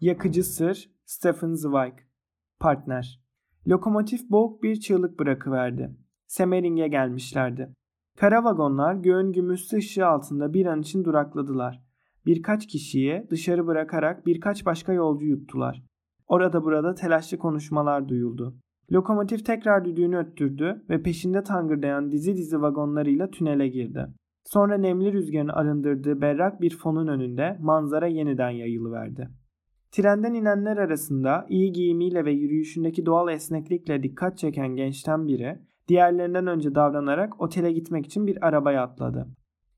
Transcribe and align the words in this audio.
Yakıcı 0.00 0.44
Sır 0.44 0.90
Stephen 1.04 1.54
Zweig 1.54 1.92
Partner 2.60 3.20
Lokomotif 3.68 4.30
boğuk 4.30 4.62
bir 4.62 4.76
çığlık 4.76 5.18
bırakıverdi. 5.18 5.96
Semering'e 6.26 6.88
gelmişlerdi. 6.88 7.74
Kara 8.18 8.44
vagonlar 8.44 8.94
göğün 8.94 9.32
gümüşlü 9.32 9.76
ışığı 9.76 10.06
altında 10.06 10.54
bir 10.54 10.66
an 10.66 10.80
için 10.80 11.04
durakladılar. 11.04 11.82
Birkaç 12.26 12.66
kişiyi 12.66 13.26
dışarı 13.30 13.66
bırakarak 13.66 14.26
birkaç 14.26 14.66
başka 14.66 14.92
yolcu 14.92 15.26
yuttular. 15.26 15.82
Orada 16.26 16.64
burada 16.64 16.94
telaşlı 16.94 17.38
konuşmalar 17.38 18.08
duyuldu. 18.08 18.54
Lokomotif 18.92 19.46
tekrar 19.46 19.84
düdüğünü 19.84 20.18
öttürdü 20.18 20.84
ve 20.90 21.02
peşinde 21.02 21.42
tangırdayan 21.42 22.12
dizi 22.12 22.36
dizi 22.36 22.62
vagonlarıyla 22.62 23.30
tünele 23.30 23.68
girdi. 23.68 24.06
Sonra 24.44 24.78
nemli 24.78 25.12
rüzgarın 25.12 25.48
arındırdığı 25.48 26.20
berrak 26.20 26.60
bir 26.60 26.76
fonun 26.76 27.06
önünde 27.06 27.58
manzara 27.60 28.06
yeniden 28.06 28.50
yayılıverdi. 28.50 29.39
Trenden 29.90 30.34
inenler 30.34 30.76
arasında 30.76 31.46
iyi 31.48 31.72
giyimiyle 31.72 32.24
ve 32.24 32.32
yürüyüşündeki 32.32 33.06
doğal 33.06 33.28
esneklikle 33.28 34.02
dikkat 34.02 34.38
çeken 34.38 34.68
gençten 34.68 35.26
biri, 35.26 35.58
diğerlerinden 35.88 36.46
önce 36.46 36.74
davranarak 36.74 37.40
otele 37.40 37.72
gitmek 37.72 38.06
için 38.06 38.26
bir 38.26 38.46
arabaya 38.46 38.82
atladı. 38.82 39.28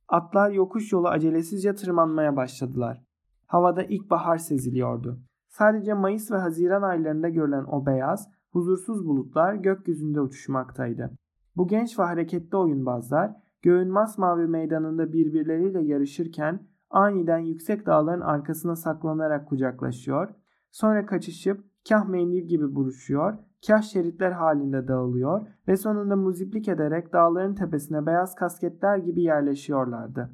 Atlar 0.09 0.51
yokuş 0.51 0.93
yolu 0.93 1.09
acelesizce 1.09 1.75
tırmanmaya 1.75 2.37
başladılar. 2.37 3.03
Havada 3.47 3.83
ilkbahar 3.83 4.39
seziliyordu. 4.39 5.21
Sadece 5.49 5.95
Mayıs 5.95 6.31
ve 6.31 6.37
Haziran 6.37 6.83
aylarında 6.83 7.29
görülen 7.29 7.65
o 7.65 7.87
beyaz, 7.87 8.29
huzursuz 8.51 9.07
bulutlar 9.07 9.55
gökyüzünde 9.55 10.21
uçuşmaktaydı. 10.21 11.11
Bu 11.57 11.69
genç 11.69 11.99
ve 11.99 12.03
hareketli 12.03 12.57
oyunbazlar 12.57 13.31
göğün 13.63 13.89
masmavi 13.89 14.47
meydanında 14.47 15.13
birbirleriyle 15.13 15.83
yarışırken 15.83 16.67
aniden 16.93 17.39
yüksek 17.39 17.87
dağların 17.87 18.21
arkasına 18.21 18.77
saklanarak 18.77 19.49
kucaklaşıyor, 19.49 20.29
sonra 20.71 21.07
kaçışıp 21.07 21.65
kah 21.89 22.09
mendil 22.09 22.49
gibi 22.49 22.75
buruşuyor, 22.75 23.35
kah 23.67 23.83
şeritler 23.83 24.33
halinde 24.33 24.89
dağılıyor 24.89 25.47
ve 25.69 25.77
sonunda 25.77 26.17
muziplik 26.17 26.69
ederek 26.69 27.13
dağların 27.13 27.55
tepesine 27.55 28.07
beyaz 28.07 28.35
kasketler 28.35 28.99
gibi 28.99 29.23
yerleşiyorlardı. 29.23 30.31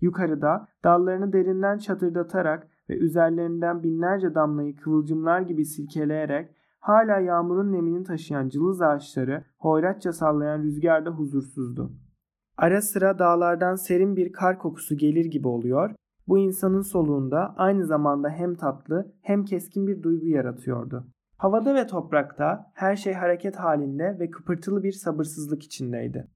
Yukarıda 0.00 0.68
dallarını 0.84 1.32
derinden 1.32 1.78
çatırdatarak 1.78 2.68
ve 2.88 2.96
üzerlerinden 2.96 3.82
binlerce 3.82 4.34
damlayı 4.34 4.76
kıvılcımlar 4.76 5.40
gibi 5.40 5.64
silkeleyerek 5.64 6.54
hala 6.80 7.18
yağmurun 7.18 7.72
nemini 7.72 8.04
taşıyan 8.04 8.48
cılız 8.48 8.82
ağaçları 8.82 9.44
hoyratça 9.58 10.12
sallayan 10.12 10.62
rüzgarda 10.62 11.10
huzursuzdu. 11.10 11.92
Ara 12.56 12.82
sıra 12.82 13.18
dağlardan 13.18 13.74
serin 13.74 14.16
bir 14.16 14.32
kar 14.32 14.58
kokusu 14.58 14.96
gelir 14.96 15.24
gibi 15.24 15.48
oluyor. 15.48 15.94
Bu 16.32 16.38
insanın 16.38 16.82
soluğunda 16.82 17.54
aynı 17.56 17.86
zamanda 17.86 18.28
hem 18.28 18.54
tatlı 18.54 19.12
hem 19.22 19.44
keskin 19.44 19.86
bir 19.86 20.02
duygu 20.02 20.26
yaratıyordu. 20.26 21.06
Havada 21.36 21.74
ve 21.74 21.86
toprakta 21.86 22.70
her 22.74 22.96
şey 22.96 23.12
hareket 23.12 23.56
halinde 23.56 24.16
ve 24.18 24.30
kıpırtılı 24.30 24.82
bir 24.82 24.92
sabırsızlık 24.92 25.62
içindeydi. 25.62 26.28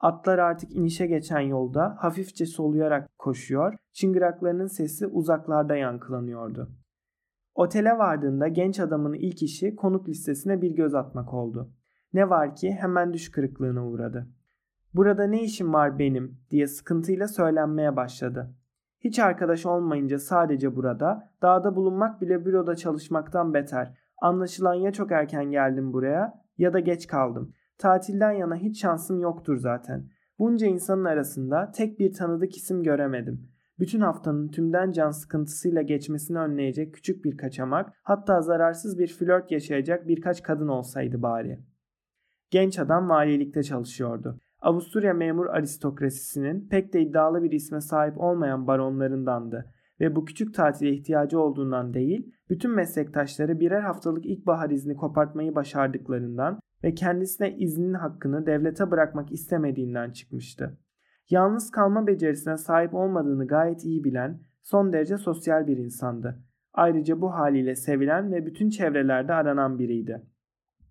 Atlar 0.00 0.38
artık 0.38 0.76
inişe 0.76 1.06
geçen 1.06 1.40
yolda 1.40 1.96
hafifçe 1.98 2.46
soluyarak 2.46 3.18
koşuyor, 3.18 3.74
çıngıraklarının 3.92 4.66
sesi 4.66 5.06
uzaklarda 5.06 5.76
yankılanıyordu. 5.76 6.70
Otele 7.54 7.98
vardığında 7.98 8.48
genç 8.48 8.80
adamın 8.80 9.14
ilk 9.14 9.42
işi 9.42 9.76
konuk 9.76 10.08
listesine 10.08 10.62
bir 10.62 10.70
göz 10.70 10.94
atmak 10.94 11.34
oldu. 11.34 11.72
Ne 12.12 12.30
var 12.30 12.56
ki 12.56 12.72
hemen 12.72 13.12
düş 13.12 13.30
kırıklığına 13.30 13.88
uğradı. 13.88 14.28
Burada 14.94 15.26
ne 15.26 15.42
işim 15.42 15.72
var 15.72 15.98
benim 15.98 16.38
diye 16.50 16.66
sıkıntıyla 16.66 17.28
söylenmeye 17.28 17.96
başladı. 17.96 18.54
Hiç 19.04 19.18
arkadaş 19.18 19.66
olmayınca 19.66 20.18
sadece 20.18 20.76
burada, 20.76 21.30
dağda 21.42 21.76
bulunmak 21.76 22.20
bile 22.20 22.44
büroda 22.44 22.76
çalışmaktan 22.76 23.54
beter. 23.54 23.94
Anlaşılan 24.18 24.74
ya 24.74 24.92
çok 24.92 25.12
erken 25.12 25.50
geldim 25.50 25.92
buraya 25.92 26.42
ya 26.58 26.72
da 26.72 26.80
geç 26.80 27.06
kaldım. 27.06 27.52
Tatilden 27.78 28.32
yana 28.32 28.56
hiç 28.56 28.80
şansım 28.80 29.20
yoktur 29.20 29.56
zaten. 29.56 30.08
Bunca 30.38 30.66
insanın 30.66 31.04
arasında 31.04 31.72
tek 31.72 31.98
bir 31.98 32.12
tanıdık 32.12 32.56
isim 32.56 32.82
göremedim. 32.82 33.48
Bütün 33.78 34.00
haftanın 34.00 34.48
tümden 34.48 34.90
can 34.92 35.10
sıkıntısıyla 35.10 35.82
geçmesini 35.82 36.38
önleyecek 36.38 36.94
küçük 36.94 37.24
bir 37.24 37.36
kaçamak, 37.36 37.92
hatta 38.02 38.40
zararsız 38.40 38.98
bir 38.98 39.08
flört 39.08 39.50
yaşayacak 39.50 40.08
birkaç 40.08 40.42
kadın 40.42 40.68
olsaydı 40.68 41.22
bari. 41.22 41.58
Genç 42.50 42.78
adam 42.78 43.08
valilikte 43.08 43.62
çalışıyordu. 43.62 44.38
Avusturya 44.62 45.14
memur 45.14 45.46
aristokrasisinin 45.46 46.68
pek 46.68 46.92
de 46.92 47.02
iddialı 47.02 47.42
bir 47.42 47.52
isme 47.52 47.80
sahip 47.80 48.20
olmayan 48.20 48.66
baronlarındandı 48.66 49.72
ve 50.00 50.16
bu 50.16 50.24
küçük 50.24 50.54
tatile 50.54 50.90
ihtiyacı 50.90 51.40
olduğundan 51.40 51.94
değil, 51.94 52.34
bütün 52.50 52.70
meslektaşları 52.70 53.60
birer 53.60 53.80
haftalık 53.80 54.26
ilkbahar 54.26 54.70
izni 54.70 54.96
kopartmayı 54.96 55.54
başardıklarından 55.54 56.60
ve 56.84 56.94
kendisine 56.94 57.56
iznin 57.56 57.94
hakkını 57.94 58.46
devlete 58.46 58.90
bırakmak 58.90 59.32
istemediğinden 59.32 60.10
çıkmıştı. 60.10 60.78
Yalnız 61.30 61.70
kalma 61.70 62.06
becerisine 62.06 62.56
sahip 62.56 62.94
olmadığını 62.94 63.46
gayet 63.46 63.84
iyi 63.84 64.04
bilen, 64.04 64.40
son 64.60 64.92
derece 64.92 65.16
sosyal 65.16 65.66
bir 65.66 65.76
insandı. 65.76 66.42
Ayrıca 66.74 67.20
bu 67.20 67.34
haliyle 67.34 67.74
sevilen 67.74 68.32
ve 68.32 68.46
bütün 68.46 68.70
çevrelerde 68.70 69.32
aranan 69.32 69.78
biriydi. 69.78 70.22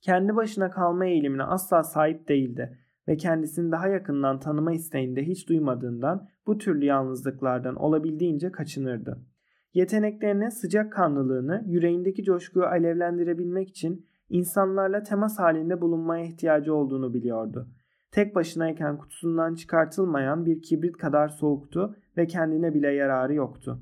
Kendi 0.02 0.36
başına 0.36 0.70
kalma 0.70 1.06
eğilimine 1.06 1.44
asla 1.44 1.84
sahip 1.84 2.28
değildi 2.28 2.78
ve 3.08 3.18
kendisini 3.18 3.72
daha 3.72 3.88
yakından 3.88 4.40
tanıma 4.40 4.74
isteğinde 4.74 5.24
hiç 5.24 5.50
duymadığından 5.50 6.28
bu 6.48 6.58
türlü 6.58 6.86
yalnızlıklardan 6.86 7.76
olabildiğince 7.76 8.52
kaçınırdı. 8.52 9.26
Yeteneklerini, 9.74 10.52
sıcak 10.52 10.94
kanlılığını, 10.94 11.64
yüreğindeki 11.68 12.24
coşkuyu 12.24 12.66
alevlendirebilmek 12.66 13.70
için 13.70 14.06
insanlarla 14.30 15.04
temas 15.04 15.40
halinde 15.40 15.82
bulunmaya 15.82 16.26
ihtiyacı 16.26 16.74
olduğunu 16.74 17.14
biliyordu. 17.14 17.68
Tek 18.12 18.36
başınayken 18.36 18.98
kutusundan 18.98 19.56
çıkartılmayan 19.56 20.46
bir 20.46 20.62
kibrit 20.62 20.98
kadar 20.98 21.28
soğuktu 21.28 21.96
ve 22.18 22.28
kendine 22.28 22.74
bile 22.74 22.94
yararı 22.94 23.34
yoktu. 23.34 23.82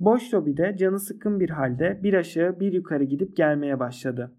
Boş 0.00 0.34
lobide 0.34 0.76
canı 0.78 1.00
sıkkın 1.00 1.40
bir 1.40 1.50
halde 1.50 2.00
bir 2.02 2.14
aşağı 2.14 2.60
bir 2.60 2.72
yukarı 2.72 3.04
gidip 3.04 3.36
gelmeye 3.36 3.80
başladı. 3.80 4.32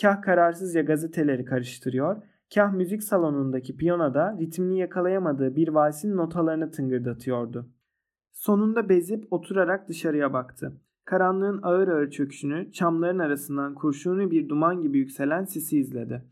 Kah 0.00 0.22
kararsızca 0.22 0.82
gazeteleri 0.82 1.44
karıştırıyor, 1.44 2.22
kah 2.54 2.72
müzik 2.72 3.02
salonundaki 3.02 3.76
piyanoda 3.76 4.36
ritmini 4.40 4.78
yakalayamadığı 4.78 5.56
bir 5.56 5.68
valsin 5.68 6.16
notalarını 6.16 6.70
tıngırdatıyordu. 6.70 7.70
Sonunda 8.32 8.88
bezip 8.88 9.32
oturarak 9.32 9.88
dışarıya 9.88 10.32
baktı. 10.32 10.80
Karanlığın 11.04 11.60
ağır 11.62 11.88
ağır 11.88 12.10
çöküşünü, 12.10 12.72
çamların 12.72 13.18
arasından 13.18 13.74
kurşuni 13.74 14.30
bir 14.30 14.48
duman 14.48 14.82
gibi 14.82 14.98
yükselen 14.98 15.44
sisi 15.44 15.78
izledi. 15.78 16.24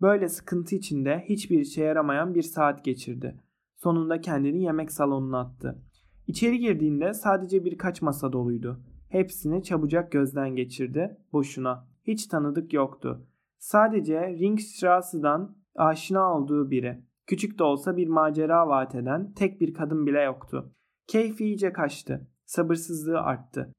Böyle 0.00 0.28
sıkıntı 0.28 0.76
içinde 0.76 1.24
hiçbir 1.28 1.58
işe 1.58 1.84
yaramayan 1.84 2.34
bir 2.34 2.42
saat 2.42 2.84
geçirdi. 2.84 3.40
Sonunda 3.76 4.20
kendini 4.20 4.62
yemek 4.62 4.92
salonuna 4.92 5.40
attı. 5.40 5.82
İçeri 6.26 6.58
girdiğinde 6.58 7.14
sadece 7.14 7.64
birkaç 7.64 8.02
masa 8.02 8.32
doluydu. 8.32 8.80
Hepsini 9.08 9.62
çabucak 9.62 10.12
gözden 10.12 10.56
geçirdi. 10.56 11.16
Boşuna. 11.32 11.88
Hiç 12.04 12.26
tanıdık 12.26 12.72
yoktu. 12.72 13.26
Sadece 13.58 14.20
Ringstrasse'dan 14.20 15.56
aşina 15.76 16.34
olduğu 16.34 16.70
biri. 16.70 17.04
Küçük 17.26 17.58
de 17.58 17.64
olsa 17.64 17.96
bir 17.96 18.08
macera 18.08 18.68
vaat 18.68 18.94
eden 18.94 19.32
tek 19.32 19.60
bir 19.60 19.74
kadın 19.74 20.06
bile 20.06 20.20
yoktu. 20.22 20.74
Keyfi 21.06 21.44
iyice 21.44 21.72
kaçtı. 21.72 22.28
Sabırsızlığı 22.44 23.20
arttı. 23.20 23.72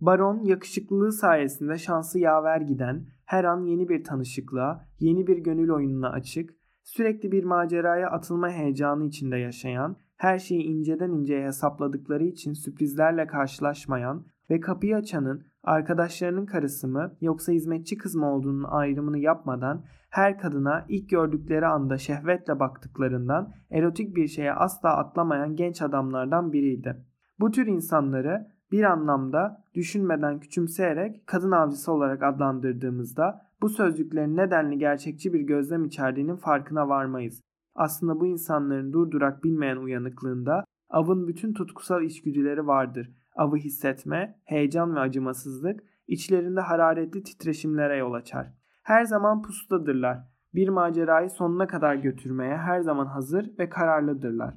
Baron 0.00 0.44
yakışıklılığı 0.44 1.12
sayesinde 1.12 1.78
şansı 1.78 2.18
yaver 2.18 2.60
giden, 2.60 3.06
her 3.24 3.44
an 3.44 3.64
yeni 3.64 3.88
bir 3.88 4.04
tanışıklığa, 4.04 4.88
yeni 5.00 5.26
bir 5.26 5.38
gönül 5.38 5.70
oyununa 5.70 6.10
açık, 6.10 6.50
sürekli 6.82 7.32
bir 7.32 7.44
maceraya 7.44 8.10
atılma 8.10 8.50
heyecanı 8.50 9.04
içinde 9.04 9.36
yaşayan, 9.36 9.96
her 10.16 10.38
şeyi 10.38 10.62
inceden 10.62 11.10
inceye 11.10 11.46
hesapladıkları 11.46 12.24
için 12.24 12.52
sürprizlerle 12.52 13.26
karşılaşmayan 13.26 14.26
ve 14.50 14.60
kapıyı 14.60 14.96
açanın 14.96 15.46
arkadaşlarının 15.64 16.46
karısı 16.46 16.88
mı 16.88 17.16
yoksa 17.20 17.52
hizmetçi 17.52 17.98
kız 17.98 18.14
mı 18.14 18.32
olduğunun 18.32 18.64
ayrımını 18.64 19.18
yapmadan 19.18 19.84
her 20.10 20.38
kadına 20.38 20.84
ilk 20.88 21.10
gördükleri 21.10 21.66
anda 21.66 21.98
şehvetle 21.98 22.60
baktıklarından 22.60 23.52
erotik 23.70 24.16
bir 24.16 24.28
şeye 24.28 24.52
asla 24.52 24.96
atlamayan 24.96 25.56
genç 25.56 25.82
adamlardan 25.82 26.52
biriydi. 26.52 27.04
Bu 27.40 27.50
tür 27.50 27.66
insanları 27.66 28.46
bir 28.72 28.82
anlamda 28.82 29.64
düşünmeden 29.74 30.40
küçümseyerek 30.40 31.26
kadın 31.26 31.50
avcısı 31.50 31.92
olarak 31.92 32.22
adlandırdığımızda 32.22 33.40
bu 33.62 33.68
sözcüklerin 33.68 34.36
nedenli 34.36 34.78
gerçekçi 34.78 35.32
bir 35.32 35.40
gözlem 35.40 35.84
içerdiğinin 35.84 36.36
farkına 36.36 36.88
varmayız. 36.88 37.40
Aslında 37.74 38.20
bu 38.20 38.26
insanların 38.26 38.92
durdurak 38.92 39.44
bilmeyen 39.44 39.76
uyanıklığında 39.76 40.64
avın 40.90 41.28
bütün 41.28 41.52
tutkusal 41.52 42.02
içgüdüleri 42.02 42.66
vardır. 42.66 43.10
Avı 43.34 43.56
hissetme, 43.56 44.40
heyecan 44.44 44.94
ve 44.94 45.00
acımasızlık 45.00 45.80
içlerinde 46.06 46.60
hararetli 46.60 47.22
titreşimlere 47.22 47.96
yol 47.96 48.12
açar. 48.12 48.52
Her 48.82 49.04
zaman 49.04 49.42
pustadırlar. 49.42 50.18
Bir 50.54 50.68
macerayı 50.68 51.30
sonuna 51.30 51.66
kadar 51.66 51.94
götürmeye 51.94 52.56
her 52.56 52.80
zaman 52.80 53.06
hazır 53.06 53.58
ve 53.58 53.68
kararlıdırlar. 53.68 54.54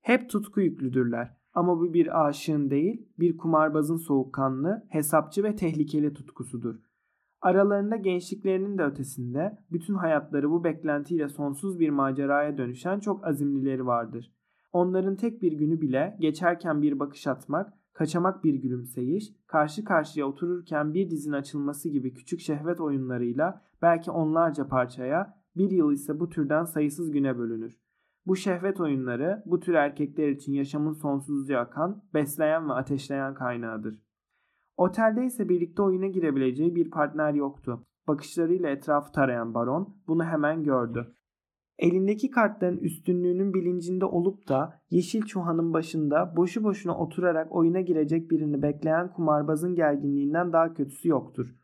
Hep 0.00 0.30
tutku 0.30 0.60
yüklüdürler. 0.60 1.36
Ama 1.54 1.78
bu 1.78 1.94
bir 1.94 2.26
aşığın 2.26 2.70
değil, 2.70 3.08
bir 3.18 3.36
kumarbazın 3.36 3.96
soğukkanlı, 3.96 4.86
hesapçı 4.88 5.44
ve 5.44 5.56
tehlikeli 5.56 6.14
tutkusudur. 6.14 6.74
Aralarında 7.40 7.96
gençliklerinin 7.96 8.78
de 8.78 8.82
ötesinde 8.82 9.58
bütün 9.72 9.94
hayatları 9.94 10.50
bu 10.50 10.64
beklentiyle 10.64 11.28
sonsuz 11.28 11.78
bir 11.80 11.90
maceraya 11.90 12.58
dönüşen 12.58 13.00
çok 13.00 13.26
azimlileri 13.26 13.86
vardır. 13.86 14.32
Onların 14.72 15.16
tek 15.16 15.42
bir 15.42 15.52
günü 15.52 15.80
bile 15.80 16.16
geçerken 16.20 16.82
bir 16.82 16.98
bakış 16.98 17.26
atmak, 17.26 17.72
kaçamak 17.98 18.44
bir 18.44 18.54
gülümseyiş, 18.54 19.32
karşı 19.46 19.84
karşıya 19.84 20.26
otururken 20.26 20.94
bir 20.94 21.10
dizin 21.10 21.32
açılması 21.32 21.88
gibi 21.88 22.14
küçük 22.14 22.40
şehvet 22.40 22.80
oyunlarıyla 22.80 23.62
belki 23.82 24.10
onlarca 24.10 24.68
parçaya, 24.68 25.34
bir 25.56 25.70
yıl 25.70 25.92
ise 25.92 26.20
bu 26.20 26.28
türden 26.28 26.64
sayısız 26.64 27.10
güne 27.10 27.38
bölünür. 27.38 27.78
Bu 28.26 28.36
şehvet 28.36 28.80
oyunları 28.80 29.42
bu 29.46 29.60
tür 29.60 29.74
erkekler 29.74 30.28
için 30.28 30.52
yaşamın 30.52 30.92
sonsuzca 30.92 31.58
akan, 31.58 32.02
besleyen 32.14 32.68
ve 32.68 32.72
ateşleyen 32.72 33.34
kaynağıdır. 33.34 34.02
Otelde 34.76 35.24
ise 35.24 35.48
birlikte 35.48 35.82
oyuna 35.82 36.06
girebileceği 36.06 36.74
bir 36.74 36.90
partner 36.90 37.34
yoktu. 37.34 37.86
Bakışlarıyla 38.08 38.70
etrafı 38.70 39.12
tarayan 39.12 39.54
baron 39.54 39.96
bunu 40.08 40.24
hemen 40.24 40.64
gördü. 40.64 41.14
Elindeki 41.78 42.30
kartların 42.30 42.78
üstünlüğünün 42.78 43.54
bilincinde 43.54 44.04
olup 44.04 44.48
da 44.48 44.80
yeşil 44.90 45.22
çuhanın 45.22 45.72
başında 45.72 46.36
boşu 46.36 46.64
boşuna 46.64 46.98
oturarak 46.98 47.52
oyuna 47.52 47.80
girecek 47.80 48.30
birini 48.30 48.62
bekleyen 48.62 49.12
kumarbazın 49.12 49.74
gerginliğinden 49.74 50.52
daha 50.52 50.74
kötüsü 50.74 51.08
yoktur. 51.08 51.54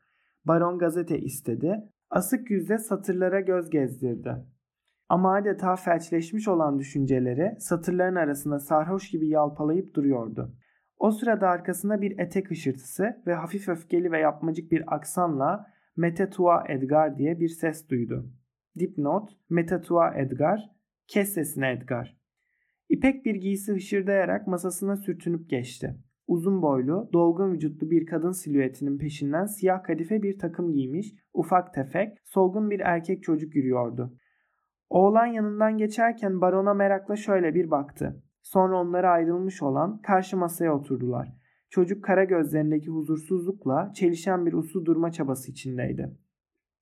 Baron 0.44 0.78
gazete 0.78 1.19
istedi. 1.19 1.90
Asık 2.11 2.50
yüzle 2.50 2.78
satırlara 2.78 3.40
göz 3.40 3.70
gezdirdi. 3.70 4.37
Ama 5.08 5.34
adeta 5.34 5.76
felçleşmiş 5.76 6.49
olan 6.49 6.78
düşünceleri 6.78 7.56
satırların 7.58 8.17
arasında 8.17 8.58
sarhoş 8.58 9.10
gibi 9.10 9.28
yalpalayıp 9.28 9.94
duruyordu. 9.94 10.55
O 10.99 11.10
sırada 11.10 11.49
arkasında 11.49 12.00
bir 12.00 12.19
etek 12.19 12.50
hışırtısı 12.50 13.22
ve 13.26 13.34
hafif 13.34 13.69
öfkeli 13.69 14.12
ve 14.12 14.19
yapmacık 14.19 14.72
bir 14.72 14.94
aksanla 14.94 15.67
Mete 15.96 16.31
Edgar 16.69 17.19
diye 17.19 17.40
bir 17.40 17.49
ses 17.49 17.88
duydu. 17.88 18.31
Dipnot 18.78 19.30
Mete 19.50 19.80
Edgar, 20.16 20.70
kes 21.06 21.34
sesine 21.34 21.72
Edgar. 21.72 22.16
İpek 22.88 23.24
bir 23.24 23.34
giysi 23.34 23.72
hışırdayarak 23.72 24.46
masasına 24.46 24.96
sürtünüp 24.96 25.50
geçti. 25.50 25.96
Uzun 26.26 26.62
boylu, 26.62 27.10
dolgun 27.12 27.52
vücutlu 27.52 27.90
bir 27.90 28.06
kadın 28.06 28.32
silüetinin 28.32 28.98
peşinden 28.98 29.46
siyah 29.46 29.82
kadife 29.82 30.22
bir 30.22 30.38
takım 30.38 30.72
giymiş, 30.72 31.14
ufak 31.34 31.74
tefek, 31.74 32.18
solgun 32.24 32.70
bir 32.70 32.80
erkek 32.80 33.22
çocuk 33.22 33.54
yürüyordu. 33.54 34.18
Oğlan 34.90 35.26
yanından 35.26 35.76
geçerken 35.76 36.40
barona 36.40 36.74
merakla 36.74 37.16
şöyle 37.16 37.54
bir 37.54 37.70
baktı. 37.70 38.22
Sonra 38.42 38.80
onlara 38.80 39.10
ayrılmış 39.10 39.62
olan 39.62 40.02
karşı 40.02 40.36
masaya 40.36 40.74
oturdular. 40.74 41.36
Çocuk 41.70 42.04
kara 42.04 42.24
gözlerindeki 42.24 42.90
huzursuzlukla 42.90 43.92
çelişen 43.94 44.46
bir 44.46 44.52
uslu 44.52 44.86
durma 44.86 45.12
çabası 45.12 45.50
içindeydi. 45.50 46.16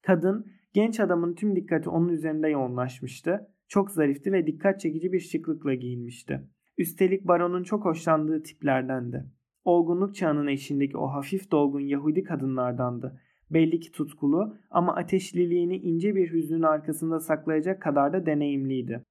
Kadın 0.02 0.46
genç 0.72 1.00
adamın 1.00 1.34
tüm 1.34 1.56
dikkati 1.56 1.90
onun 1.90 2.08
üzerinde 2.08 2.48
yoğunlaşmıştı. 2.48 3.48
Çok 3.68 3.90
zarifti 3.90 4.32
ve 4.32 4.46
dikkat 4.46 4.80
çekici 4.80 5.12
bir 5.12 5.20
şıklıkla 5.20 5.74
giyinmişti. 5.74 6.40
Üstelik 6.78 7.28
baronun 7.28 7.62
çok 7.62 7.84
hoşlandığı 7.84 8.42
tiplerdendi. 8.42 9.24
Olgunluk 9.64 10.14
çağının 10.14 10.46
eşindeki 10.46 10.96
o 10.96 11.06
hafif 11.06 11.50
dolgun 11.50 11.80
Yahudi 11.80 12.22
kadınlardandı. 12.22 13.20
Belli 13.50 13.80
ki 13.80 13.92
tutkulu 13.92 14.56
ama 14.70 14.96
ateşliliğini 14.96 15.76
ince 15.76 16.14
bir 16.14 16.32
hüznün 16.32 16.62
arkasında 16.62 17.20
saklayacak 17.20 17.82
kadar 17.82 18.12
da 18.12 18.26
deneyimliydi. 18.26 19.02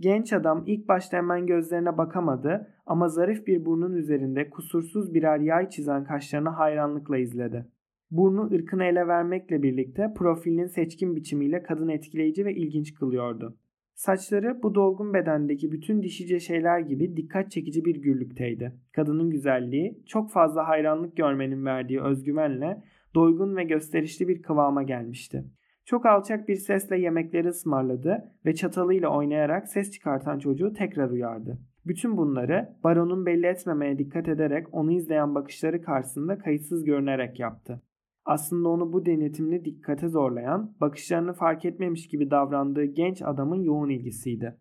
Genç 0.00 0.32
adam 0.32 0.64
ilk 0.66 0.88
başta 0.88 1.16
hemen 1.16 1.46
gözlerine 1.46 1.98
bakamadı 1.98 2.68
ama 2.86 3.08
zarif 3.08 3.46
bir 3.46 3.64
burnun 3.64 3.94
üzerinde 3.94 4.50
kusursuz 4.50 5.14
birer 5.14 5.40
yay 5.40 5.68
çizen 5.68 6.04
kaşlarını 6.04 6.48
hayranlıkla 6.48 7.18
izledi. 7.18 7.66
Burnu 8.12 8.50
ırkını 8.54 8.84
ele 8.84 9.06
vermekle 9.06 9.62
birlikte 9.62 10.12
profilinin 10.16 10.66
seçkin 10.66 11.16
biçimiyle 11.16 11.62
kadını 11.62 11.92
etkileyici 11.92 12.44
ve 12.44 12.54
ilginç 12.54 12.94
kılıyordu. 12.94 13.56
Saçları 13.94 14.62
bu 14.62 14.74
dolgun 14.74 15.14
bedendeki 15.14 15.72
bütün 15.72 16.02
dişice 16.02 16.40
şeyler 16.40 16.80
gibi 16.80 17.16
dikkat 17.16 17.50
çekici 17.50 17.84
bir 17.84 17.96
gürlükteydi. 17.96 18.72
Kadının 18.92 19.30
güzelliği 19.30 20.02
çok 20.06 20.30
fazla 20.30 20.68
hayranlık 20.68 21.16
görmenin 21.16 21.64
verdiği 21.64 22.02
özgüvenle 22.02 22.82
doygun 23.14 23.56
ve 23.56 23.64
gösterişli 23.64 24.28
bir 24.28 24.42
kıvama 24.42 24.82
gelmişti. 24.82 25.44
Çok 25.84 26.06
alçak 26.06 26.48
bir 26.48 26.56
sesle 26.56 26.98
yemekleri 26.98 27.48
ısmarladı 27.48 28.32
ve 28.46 28.54
çatalıyla 28.54 29.08
oynayarak 29.08 29.68
ses 29.68 29.90
çıkartan 29.90 30.38
çocuğu 30.38 30.72
tekrar 30.72 31.10
uyardı. 31.10 31.58
Bütün 31.86 32.16
bunları 32.16 32.76
baronun 32.84 33.26
belli 33.26 33.46
etmemeye 33.46 33.98
dikkat 33.98 34.28
ederek 34.28 34.74
onu 34.74 34.92
izleyen 34.92 35.34
bakışları 35.34 35.82
karşısında 35.82 36.38
kayıtsız 36.38 36.84
görünerek 36.84 37.40
yaptı. 37.40 37.82
Aslında 38.24 38.68
onu 38.68 38.92
bu 38.92 39.06
denetimli 39.06 39.64
dikkate 39.64 40.08
zorlayan, 40.08 40.74
bakışlarını 40.80 41.32
fark 41.32 41.64
etmemiş 41.64 42.08
gibi 42.08 42.30
davrandığı 42.30 42.84
genç 42.84 43.22
adamın 43.22 43.62
yoğun 43.62 43.88
ilgisiydi. 43.88 44.56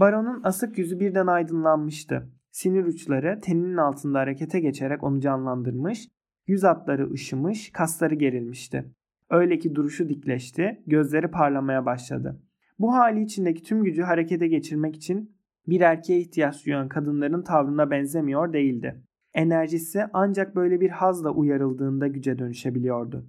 Baronun 0.00 0.40
asık 0.44 0.78
yüzü 0.78 1.00
birden 1.00 1.26
aydınlanmıştı. 1.26 2.28
Sinir 2.50 2.84
uçları 2.84 3.40
teninin 3.40 3.76
altında 3.76 4.18
harekete 4.18 4.60
geçerek 4.60 5.02
onu 5.02 5.20
canlandırmış, 5.20 6.08
yüz 6.46 6.64
hatları 6.64 7.12
ışımış, 7.12 7.70
kasları 7.72 8.14
gerilmişti. 8.14 8.84
Öyle 9.30 9.58
ki 9.58 9.74
duruşu 9.74 10.08
dikleşti, 10.08 10.82
gözleri 10.86 11.28
parlamaya 11.30 11.86
başladı. 11.86 12.42
Bu 12.78 12.94
hali 12.94 13.22
içindeki 13.22 13.62
tüm 13.62 13.84
gücü 13.84 14.02
harekete 14.02 14.48
geçirmek 14.48 14.96
için 14.96 15.36
bir 15.68 15.80
erkeğe 15.80 16.20
ihtiyaç 16.20 16.66
duyan 16.66 16.88
kadınların 16.88 17.42
tavrına 17.42 17.90
benzemiyor 17.90 18.52
değildi. 18.52 19.02
Enerjisi 19.34 20.04
ancak 20.12 20.56
böyle 20.56 20.80
bir 20.80 20.90
hazla 20.90 21.30
uyarıldığında 21.30 22.06
güce 22.06 22.38
dönüşebiliyordu. 22.38 23.26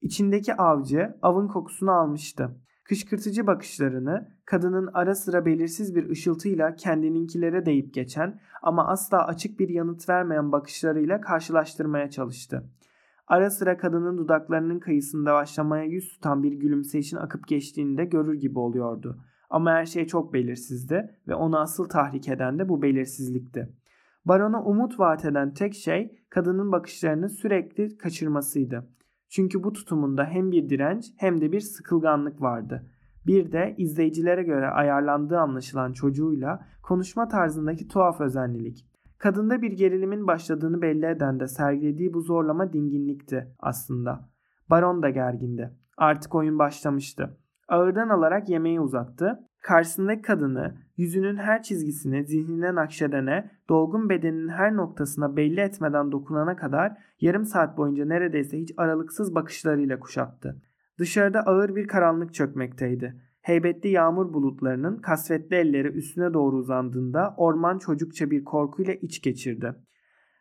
İçindeki 0.00 0.54
avcı 0.54 1.16
avın 1.22 1.48
kokusunu 1.48 1.90
almıştı. 1.90 2.56
Kışkırtıcı 2.84 3.46
bakışlarını 3.46 4.28
kadının 4.44 4.90
ara 4.94 5.14
sıra 5.14 5.46
belirsiz 5.46 5.94
bir 5.94 6.10
ışıltıyla 6.10 6.74
kendininkilere 6.74 7.66
deyip 7.66 7.94
geçen 7.94 8.40
ama 8.62 8.88
asla 8.88 9.26
açık 9.26 9.60
bir 9.60 9.68
yanıt 9.68 10.08
vermeyen 10.08 10.52
bakışlarıyla 10.52 11.20
karşılaştırmaya 11.20 12.10
çalıştı. 12.10 12.70
Ara 13.26 13.50
sıra 13.50 13.76
kadının 13.76 14.18
dudaklarının 14.18 14.78
kıyısında 14.78 15.34
başlamaya 15.34 15.84
yüz 15.84 16.08
tutan 16.08 16.42
bir 16.42 16.52
gülümseyişin 16.52 17.16
akıp 17.16 17.48
geçtiğini 17.48 17.98
de 17.98 18.04
görür 18.04 18.34
gibi 18.34 18.58
oluyordu. 18.58 19.20
Ama 19.50 19.70
her 19.70 19.86
şey 19.86 20.06
çok 20.06 20.34
belirsizdi 20.34 21.10
ve 21.28 21.34
onu 21.34 21.58
asıl 21.58 21.88
tahrik 21.88 22.28
eden 22.28 22.58
de 22.58 22.68
bu 22.68 22.82
belirsizlikti. 22.82 23.68
Barona 24.26 24.62
umut 24.62 25.00
vaat 25.00 25.24
eden 25.24 25.54
tek 25.54 25.74
şey 25.74 26.18
kadının 26.30 26.72
bakışlarını 26.72 27.28
sürekli 27.28 27.98
kaçırmasıydı. 27.98 28.86
Çünkü 29.28 29.64
bu 29.64 29.72
tutumunda 29.72 30.24
hem 30.24 30.50
bir 30.50 30.68
direnç 30.68 31.04
hem 31.16 31.40
de 31.40 31.52
bir 31.52 31.60
sıkılganlık 31.60 32.42
vardı. 32.42 32.86
Bir 33.26 33.52
de 33.52 33.74
izleyicilere 33.78 34.42
göre 34.42 34.68
ayarlandığı 34.68 35.38
anlaşılan 35.38 35.92
çocuğuyla 35.92 36.66
konuşma 36.82 37.28
tarzındaki 37.28 37.88
tuhaf 37.88 38.20
özenlilik. 38.20 38.86
Kadında 39.18 39.62
bir 39.62 39.72
gerilimin 39.72 40.26
başladığını 40.26 40.82
belli 40.82 41.06
eden 41.06 41.40
de 41.40 41.48
sergilediği 41.48 42.14
bu 42.14 42.20
zorlama 42.20 42.72
dinginlikti 42.72 43.54
aslında. 43.60 44.28
Baron 44.70 45.02
da 45.02 45.10
gergindi. 45.10 45.70
Artık 45.96 46.34
oyun 46.34 46.58
başlamıştı. 46.58 47.36
Ağırdan 47.68 48.08
alarak 48.08 48.48
yemeği 48.48 48.80
uzattı. 48.80 49.45
Karşısındaki 49.66 50.22
kadını 50.22 50.74
yüzünün 50.96 51.36
her 51.36 51.62
çizgisini 51.62 52.26
zihnine 52.26 52.74
nakşedene, 52.74 53.50
dolgun 53.68 54.08
bedeninin 54.08 54.48
her 54.48 54.76
noktasına 54.76 55.36
belli 55.36 55.60
etmeden 55.60 56.12
dokunana 56.12 56.56
kadar 56.56 56.92
yarım 57.20 57.44
saat 57.44 57.78
boyunca 57.78 58.04
neredeyse 58.04 58.58
hiç 58.58 58.72
aralıksız 58.76 59.34
bakışlarıyla 59.34 60.00
kuşattı. 60.00 60.62
Dışarıda 60.98 61.40
ağır 61.40 61.76
bir 61.76 61.86
karanlık 61.86 62.34
çökmekteydi. 62.34 63.22
Heybetli 63.40 63.88
yağmur 63.88 64.32
bulutlarının 64.32 64.96
kasvetli 64.96 65.56
elleri 65.56 65.88
üstüne 65.88 66.34
doğru 66.34 66.56
uzandığında 66.56 67.34
orman 67.36 67.78
çocukça 67.78 68.30
bir 68.30 68.44
korkuyla 68.44 68.94
iç 68.94 69.22
geçirdi. 69.22 69.74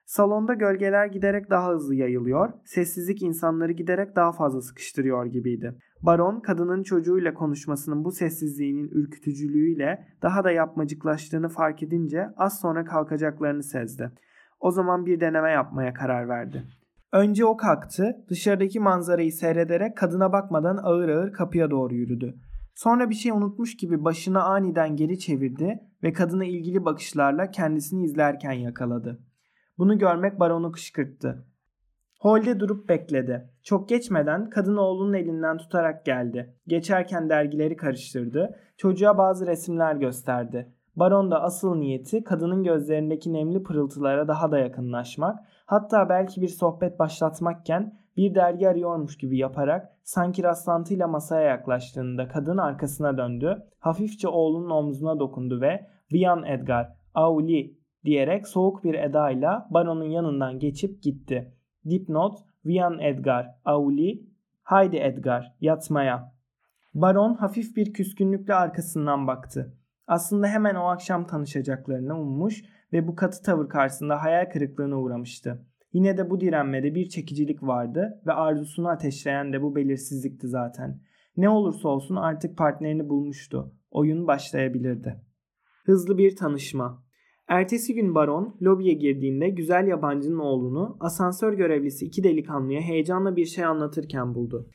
Salonda 0.06 0.54
gölgeler 0.54 1.08
giderek 1.08 1.50
daha 1.50 1.74
hızlı 1.74 1.96
yayılıyor, 1.96 2.50
sessizlik 2.66 3.22
insanları 3.22 3.72
giderek 3.72 4.16
daha 4.16 4.32
fazla 4.32 4.62
sıkıştırıyor 4.62 5.26
gibiydi. 5.26 5.78
Baron 6.06 6.40
kadının 6.40 6.84
çocuğuyla 6.84 7.34
konuşmasının 7.34 8.04
bu 8.04 8.12
sessizliğinin 8.12 8.90
ürkütücülüğüyle 8.92 10.08
daha 10.22 10.44
da 10.44 10.52
yapmacıklaştığını 10.52 11.50
fark 11.50 11.84
edince 11.84 12.30
az 12.38 12.60
sonra 12.60 12.86
kalkacaklarını 12.86 13.64
sezdi. 13.64 14.12
O 14.60 14.72
zaman 14.72 15.06
bir 15.06 15.20
deneme 15.20 15.52
yapmaya 15.52 15.94
karar 15.94 16.30
verdi. 16.30 16.64
Önce 17.14 17.46
o 17.46 17.58
kalktı, 17.58 18.26
dışarıdaki 18.30 18.80
manzarayı 18.80 19.32
seyrederek 19.32 19.98
kadına 19.98 20.34
bakmadan 20.34 20.78
ağır 20.84 21.10
ağır 21.10 21.34
kapıya 21.34 21.72
doğru 21.72 21.96
yürüdü. 21.96 22.36
Sonra 22.76 23.10
bir 23.10 23.16
şey 23.16 23.32
unutmuş 23.32 23.78
gibi 23.78 24.04
başını 24.04 24.44
aniden 24.44 24.96
geri 24.96 25.20
çevirdi 25.20 25.80
ve 26.04 26.14
kadını 26.14 26.46
ilgili 26.46 26.86
bakışlarla 26.86 27.52
kendisini 27.52 28.04
izlerken 28.04 28.52
yakaladı. 28.52 29.20
Bunu 29.78 29.98
görmek 29.98 30.40
baronu 30.40 30.72
kışkırttı. 30.72 31.46
Holde 32.26 32.60
durup 32.60 32.90
bekledi. 32.90 33.50
Çok 33.64 33.90
geçmeden 33.90 34.50
kadın 34.50 34.78
oğlunun 34.78 35.14
elinden 35.14 35.58
tutarak 35.58 36.06
geldi. 36.06 36.56
Geçerken 36.68 37.30
dergileri 37.30 37.76
karıştırdı. 37.76 38.56
Çocuğa 38.78 39.18
bazı 39.18 39.48
resimler 39.48 39.96
gösterdi. 39.96 40.74
Baron 40.96 41.32
da 41.32 41.42
asıl 41.42 41.76
niyeti 41.76 42.24
kadının 42.24 42.64
gözlerindeki 42.64 43.34
nemli 43.34 43.64
pırıltılara 43.64 44.28
daha 44.28 44.52
da 44.52 44.60
yakınlaşmak, 44.60 45.40
hatta 45.66 46.10
belki 46.10 46.42
bir 46.42 46.48
sohbet 46.48 47.00
başlatmakken 47.00 48.00
bir 48.18 48.36
dergi 48.36 48.70
arıyormuş 48.70 49.18
gibi 49.18 49.38
yaparak 49.38 49.90
sanki 50.04 50.44
rastlantıyla 50.44 51.08
masaya 51.08 51.48
yaklaştığında 51.48 52.28
kadın 52.28 52.58
arkasına 52.58 53.18
döndü, 53.18 53.64
hafifçe 53.80 54.28
oğlunun 54.28 54.70
omzuna 54.70 55.20
dokundu 55.20 55.62
ve 55.62 55.88
''Vian 56.14 56.44
Edgar, 56.44 56.94
Auli'' 57.16 57.78
diyerek 58.06 58.48
soğuk 58.48 58.84
bir 58.84 58.94
edayla 58.94 59.68
baronun 59.70 60.10
yanından 60.10 60.60
geçip 60.60 61.04
gitti. 61.04 61.55
Dipnot 61.90 62.40
Vian 62.66 63.00
Edgar, 63.00 63.48
Auli, 63.66 64.24
haydi 64.64 64.98
Edgar, 64.98 65.56
yatmaya. 65.62 66.36
Baron 66.94 67.34
hafif 67.34 67.76
bir 67.76 67.94
küskünlükle 67.94 68.54
arkasından 68.54 69.28
baktı. 69.28 69.78
Aslında 70.08 70.48
hemen 70.48 70.76
o 70.76 70.84
akşam 70.84 71.28
tanışacaklarını 71.28 72.20
ummuş 72.20 72.64
ve 72.94 73.08
bu 73.08 73.16
katı 73.16 73.44
tavır 73.44 73.70
karşısında 73.70 74.24
hayal 74.24 74.50
kırıklığına 74.50 75.00
uğramıştı. 75.00 75.66
Yine 75.94 76.18
de 76.18 76.30
bu 76.30 76.42
direnmede 76.42 76.96
bir 76.96 77.10
çekicilik 77.10 77.64
vardı 77.64 78.22
ve 78.26 78.34
arzusunu 78.34 78.90
ateşleyen 78.90 79.54
de 79.54 79.62
bu 79.62 79.76
belirsizlikti 79.76 80.48
zaten. 80.48 81.02
Ne 81.38 81.50
olursa 81.50 81.90
olsun 81.90 82.16
artık 82.16 82.58
partnerini 82.58 83.10
bulmuştu. 83.10 83.74
Oyun 83.92 84.28
başlayabilirdi. 84.28 85.22
Hızlı 85.86 86.18
bir 86.18 86.36
tanışma. 86.36 87.05
Ertesi 87.48 87.94
gün 87.94 88.16
baron 88.16 88.58
lobiye 88.62 88.94
girdiğinde 88.94 89.50
güzel 89.50 89.88
yabancının 89.88 90.40
oğlunu 90.40 90.98
asansör 91.00 91.54
görevlisi 91.54 92.06
iki 92.06 92.24
delikanlıya 92.24 92.82
heyecanla 92.82 93.36
bir 93.36 93.46
şey 93.46 93.66
anlatırken 93.66 94.36
buldu. 94.36 94.70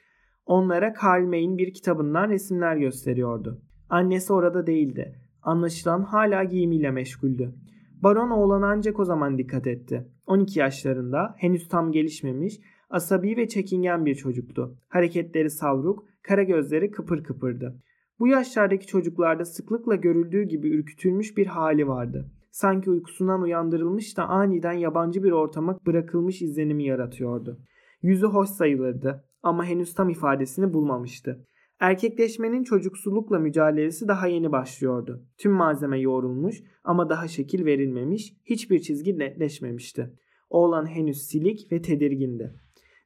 Onlara 0.47 0.93
Karl 0.93 1.27
May'in 1.27 1.59
bir 1.59 1.73
kitabından 1.73 2.29
resimler 2.29 2.77
gösteriyordu. 2.77 3.63
Annesi 3.89 4.33
orada 4.33 4.67
değildi. 4.67 5.15
Anlaşılan 5.43 6.03
hala 6.03 6.45
giyimiyle 6.45 6.91
meşguldü. 6.91 7.55
Baron 8.03 8.31
oğlana 8.31 8.67
ancak 8.67 9.01
o 9.01 9.05
zaman 9.05 9.39
dikkat 9.39 9.67
etti. 9.67 10.09
12 10.27 10.59
yaşlarında, 10.59 11.35
henüz 11.39 11.69
tam 11.69 11.93
gelişmemiş, 11.93 12.61
asabi 12.91 13.37
ve 13.37 13.49
çekingen 13.49 14.07
bir 14.07 14.15
çocuktu. 14.15 14.77
Hareketleri 14.89 15.51
savruk, 15.51 16.05
kara 16.23 16.43
gözleri 16.43 16.91
kıpır 16.91 17.25
kıpırdı. 17.25 17.83
Bu 18.19 18.29
yaşlardaki 18.29 18.87
çocuklarda 18.87 19.45
sıklıkla 19.45 19.95
görüldüğü 19.95 20.43
gibi 20.43 20.69
ürkütülmüş 20.69 21.37
bir 21.37 21.47
hali 21.47 21.89
vardı. 21.89 22.31
Sanki 22.51 22.91
uykusundan 22.91 23.43
uyandırılmış 23.43 24.17
da 24.17 24.29
aniden 24.29 24.73
yabancı 24.73 25.23
bir 25.23 25.33
ortama 25.33 25.79
bırakılmış 25.87 26.43
izlenimi 26.43 26.85
yaratıyordu. 26.85 27.59
Yüzü 28.03 28.27
hoş 28.27 28.49
sayılırdı 28.49 29.25
ama 29.43 29.65
henüz 29.65 29.95
tam 29.95 30.09
ifadesini 30.09 30.73
bulmamıştı. 30.75 31.47
Erkekleşmenin 31.81 32.65
çocuksulukla 32.65 33.39
mücadelesi 33.39 34.09
daha 34.09 34.27
yeni 34.27 34.53
başlıyordu. 34.53 35.25
Tüm 35.39 35.53
malzeme 35.53 36.01
yoğrulmuş 36.01 36.63
ama 36.85 37.09
daha 37.09 37.29
şekil 37.29 37.65
verilmemiş, 37.65 38.33
hiçbir 38.45 38.79
çizgi 38.79 39.19
netleşmemişti. 39.19 40.15
Oğlan 40.51 40.87
henüz 40.87 41.23
silik 41.23 41.73
ve 41.73 41.83
tedirgindi. 41.83 42.55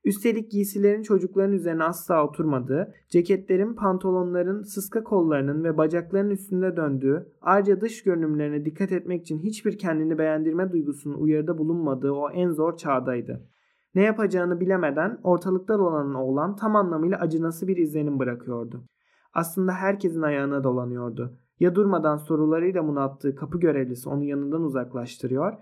Üstelik 0.05 0.51
giysilerin 0.51 1.03
çocukların 1.03 1.53
üzerine 1.53 1.85
asla 1.85 2.27
oturmadığı, 2.27 2.95
ceketlerin, 3.09 3.75
pantolonların, 3.75 4.63
sıska 4.63 5.05
kollarının 5.05 5.65
ve 5.65 5.77
bacaklarının 5.77 6.31
üstünde 6.31 6.77
döndüğü, 6.77 7.29
ayrıca 7.43 7.81
dış 7.81 8.03
görünümlerine 8.03 8.65
dikkat 8.65 8.93
etmek 8.93 9.23
için 9.23 9.39
hiçbir 9.39 9.79
kendini 9.79 10.19
beğendirme 10.19 10.73
duygusunun 10.73 11.15
uyarıda 11.15 11.59
bulunmadığı 11.59 12.13
o 12.13 12.31
en 12.31 12.51
zor 12.51 12.77
çağdaydı. 12.77 13.49
Ne 13.95 14.03
yapacağını 14.03 14.61
bilemeden 14.61 15.21
ortalıkta 15.23 15.79
dolanan 15.79 16.15
oğlan 16.15 16.57
tam 16.57 16.77
anlamıyla 16.77 17.19
acınası 17.19 17.69
bir 17.69 17.77
izlenim 17.77 18.19
bırakıyordu. 18.19 18.85
Aslında 19.35 19.73
herkesin 19.73 20.23
ayağına 20.23 20.65
dolanıyordu. 20.65 21.39
Ya 21.61 21.75
durmadan 21.75 22.17
sorularıyla 22.17 22.89
bunalttığı 22.89 23.35
kapı 23.35 23.61
görevlisi 23.61 24.09
onu 24.09 24.25
yanından 24.25 24.63
uzaklaştırıyor 24.63 25.53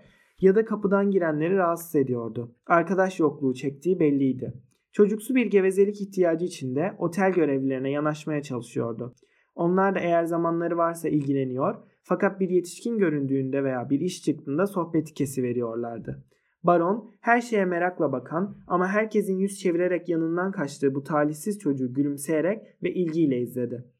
ya 0.43 0.55
da 0.55 0.65
kapıdan 0.65 1.11
girenleri 1.11 1.55
rahatsız 1.57 1.95
ediyordu. 1.95 2.55
Arkadaş 2.67 3.19
yokluğu 3.19 3.53
çektiği 3.53 3.99
belliydi. 3.99 4.53
Çocuksu 4.91 5.35
bir 5.35 5.45
gevezelik 5.45 6.01
ihtiyacı 6.01 6.45
içinde 6.45 6.95
otel 6.97 7.31
görevlilerine 7.31 7.91
yanaşmaya 7.91 8.41
çalışıyordu. 8.41 9.13
Onlar 9.55 9.95
da 9.95 9.99
eğer 9.99 10.23
zamanları 10.23 10.77
varsa 10.77 11.09
ilgileniyor 11.09 11.75
fakat 12.01 12.39
bir 12.39 12.49
yetişkin 12.49 12.97
göründüğünde 12.97 13.63
veya 13.63 13.89
bir 13.89 13.99
iş 13.99 14.23
çıktığında 14.23 14.67
sohbeti 14.67 15.13
kesiveriyorlardı. 15.13 16.23
Baron 16.63 17.11
her 17.21 17.41
şeye 17.41 17.65
merakla 17.65 18.11
bakan 18.11 18.57
ama 18.67 18.87
herkesin 18.87 19.37
yüz 19.37 19.59
çevirerek 19.59 20.09
yanından 20.09 20.51
kaçtığı 20.51 20.95
bu 20.95 21.03
talihsiz 21.03 21.59
çocuğu 21.59 21.93
gülümseyerek 21.93 22.61
ve 22.83 22.93
ilgiyle 22.93 23.39
izledi. 23.39 23.92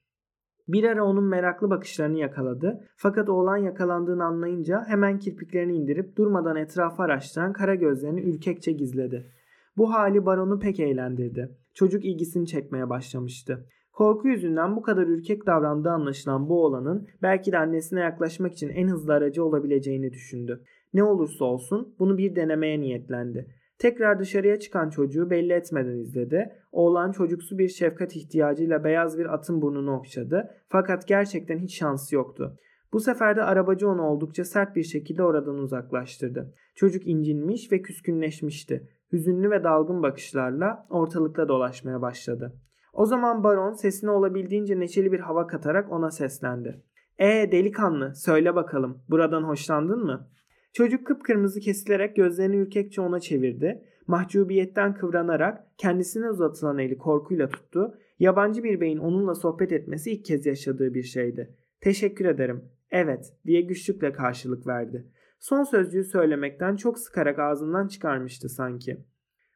Bir 0.68 0.84
ara 0.84 1.06
onun 1.06 1.24
meraklı 1.24 1.70
bakışlarını 1.70 2.18
yakaladı 2.18 2.88
fakat 2.96 3.30
oğlan 3.30 3.58
yakalandığını 3.58 4.24
anlayınca 4.24 4.84
hemen 4.88 5.20
kirpiklerini 5.20 5.76
indirip 5.76 6.18
durmadan 6.18 6.56
etrafı 6.56 7.04
araştıran 7.04 7.54
kara 7.54 7.76
gözlerini 7.76 8.22
ürkekçe 8.22 8.72
gizledi. 8.72 9.32
Bu 9.78 9.94
hali 9.94 10.26
baronu 10.26 10.60
pek 10.60 10.80
eğlendirdi. 10.80 11.58
Çocuk 11.74 12.06
ilgisini 12.06 12.48
çekmeye 12.48 12.90
başlamıştı. 12.90 13.66
Korku 13.94 14.28
yüzünden 14.28 14.76
bu 14.76 14.82
kadar 14.82 15.08
ürkek 15.08 15.46
davrandığı 15.46 15.90
anlaşılan 15.90 16.50
bu 16.50 16.64
oğlanın 16.66 17.08
belki 17.22 17.52
de 17.52 17.58
annesine 17.58 18.00
yaklaşmak 18.00 18.54
için 18.54 18.70
en 18.70 18.88
hızlı 18.88 19.14
aracı 19.14 19.46
olabileceğini 19.46 20.12
düşündü. 20.14 20.64
Ne 20.94 21.04
olursa 21.04 21.46
olsun 21.46 21.96
bunu 22.00 22.18
bir 22.18 22.36
denemeye 22.36 22.80
niyetlendi. 22.80 23.48
Tekrar 23.78 24.20
dışarıya 24.20 24.60
çıkan 24.60 24.90
çocuğu 24.90 25.30
belli 25.30 25.54
etmeden 25.54 25.98
izledi. 25.98 26.54
Oğlan 26.72 27.12
çocuksu 27.12 27.58
bir 27.58 27.68
şefkat 27.68 28.16
ihtiyacıyla 28.16 28.84
beyaz 28.84 29.18
bir 29.18 29.34
atın 29.34 29.62
burnunu 29.62 29.96
okşadı. 29.96 30.50
Fakat 30.70 31.08
gerçekten 31.08 31.58
hiç 31.58 31.78
şansı 31.78 32.16
yoktu. 32.16 32.58
Bu 32.94 33.00
sefer 33.00 33.36
de 33.36 33.44
arabacı 33.44 33.90
onu 33.90 34.02
oldukça 34.02 34.44
sert 34.44 34.76
bir 34.76 34.84
şekilde 34.84 35.24
oradan 35.24 35.56
uzaklaştırdı. 35.56 36.54
Çocuk 36.76 37.08
incinmiş 37.08 37.72
ve 37.72 37.82
küskünleşmişti. 37.82 38.90
Hüzünlü 39.12 39.52
ve 39.52 39.64
dalgın 39.64 40.04
bakışlarla 40.04 40.88
ortalıkta 40.90 41.48
dolaşmaya 41.48 42.02
başladı. 42.02 42.54
O 42.94 43.06
zaman 43.06 43.44
baron 43.44 43.74
sesine 43.74 44.12
olabildiğince 44.12 44.80
neşeli 44.80 45.12
bir 45.12 45.20
hava 45.20 45.48
katarak 45.48 45.92
ona 45.92 46.12
seslendi. 46.12 46.84
''Ee 47.20 47.52
delikanlı 47.52 48.16
söyle 48.16 48.56
bakalım 48.56 49.04
buradan 49.10 49.44
hoşlandın 49.44 50.06
mı?'' 50.06 50.34
Çocuk 50.74 51.08
kıpkırmızı 51.08 51.60
kesilerek 51.60 52.16
gözlerini 52.16 52.56
ürkekçe 52.56 53.02
ona 53.02 53.20
çevirdi. 53.20 53.84
Mahcubiyetten 54.08 54.94
kıvranarak 54.94 55.64
kendisine 55.78 56.30
uzatılan 56.30 56.78
eli 56.78 56.98
korkuyla 56.98 57.50
tuttu. 57.50 57.98
Yabancı 58.20 58.64
bir 58.64 58.82
beyin 58.82 58.98
onunla 58.98 59.36
sohbet 59.36 59.72
etmesi 59.72 60.12
ilk 60.12 60.26
kez 60.26 60.46
yaşadığı 60.46 60.94
bir 60.94 61.04
şeydi. 61.04 61.56
Teşekkür 61.82 62.26
ederim. 62.26 62.64
Evet 62.92 63.34
diye 63.46 63.62
güçlükle 63.62 64.12
karşılık 64.12 64.68
verdi. 64.68 65.08
Son 65.40 65.64
sözcüğü 65.64 66.04
söylemekten 66.04 66.76
çok 66.76 67.00
sıkarak 67.00 67.40
ağzından 67.40 67.88
çıkarmıştı 67.88 68.50
sanki. 68.50 68.98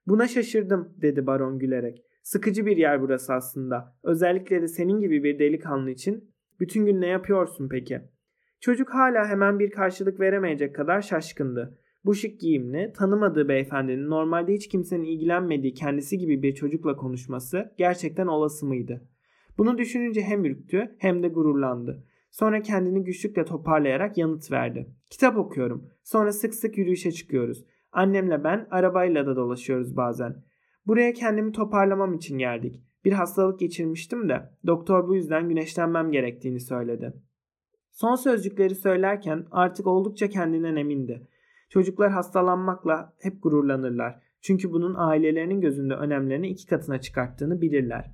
Buna 0.07 0.27
şaşırdım 0.27 0.93
dedi 1.01 1.27
baron 1.27 1.59
gülerek. 1.59 2.03
Sıkıcı 2.23 2.65
bir 2.65 2.77
yer 2.77 3.01
burası 3.01 3.33
aslında. 3.33 3.95
Özellikle 4.03 4.61
de 4.61 4.67
senin 4.67 4.99
gibi 4.99 5.23
bir 5.23 5.39
delikanlı 5.39 5.89
için. 5.89 6.33
Bütün 6.59 6.85
gün 6.85 7.01
ne 7.01 7.07
yapıyorsun 7.07 7.69
peki? 7.69 8.01
Çocuk 8.59 8.89
hala 8.89 9.27
hemen 9.27 9.59
bir 9.59 9.71
karşılık 9.71 10.19
veremeyecek 10.19 10.75
kadar 10.75 11.01
şaşkındı. 11.01 11.77
Bu 12.05 12.15
şık 12.15 12.39
giyimli, 12.39 12.93
tanımadığı 12.93 13.47
beyefendinin 13.47 14.09
normalde 14.09 14.53
hiç 14.53 14.67
kimsenin 14.67 15.03
ilgilenmediği 15.03 15.73
kendisi 15.73 16.17
gibi 16.17 16.41
bir 16.41 16.55
çocukla 16.55 16.95
konuşması 16.95 17.73
gerçekten 17.77 18.27
olası 18.27 18.65
mıydı? 18.65 19.07
Bunu 19.57 19.77
düşününce 19.77 20.21
hem 20.21 20.45
ürktü 20.45 20.95
hem 20.99 21.23
de 21.23 21.27
gururlandı. 21.27 22.03
Sonra 22.31 22.61
kendini 22.61 23.03
güçlükle 23.03 23.45
toparlayarak 23.45 24.17
yanıt 24.17 24.51
verdi. 24.51 24.87
Kitap 25.09 25.37
okuyorum. 25.37 25.89
Sonra 26.03 26.31
sık 26.31 26.55
sık 26.55 26.77
yürüyüşe 26.77 27.11
çıkıyoruz. 27.11 27.65
Annemle 27.91 28.43
ben 28.43 28.67
arabayla 28.71 29.25
da 29.25 29.35
dolaşıyoruz 29.35 29.97
bazen. 29.97 30.43
Buraya 30.85 31.13
kendimi 31.13 31.51
toparlamam 31.51 32.13
için 32.13 32.37
geldik. 32.37 32.83
Bir 33.05 33.11
hastalık 33.11 33.59
geçirmiştim 33.59 34.29
de 34.29 34.49
doktor 34.65 35.07
bu 35.07 35.15
yüzden 35.15 35.49
güneşlenmem 35.49 36.11
gerektiğini 36.11 36.59
söyledi. 36.59 37.13
Son 37.97 38.15
sözcükleri 38.15 38.75
söylerken 38.75 39.45
artık 39.51 39.87
oldukça 39.87 40.29
kendinden 40.29 40.75
emindi. 40.75 41.27
Çocuklar 41.69 42.11
hastalanmakla 42.11 43.13
hep 43.19 43.43
gururlanırlar. 43.43 44.19
Çünkü 44.41 44.71
bunun 44.71 44.95
ailelerinin 44.97 45.61
gözünde 45.61 45.93
önemlerini 45.93 46.47
iki 46.47 46.67
katına 46.67 47.01
çıkarttığını 47.01 47.61
bilirler. 47.61 48.11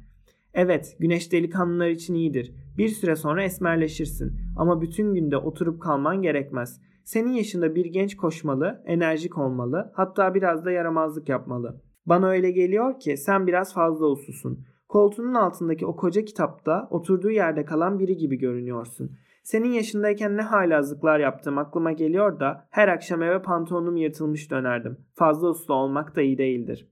Evet, 0.54 0.96
güneş 1.00 1.32
delikanlılar 1.32 1.88
için 1.88 2.14
iyidir. 2.14 2.54
Bir 2.78 2.90
süre 2.90 3.16
sonra 3.16 3.44
esmerleşirsin 3.44 4.34
ama 4.58 4.82
bütün 4.82 5.14
günde 5.14 5.38
oturup 5.38 5.82
kalman 5.82 6.22
gerekmez. 6.22 6.82
Senin 7.04 7.32
yaşında 7.32 7.76
bir 7.76 7.86
genç 7.86 8.18
koşmalı, 8.18 8.84
enerjik 8.86 9.38
olmalı, 9.38 9.92
hatta 9.94 10.36
biraz 10.36 10.66
da 10.66 10.72
yaramazlık 10.72 11.30
yapmalı. 11.30 11.82
Bana 12.06 12.30
öyle 12.30 12.52
geliyor 12.52 13.00
ki 13.00 13.18
sen 13.18 13.48
biraz 13.48 13.74
fazla 13.74 14.06
uslusun. 14.08 14.66
Koltuğunun 14.88 15.34
altındaki 15.34 15.86
o 15.86 15.96
koca 15.96 16.26
kitapta 16.26 16.88
oturduğu 16.92 17.32
yerde 17.32 17.66
kalan 17.66 18.00
biri 18.00 18.18
gibi 18.18 18.38
görünüyorsun. 18.38 19.12
Senin 19.44 19.72
yaşındayken 19.72 20.38
ne 20.38 20.42
halazlıklar 20.42 21.20
yaptığım 21.20 21.58
aklıma 21.58 21.92
geliyor 21.92 22.40
da 22.40 22.68
her 22.70 22.88
akşam 22.88 23.24
eve 23.24 23.42
pantolonum 23.42 23.98
yırtılmış 23.98 24.52
dönerdim. 24.52 24.98
Fazla 25.14 25.50
uslu 25.50 25.74
olmak 25.74 26.16
da 26.16 26.22
iyi 26.22 26.38
değildir. 26.38 26.90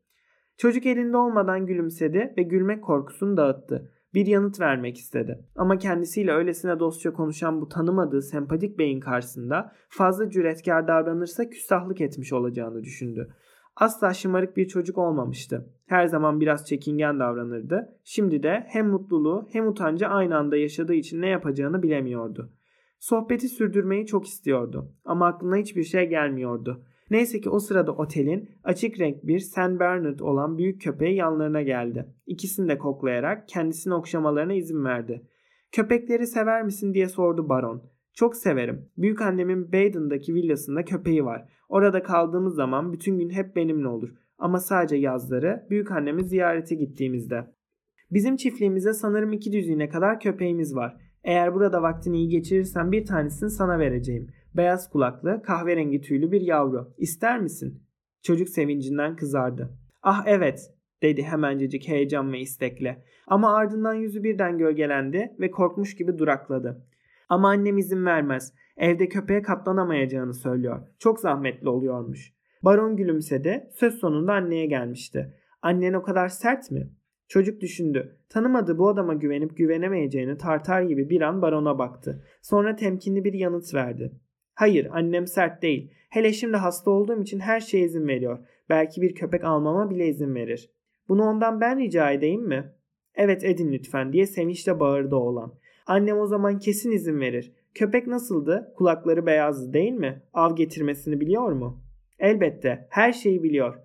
Çocuk 0.58 0.86
elinde 0.86 1.18
olmadan 1.18 1.66
gülümsedi 1.66 2.34
ve 2.38 2.44
gülmek 2.44 2.84
korkusunu 2.84 3.38
dağıttı. 3.38 3.92
Bir 4.14 4.26
yanıt 4.26 4.60
vermek 4.60 4.98
istedi. 4.98 5.46
Ama 5.56 5.78
kendisiyle 5.78 6.32
öylesine 6.32 6.80
dostça 6.80 7.14
konuşan 7.14 7.62
bu 7.62 7.70
tanımadığı 7.70 8.22
sempatik 8.22 8.80
beyin 8.80 9.00
karşısında 9.00 9.72
fazla 9.90 10.30
cüretkar 10.30 10.88
davranırsa 10.88 11.50
küstahlık 11.50 12.02
etmiş 12.02 12.34
olacağını 12.34 12.84
düşündü. 12.84 13.36
Asla 13.76 14.14
şımarık 14.14 14.58
bir 14.58 14.68
çocuk 14.68 14.98
olmamıştı. 14.98 15.70
Her 15.92 16.08
zaman 16.08 16.40
biraz 16.40 16.68
çekingen 16.68 17.20
davranırdı. 17.20 18.00
Şimdi 18.04 18.44
de 18.44 18.66
hem 18.68 18.90
mutluluğu 18.90 19.48
hem 19.52 19.68
utancı 19.68 20.08
aynı 20.08 20.38
anda 20.38 20.58
yaşadığı 20.58 20.94
için 20.94 21.22
ne 21.22 21.30
yapacağını 21.30 21.84
bilemiyordu. 21.84 22.54
Sohbeti 23.00 23.48
sürdürmeyi 23.50 24.06
çok 24.06 24.28
istiyordu 24.28 24.92
ama 25.06 25.28
aklına 25.28 25.56
hiçbir 25.56 25.84
şey 25.84 26.10
gelmiyordu. 26.10 26.84
Neyse 27.10 27.42
ki 27.42 27.50
o 27.50 27.60
sırada 27.60 27.92
otelin 27.92 28.50
açık 28.64 29.00
renk 29.00 29.28
bir 29.28 29.40
St. 29.40 29.58
Bernard 29.58 30.20
olan 30.20 30.58
büyük 30.58 30.82
köpeği 30.82 31.16
yanlarına 31.16 31.62
geldi. 31.62 32.06
İkisini 32.26 32.70
de 32.70 32.78
koklayarak 32.78 33.48
kendisini 33.48 33.94
okşamalarına 33.94 34.54
izin 34.54 34.86
verdi. 34.86 35.28
Köpekleri 35.72 36.28
sever 36.28 36.64
misin 36.64 36.94
diye 36.94 37.08
sordu 37.08 37.50
baron. 37.50 37.84
Çok 38.14 38.36
severim. 38.36 38.90
Büyük 38.98 39.22
annemin 39.22 39.72
Baden'daki 39.72 40.34
villasında 40.34 40.86
köpeği 40.86 41.26
var. 41.26 41.50
Orada 41.70 42.04
kaldığımız 42.04 42.56
zaman 42.56 42.94
bütün 42.94 43.20
gün 43.20 43.30
hep 43.30 43.56
benimle 43.56 43.88
olur. 43.88 44.10
Ama 44.42 44.60
sadece 44.60 44.96
yazları 44.96 45.68
büyük 45.70 45.92
annemi 45.92 46.24
ziyarete 46.24 46.76
gittiğimizde. 46.76 47.46
Bizim 48.12 48.36
çiftliğimizde 48.36 48.94
sanırım 48.94 49.34
iki 49.34 49.54
düzine 49.54 49.90
kadar 49.90 50.20
köpeğimiz 50.20 50.76
var. 50.76 50.98
Eğer 51.24 51.54
burada 51.54 51.82
vaktini 51.82 52.18
iyi 52.18 52.30
geçirirsen 52.30 52.92
bir 52.92 53.06
tanesini 53.06 53.50
sana 53.50 53.80
vereceğim. 53.80 54.28
Beyaz 54.56 54.90
kulaklı, 54.90 55.42
kahverengi 55.44 56.02
tüylü 56.02 56.32
bir 56.32 56.42
yavru. 56.42 56.94
İster 56.98 57.40
misin? 57.40 57.84
Çocuk 58.24 58.50
sevincinden 58.50 59.16
kızardı. 59.16 59.78
Ah 60.04 60.24
evet 60.26 60.60
dedi 61.04 61.24
hemencecik 61.24 61.88
heyecan 61.88 62.34
ve 62.34 62.40
istekle. 62.40 63.04
Ama 63.28 63.56
ardından 63.56 63.94
yüzü 63.94 64.24
birden 64.24 64.58
gölgelendi 64.58 65.36
ve 65.40 65.52
korkmuş 65.52 65.96
gibi 65.96 66.18
durakladı. 66.18 66.86
Ama 67.30 67.50
annem 67.50 67.78
izin 67.78 68.06
vermez. 68.06 68.54
Evde 68.78 69.08
köpeğe 69.10 69.42
katlanamayacağını 69.42 70.34
söylüyor. 70.34 70.82
Çok 71.00 71.20
zahmetli 71.20 71.70
oluyormuş. 71.70 72.41
Baron 72.64 72.96
gülümsedi. 72.96 73.70
Söz 73.72 73.94
sonunda 74.00 74.34
anneye 74.34 74.66
gelmişti. 74.66 75.34
Annen 75.62 75.94
o 75.94 76.04
kadar 76.04 76.28
sert 76.28 76.72
mi? 76.72 76.90
Çocuk 77.28 77.62
düşündü. 77.62 78.18
Tanımadığı 78.30 78.78
bu 78.78 78.90
adama 78.90 79.14
güvenip 79.14 79.58
güvenemeyeceğini 79.58 80.38
tartar 80.38 80.82
gibi 80.82 81.10
bir 81.10 81.22
an 81.22 81.42
barona 81.42 81.80
baktı. 81.80 82.24
Sonra 82.42 82.76
temkinli 82.76 83.24
bir 83.24 83.34
yanıt 83.34 83.74
verdi. 83.74 84.12
Hayır 84.54 84.88
annem 84.92 85.28
sert 85.28 85.62
değil. 85.62 85.92
Hele 86.10 86.34
şimdi 86.34 86.58
hasta 86.58 86.92
olduğum 86.92 87.22
için 87.22 87.40
her 87.40 87.60
şeye 87.60 87.86
izin 87.86 88.08
veriyor. 88.08 88.40
Belki 88.70 89.02
bir 89.02 89.16
köpek 89.16 89.44
almama 89.44 89.90
bile 89.90 90.08
izin 90.08 90.36
verir. 90.36 90.72
Bunu 91.10 91.24
ondan 91.24 91.62
ben 91.62 91.80
rica 91.80 92.12
edeyim 92.12 92.48
mi? 92.48 92.74
Evet 93.16 93.44
edin 93.44 93.72
lütfen 93.72 94.14
diye 94.14 94.26
sevinçle 94.26 94.80
bağırdı 94.80 95.16
oğlan. 95.16 95.54
Annem 95.88 96.20
o 96.20 96.28
zaman 96.28 96.60
kesin 96.60 96.92
izin 96.92 97.20
verir. 97.20 97.54
Köpek 97.74 98.08
nasıldı? 98.08 98.74
Kulakları 98.76 99.26
beyazdı 99.26 99.74
değil 99.74 99.94
mi? 99.94 100.24
Av 100.34 100.56
getirmesini 100.56 101.20
biliyor 101.20 101.52
mu? 101.52 101.84
Elbette 102.22 102.88
her 102.90 103.14
şeyi 103.14 103.44
biliyor. 103.44 103.76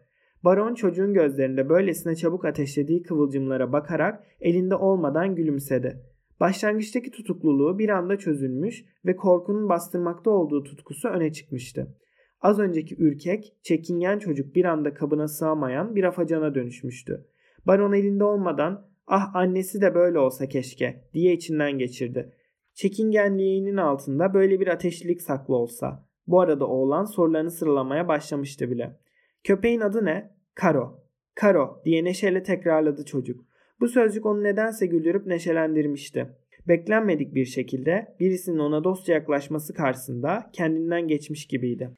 Baron 0.45 0.75
çocuğun 0.75 1.15
gözlerinde 1.15 1.69
böylesine 1.69 2.17
çabuk 2.17 2.45
ateşlediği 2.45 3.03
kıvılcımlara 3.03 3.73
bakarak 3.73 4.25
elinde 4.41 4.75
olmadan 4.75 5.35
gülümsedi. 5.35 6.03
Başlangıçtaki 6.41 7.11
tutukluluğu 7.11 7.79
bir 7.79 7.89
anda 7.89 8.19
çözülmüş 8.19 8.85
ve 9.07 9.17
korkunun 9.17 9.69
bastırmakta 9.69 10.31
olduğu 10.31 10.65
tutkusu 10.65 11.09
öne 11.09 11.33
çıkmıştı. 11.33 11.97
Az 12.41 12.59
önceki 12.59 12.97
ürkek, 12.99 13.53
çekingen 13.63 14.19
çocuk 14.19 14.55
bir 14.55 14.65
anda 14.65 14.95
kabına 14.95 15.29
sığamayan 15.29 15.97
bir 15.97 16.05
afacana 16.05 16.55
dönüşmüştü. 16.55 17.27
Baron 17.67 17.93
elinde 17.93 18.25
olmadan 18.25 18.89
ah 19.07 19.35
annesi 19.35 19.81
de 19.81 19.95
böyle 19.95 20.19
olsa 20.19 20.49
keşke 20.49 21.05
diye 21.15 21.33
içinden 21.33 21.79
geçirdi. 21.79 22.33
Çekingenliğinin 22.75 23.77
altında 23.77 24.35
böyle 24.35 24.61
bir 24.61 24.67
ateşlilik 24.67 25.23
saklı 25.23 25.57
olsa. 25.57 26.06
Bu 26.27 26.41
arada 26.41 26.67
oğlan 26.67 27.05
sorularını 27.05 27.51
sıralamaya 27.51 28.09
başlamıştı 28.09 28.71
bile. 28.71 28.97
Köpeğin 29.45 29.81
adı 29.81 30.05
ne? 30.05 30.31
Karo. 30.55 31.01
Karo 31.35 31.83
diye 31.85 32.05
neşeyle 32.05 32.43
tekrarladı 32.43 33.05
çocuk. 33.05 33.45
Bu 33.81 33.89
sözcük 33.89 34.27
onu 34.27 34.43
nedense 34.43 34.87
güldürüp 34.87 35.27
neşelendirmişti. 35.27 36.27
Beklenmedik 36.69 37.35
bir 37.35 37.45
şekilde 37.45 38.17
birisinin 38.21 38.59
ona 38.59 38.85
dostça 38.85 39.13
yaklaşması 39.13 39.75
karşısında 39.75 40.51
kendinden 40.53 41.09
geçmiş 41.09 41.47
gibiydi. 41.47 41.91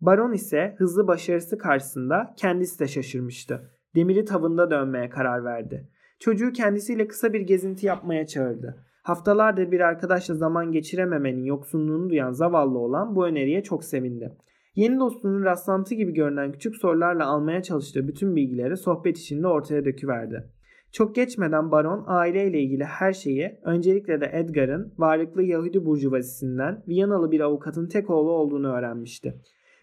Baron 0.00 0.32
ise 0.32 0.74
hızlı 0.78 1.06
başarısı 1.06 1.58
karşısında 1.58 2.34
kendisi 2.36 2.80
de 2.80 2.88
şaşırmıştı. 2.88 3.70
Demiri 3.94 4.24
tavında 4.24 4.70
dönmeye 4.70 5.08
karar 5.08 5.44
verdi. 5.44 5.88
Çocuğu 6.18 6.52
kendisiyle 6.52 7.08
kısa 7.08 7.32
bir 7.32 7.40
gezinti 7.40 7.86
yapmaya 7.86 8.26
çağırdı. 8.26 8.84
Haftalardır 9.04 9.72
bir 9.72 9.80
arkadaşla 9.80 10.34
zaman 10.34 10.72
geçirememenin 10.72 11.44
yoksunluğunu 11.44 12.10
duyan 12.10 12.32
zavallı 12.32 12.78
olan 12.78 13.16
bu 13.16 13.26
öneriye 13.26 13.62
çok 13.62 13.84
sevindi. 13.84 14.32
Yeni 14.74 15.00
dostunun 15.00 15.44
rastlantı 15.44 15.94
gibi 15.94 16.14
görünen 16.14 16.52
küçük 16.52 16.76
sorularla 16.76 17.26
almaya 17.26 17.62
çalıştığı 17.62 18.08
bütün 18.08 18.36
bilgileri 18.36 18.76
sohbet 18.76 19.18
içinde 19.18 19.46
ortaya 19.46 19.84
döküverdi. 19.84 20.50
Çok 20.92 21.14
geçmeden 21.14 21.70
baron 21.70 22.04
aileyle 22.06 22.60
ilgili 22.60 22.84
her 22.84 23.12
şeyi 23.12 23.58
öncelikle 23.64 24.20
de 24.20 24.30
Edgar'ın 24.32 24.94
varlıklı 24.98 25.42
Yahudi 25.42 25.86
burjuvazisinden 25.86 26.82
Viyanalı 26.88 27.30
bir 27.30 27.40
avukatın 27.40 27.88
tek 27.88 28.10
oğlu 28.10 28.30
olduğunu 28.30 28.72
öğrenmişti. 28.72 29.34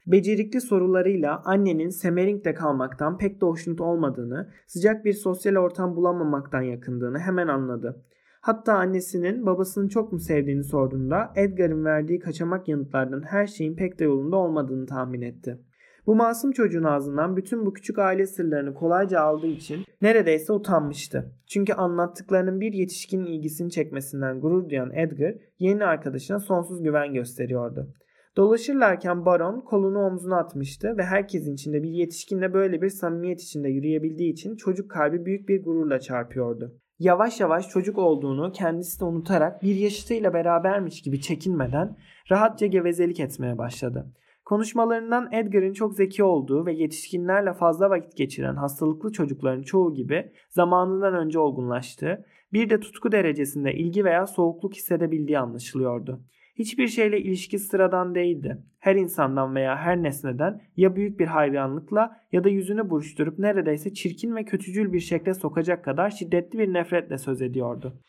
Becerikli 0.08 0.62
sorularıyla 0.62 1.42
annenin 1.46 1.90
Semering'de 1.90 2.54
kalmaktan 2.54 3.18
pek 3.18 3.42
de 3.42 3.46
hoşnut 3.46 3.82
olmadığını, 3.82 4.52
sıcak 4.68 5.06
bir 5.06 5.14
sosyal 5.14 5.56
ortam 5.56 5.96
bulamamaktan 5.96 6.62
yakındığını 6.62 7.20
hemen 7.20 7.48
anladı. 7.48 8.04
Hatta 8.42 8.74
annesinin 8.74 9.46
babasını 9.46 9.90
çok 9.90 10.12
mu 10.14 10.20
sevdiğini 10.20 10.64
sorduğunda 10.64 11.34
Edgar'ın 11.36 11.86
verdiği 11.86 12.20
kaçamak 12.20 12.68
yanıtlardan 12.68 13.22
her 13.22 13.48
şeyin 13.48 13.76
pek 13.76 14.00
de 14.00 14.04
yolunda 14.04 14.36
olmadığını 14.36 14.86
tahmin 14.86 15.22
etti. 15.22 15.58
Bu 16.06 16.16
masum 16.16 16.52
çocuğun 16.52 16.84
ağzından 16.84 17.38
bütün 17.38 17.66
bu 17.66 17.74
küçük 17.74 18.00
aile 18.00 18.26
sırlarını 18.26 18.74
kolayca 18.74 19.20
aldığı 19.20 19.48
için 19.48 19.84
neredeyse 20.02 20.54
utanmıştı. 20.54 21.32
Çünkü 21.48 21.74
anlattıklarının 21.74 22.60
bir 22.60 22.74
yetişkinin 22.74 23.26
ilgisini 23.26 23.72
çekmesinden 23.72 24.40
gurur 24.40 24.70
duyan 24.70 24.92
Edgar 24.94 25.36
yeni 25.60 25.86
arkadaşına 25.86 26.40
sonsuz 26.40 26.84
güven 26.84 27.14
gösteriyordu. 27.14 27.94
Dolaşırlarken 28.38 29.26
baron 29.26 29.62
kolunu 29.62 30.00
omzuna 30.00 30.38
atmıştı 30.38 30.98
ve 30.98 31.04
herkesin 31.04 31.54
içinde 31.54 31.84
bir 31.84 31.90
yetişkinle 31.90 32.54
böyle 32.54 32.82
bir 32.82 32.90
samimiyet 32.90 33.42
içinde 33.42 33.70
yürüyebildiği 33.70 34.32
için 34.32 34.56
çocuk 34.56 34.92
kalbi 34.92 35.26
büyük 35.26 35.50
bir 35.50 35.64
gururla 35.64 36.00
çarpıyordu. 36.00 36.82
Yavaş 37.02 37.40
yavaş 37.40 37.70
çocuk 37.70 37.98
olduğunu 37.98 38.52
kendisi 38.52 39.00
de 39.00 39.06
unutarak 39.06 39.64
bir 39.64 39.76
yaşıtıyla 39.76 40.34
berabermiş 40.34 41.02
gibi 41.02 41.22
çekinmeden 41.22 41.98
rahatça 42.32 42.66
gevezelik 42.66 43.20
etmeye 43.20 43.58
başladı. 43.58 44.14
Konuşmalarından 44.46 45.34
Edgar'ın 45.34 45.74
çok 45.74 45.94
zeki 45.94 46.24
olduğu 46.24 46.66
ve 46.66 46.74
yetişkinlerle 46.74 47.54
fazla 47.54 47.90
vakit 47.90 48.18
geçiren 48.18 48.56
hastalıklı 48.56 49.12
çocukların 49.12 49.64
çoğu 49.64 49.94
gibi 49.94 50.32
zamanından 50.50 51.14
önce 51.16 51.40
olgunlaştığı, 51.40 52.26
bir 52.54 52.70
de 52.70 52.80
tutku 52.80 53.12
derecesinde 53.12 53.74
ilgi 53.74 54.06
veya 54.06 54.28
soğukluk 54.28 54.76
hissedebildiği 54.76 55.40
anlaşılıyordu. 55.40 56.22
Hiçbir 56.56 56.88
şeyle 56.88 57.22
ilişki 57.22 57.60
sıradan 57.60 58.16
değildi. 58.16 58.64
Her 58.80 58.96
insandan 58.96 59.56
veya 59.56 59.78
her 59.78 60.04
nesneden 60.04 60.62
ya 60.78 60.96
büyük 60.96 61.20
bir 61.20 61.28
hayranlıkla 61.28 62.18
ya 62.32 62.44
da 62.44 62.50
yüzünü 62.50 62.90
buruşturup 62.90 63.40
neredeyse 63.40 63.94
çirkin 63.94 64.36
ve 64.36 64.46
kötücül 64.46 64.94
bir 64.94 65.00
şekle 65.00 65.34
sokacak 65.34 65.86
kadar 65.86 66.10
şiddetli 66.10 66.60
bir 66.60 66.74
nefretle 66.74 67.18
söz 67.18 67.42
ediyordu. 67.42 68.02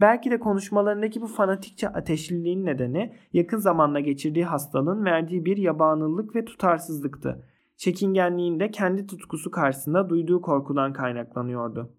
Belki 0.00 0.30
de 0.30 0.38
konuşmalarındaki 0.40 1.20
bu 1.20 1.26
fanatikçe 1.26 1.88
ateşliliğin 1.88 2.66
nedeni 2.66 3.14
yakın 3.32 3.58
zamanda 3.58 4.00
geçirdiği 4.00 4.44
hastalığın 4.44 5.04
verdiği 5.04 5.44
bir 5.44 5.56
yabanıllık 5.56 6.36
ve 6.36 6.44
tutarsızlıktı. 6.44 7.44
Çekingenliğinde 7.76 8.70
kendi 8.70 9.06
tutkusu 9.06 9.50
karşısında 9.50 10.08
duyduğu 10.08 10.40
korkudan 10.40 10.92
kaynaklanıyordu. 10.92 11.92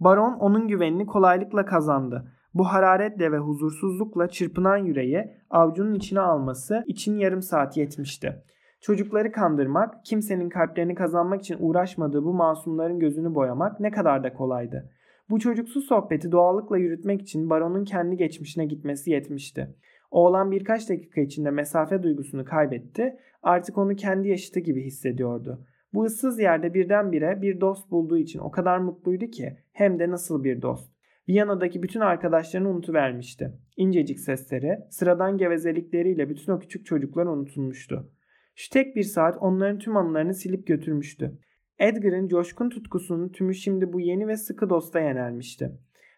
Baron 0.00 0.32
onun 0.32 0.68
güvenini 0.68 1.06
kolaylıkla 1.06 1.64
kazandı. 1.64 2.32
Bu 2.54 2.64
hararetle 2.64 3.32
ve 3.32 3.38
huzursuzlukla 3.38 4.28
çırpınan 4.28 4.76
yüreği 4.76 5.30
avcunun 5.50 5.94
içine 5.94 6.20
alması 6.20 6.84
için 6.86 7.16
yarım 7.16 7.42
saat 7.42 7.76
yetmişti. 7.76 8.42
Çocukları 8.80 9.32
kandırmak, 9.32 10.04
kimsenin 10.04 10.48
kalplerini 10.48 10.94
kazanmak 10.94 11.40
için 11.40 11.56
uğraşmadığı 11.60 12.24
bu 12.24 12.34
masumların 12.34 12.98
gözünü 12.98 13.34
boyamak 13.34 13.80
ne 13.80 13.90
kadar 13.90 14.24
da 14.24 14.32
kolaydı. 14.32 14.90
Bu 15.30 15.38
çocuksu 15.38 15.80
sohbeti 15.80 16.32
doğallıkla 16.32 16.78
yürütmek 16.78 17.22
için 17.22 17.50
baronun 17.50 17.84
kendi 17.84 18.16
geçmişine 18.16 18.66
gitmesi 18.66 19.10
yetmişti. 19.10 19.76
Oğlan 20.10 20.50
birkaç 20.50 20.90
dakika 20.90 21.20
içinde 21.20 21.50
mesafe 21.50 22.02
duygusunu 22.02 22.44
kaybetti. 22.44 23.16
Artık 23.42 23.78
onu 23.78 23.94
kendi 23.96 24.28
yaşıtı 24.28 24.60
gibi 24.60 24.84
hissediyordu. 24.84 25.64
Bu 25.92 26.04
ıssız 26.04 26.40
yerde 26.40 26.74
birdenbire 26.74 27.42
bir 27.42 27.60
dost 27.60 27.90
bulduğu 27.90 28.18
için 28.18 28.38
o 28.38 28.50
kadar 28.50 28.78
mutluydu 28.78 29.26
ki 29.26 29.56
hem 29.72 29.98
de 29.98 30.10
nasıl 30.10 30.44
bir 30.44 30.62
dost. 30.62 30.99
Viyana'daki 31.28 31.82
bütün 31.82 32.00
arkadaşlarını 32.00 32.68
unutuvermişti. 32.68 33.52
İncecik 33.76 34.20
sesleri, 34.20 34.78
sıradan 34.90 35.38
gevezelikleriyle 35.38 36.28
bütün 36.28 36.52
o 36.52 36.58
küçük 36.58 36.86
çocuklar 36.86 37.26
unutulmuştu. 37.26 38.10
Şu 38.54 38.70
tek 38.70 38.96
bir 38.96 39.02
saat 39.02 39.36
onların 39.40 39.78
tüm 39.78 39.96
anılarını 39.96 40.34
silip 40.34 40.66
götürmüştü. 40.66 41.38
Edgar'ın 41.78 42.28
coşkun 42.28 42.70
tutkusunun 42.70 43.28
tümü 43.28 43.54
şimdi 43.54 43.92
bu 43.92 44.00
yeni 44.00 44.26
ve 44.26 44.36
sıkı 44.36 44.70
dosta 44.70 45.00
yönelmişti. 45.00 45.72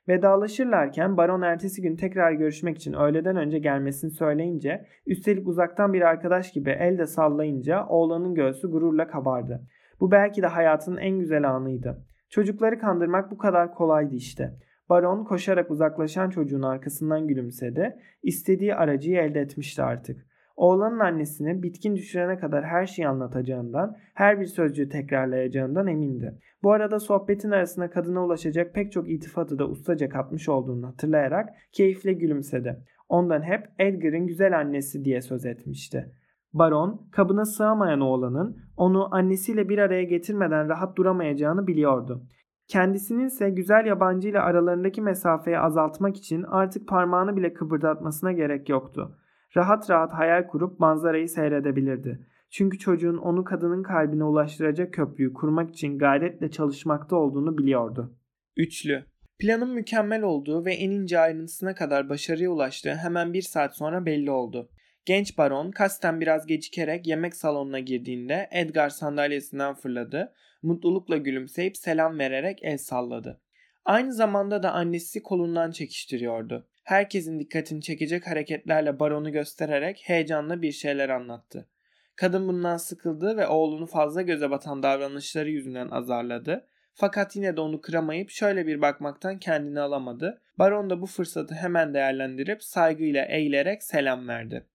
Vedalaşırlarken 0.09 1.17
baron 1.17 1.43
ertesi 1.43 1.83
gün 1.83 1.97
tekrar 1.97 2.33
görüşmek 2.33 2.77
için 2.77 2.93
öğleden 2.93 3.37
önce 3.37 3.59
gelmesini 3.59 4.11
söyleyince 4.11 4.87
üstelik 5.07 5.49
uzaktan 5.49 5.93
bir 5.93 6.01
arkadaş 6.01 6.53
gibi 6.53 6.71
el 6.71 6.99
de 6.99 7.07
sallayınca 7.07 7.87
oğlanın 7.87 8.35
göğsü 8.35 8.71
gururla 8.71 9.07
kabardı. 9.07 9.63
Bu 10.01 10.11
belki 10.11 10.43
de 10.43 10.47
hayatının 10.47 10.97
en 10.97 11.19
güzel 11.19 11.51
anıydı. 11.51 12.07
Çocukları 12.31 12.79
kandırmak 12.79 13.31
bu 13.31 13.39
kadar 13.39 13.75
kolaydı 13.75 14.15
işte. 14.15 14.53
Baron 14.93 15.25
koşarak 15.25 15.71
uzaklaşan 15.71 16.31
çocuğun 16.31 16.63
arkasından 16.63 17.27
gülümsedi. 17.29 17.97
İstediği 18.23 18.75
aracıyı 18.75 19.19
elde 19.19 19.41
etmişti 19.41 19.83
artık. 19.83 20.27
Oğlanın 20.57 20.99
annesini 20.99 21.63
bitkin 21.63 21.97
düşürene 21.97 22.39
kadar 22.39 22.65
her 22.65 22.87
şeyi 22.87 23.09
anlatacağından, 23.09 23.97
her 24.15 24.41
bir 24.41 24.47
sözcüğü 24.47 24.89
tekrarlayacağından 24.89 25.87
emindi. 25.87 26.39
Bu 26.63 26.73
arada 26.73 27.01
sohbetin 27.01 27.51
arasına 27.51 27.91
kadına 27.91 28.25
ulaşacak 28.25 28.75
pek 28.75 28.93
çok 28.93 29.11
itifatı 29.11 29.59
da 29.59 29.69
ustaca 29.69 30.09
katmış 30.09 30.49
olduğunu 30.49 30.87
hatırlayarak 30.87 31.49
keyifle 31.73 32.13
gülümsedi. 32.13 32.77
Ondan 33.09 33.43
hep 33.43 33.69
Edgar'ın 33.79 34.27
güzel 34.27 34.59
annesi 34.59 35.05
diye 35.05 35.21
söz 35.21 35.47
etmişti. 35.47 36.13
Baron, 36.53 37.09
kabına 37.13 37.45
sığamayan 37.45 38.01
oğlanın 38.01 38.57
onu 38.77 39.15
annesiyle 39.15 39.69
bir 39.69 39.79
araya 39.79 40.05
getirmeden 40.05 40.69
rahat 40.69 40.97
duramayacağını 40.97 41.67
biliyordu. 41.67 42.23
Kendisinin 42.69 43.27
ise 43.27 43.51
güzel 43.51 43.87
yabancı 43.87 44.29
ile 44.29 44.41
aralarındaki 44.41 45.03
mesafeyi 45.03 45.59
azaltmak 45.59 46.17
için 46.17 46.43
artık 46.43 46.89
parmağını 46.89 47.37
bile 47.37 47.55
kıpırdatmasına 47.55 48.33
gerek 48.33 48.69
yoktu. 48.69 49.19
Rahat 49.57 49.91
rahat 49.91 50.13
hayal 50.13 50.47
kurup 50.47 50.81
manzarayı 50.81 51.29
seyredebilirdi. 51.29 52.27
Çünkü 52.51 52.79
çocuğun 52.79 53.17
onu 53.17 53.45
kadının 53.45 53.83
kalbine 53.83 54.25
ulaştıracak 54.25 54.93
köprüyü 54.95 55.33
kurmak 55.33 55.71
için 55.71 55.99
gayretle 55.99 56.51
çalışmakta 56.51 57.17
olduğunu 57.17 57.59
biliyordu. 57.59 58.17
Üçlü 58.57 59.05
Planın 59.39 59.75
mükemmel 59.75 60.23
olduğu 60.23 60.65
ve 60.65 60.75
en 60.75 60.91
ince 60.91 61.19
ayrıntısına 61.19 61.75
kadar 61.75 62.09
başarıya 62.09 62.51
ulaştığı 62.51 62.95
hemen 62.95 63.33
bir 63.33 63.43
saat 63.43 63.77
sonra 63.77 64.07
belli 64.07 64.31
oldu. 64.31 64.71
Genç 65.05 65.39
baron 65.39 65.71
kasten 65.71 66.21
biraz 66.21 66.47
gecikerek 66.47 67.07
yemek 67.07 67.37
salonuna 67.37 67.79
girdiğinde 67.79 68.49
Edgar 68.51 68.91
sandalyesinden 68.91 69.75
fırladı, 69.75 70.33
mutlulukla 70.63 71.17
gülümseyip 71.17 71.77
selam 71.77 72.19
vererek 72.19 72.59
el 72.63 72.79
salladı. 72.79 73.41
Aynı 73.85 74.13
zamanda 74.13 74.63
da 74.63 74.73
annesi 74.73 75.23
kolundan 75.23 75.71
çekiştiriyordu. 75.71 76.69
Herkesin 76.85 77.41
dikkatini 77.41 77.83
çekecek 77.83 78.27
hareketlerle 78.27 79.01
baronu 79.01 79.33
göstererek 79.33 80.03
heyecanla 80.05 80.63
bir 80.63 80.73
şeyler 80.73 81.09
anlattı. 81.09 81.69
Kadın 82.17 82.49
bundan 82.49 82.77
sıkıldı 82.77 83.37
ve 83.37 83.47
oğlunu 83.47 83.87
fazla 83.87 84.23
göze 84.23 84.51
batan 84.51 84.83
davranışları 84.83 85.51
yüzünden 85.51 85.89
azarladı. 85.89 86.67
Fakat 86.95 87.37
yine 87.37 87.57
de 87.57 87.61
onu 87.61 87.81
kıramayıp 87.81 88.31
şöyle 88.31 88.67
bir 88.67 88.81
bakmaktan 88.81 89.39
kendini 89.39 89.81
alamadı. 89.81 90.43
Baron 90.59 90.91
da 90.91 91.01
bu 91.01 91.07
fırsatı 91.07 91.55
hemen 91.55 91.95
değerlendirip 91.95 92.63
saygıyla 92.65 93.25
eğilerek 93.25 93.83
selam 93.83 94.29
verdi. 94.29 94.67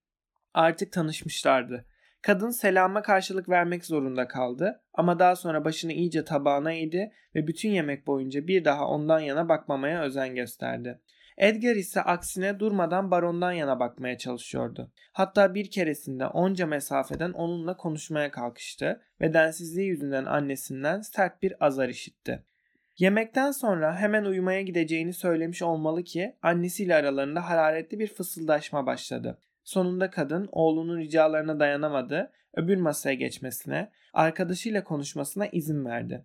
Artık 0.58 0.92
tanışmışlardı. 0.92 1.84
Kadın 2.22 2.50
selama 2.50 3.02
karşılık 3.02 3.48
vermek 3.48 3.84
zorunda 3.84 4.28
kaldı 4.28 4.80
ama 4.94 5.18
daha 5.18 5.36
sonra 5.36 5.64
başını 5.64 5.92
iyice 5.92 6.24
tabağına 6.24 6.72
eğdi 6.72 7.12
ve 7.34 7.46
bütün 7.46 7.70
yemek 7.70 8.06
boyunca 8.06 8.46
bir 8.46 8.64
daha 8.64 8.88
ondan 8.88 9.20
yana 9.20 9.48
bakmamaya 9.48 10.02
özen 10.02 10.34
gösterdi. 10.34 11.00
Edgar 11.36 11.76
ise 11.76 12.02
aksine 12.02 12.60
durmadan 12.60 13.10
barondan 13.10 13.52
yana 13.52 13.80
bakmaya 13.80 14.18
çalışıyordu. 14.18 14.92
Hatta 15.12 15.54
bir 15.54 15.70
keresinde 15.70 16.26
onca 16.26 16.66
mesafeden 16.66 17.32
onunla 17.32 17.76
konuşmaya 17.76 18.30
kalkıştı 18.30 19.00
ve 19.20 19.34
densizliği 19.34 19.88
yüzünden 19.88 20.24
annesinden 20.24 21.00
sert 21.00 21.42
bir 21.42 21.66
azar 21.66 21.88
işitti. 21.88 22.42
Yemekten 22.98 23.50
sonra 23.50 23.96
hemen 23.96 24.24
uyumaya 24.24 24.62
gideceğini 24.62 25.12
söylemiş 25.12 25.62
olmalı 25.62 26.04
ki 26.04 26.36
annesiyle 26.42 26.94
aralarında 26.94 27.48
hararetli 27.48 27.98
bir 27.98 28.06
fısıldaşma 28.06 28.86
başladı. 28.86 29.38
Sonunda 29.68 30.10
kadın 30.10 30.48
oğlunun 30.52 30.98
ricalarına 30.98 31.60
dayanamadı, 31.60 32.30
öbür 32.54 32.76
masaya 32.76 33.14
geçmesine, 33.14 33.90
arkadaşıyla 34.12 34.84
konuşmasına 34.84 35.46
izin 35.46 35.84
verdi. 35.84 36.24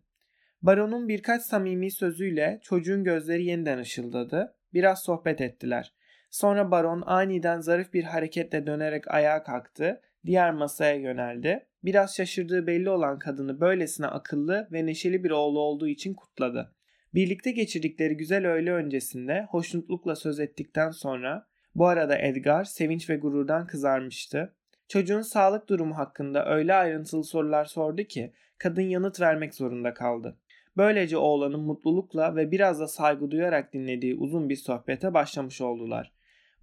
Baronun 0.62 1.08
birkaç 1.08 1.42
samimi 1.42 1.92
sözüyle 1.92 2.60
çocuğun 2.62 3.04
gözleri 3.04 3.46
yeniden 3.46 3.80
ışıldadı 3.80 4.56
Biraz 4.74 5.04
sohbet 5.04 5.42
ettiler. 5.42 5.94
Sonra 6.30 6.72
baron 6.72 7.04
aniden 7.06 7.60
zarif 7.60 7.94
bir 7.94 8.04
hareketle 8.04 8.68
dönerek 8.68 9.12
ayağa 9.12 9.44
kalktı, 9.44 10.02
diğer 10.26 10.52
masaya 10.52 10.96
yöneldi. 10.96 11.66
Biraz 11.84 12.16
şaşırdığı 12.16 12.68
belli 12.68 12.90
olan 12.90 13.20
kadını 13.20 13.62
böylesine 13.62 14.08
akıllı 14.08 14.68
ve 14.72 14.86
neşeli 14.86 15.24
bir 15.24 15.32
oğlu 15.32 15.60
olduğu 15.60 15.88
için 15.88 16.14
kutladı. 16.14 16.76
Birlikte 17.14 17.52
geçirdikleri 17.52 18.18
güzel 18.18 18.48
öğle 18.48 18.72
öncesinde 18.74 19.48
hoşnutlukla 19.50 20.16
söz 20.16 20.40
ettikten 20.40 20.92
sonra 20.92 21.53
bu 21.76 21.88
arada 21.88 22.18
Edgar 22.18 22.64
sevinç 22.64 23.10
ve 23.10 23.16
gururdan 23.16 23.68
kızarmıştı. 23.68 24.56
Çocuğun 24.88 25.22
sağlık 25.22 25.70
durumu 25.70 25.98
hakkında 25.98 26.46
öyle 26.46 26.74
ayrıntılı 26.74 27.24
sorular 27.24 27.66
sordu 27.66 28.04
ki 28.04 28.34
kadın 28.58 28.82
yanıt 28.82 29.22
vermek 29.22 29.56
zorunda 29.56 29.94
kaldı. 29.94 30.38
Böylece 30.78 31.18
oğlanın 31.18 31.60
mutlulukla 31.60 32.36
ve 32.36 32.52
biraz 32.52 32.80
da 32.80 32.88
saygı 32.88 33.32
duyarak 33.32 33.74
dinlediği 33.74 34.16
uzun 34.16 34.50
bir 34.50 34.56
sohbete 34.56 35.14
başlamış 35.14 35.62
oldular. 35.62 36.12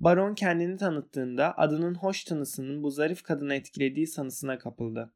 Baron 0.01 0.35
kendini 0.35 0.77
tanıttığında 0.77 1.59
adının 1.59 1.95
hoş 1.95 2.25
tanısının 2.25 2.83
bu 2.83 2.91
zarif 2.91 3.23
kadını 3.23 3.55
etkilediği 3.55 4.07
sanısına 4.07 4.59
kapıldı. 4.59 5.13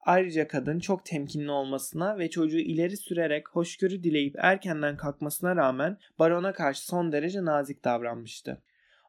Ayrıca 0.00 0.48
kadın 0.48 0.78
çok 0.78 1.04
temkinli 1.04 1.50
olmasına 1.50 2.18
ve 2.18 2.30
çocuğu 2.30 2.58
ileri 2.58 2.96
sürerek 2.96 3.48
hoşgörü 3.48 4.02
dileyip 4.02 4.34
erkenden 4.38 4.96
kalkmasına 4.96 5.56
rağmen 5.56 5.98
barona 6.18 6.52
karşı 6.52 6.86
son 6.86 7.12
derece 7.12 7.44
nazik 7.44 7.84
davranmıştı. 7.84 8.62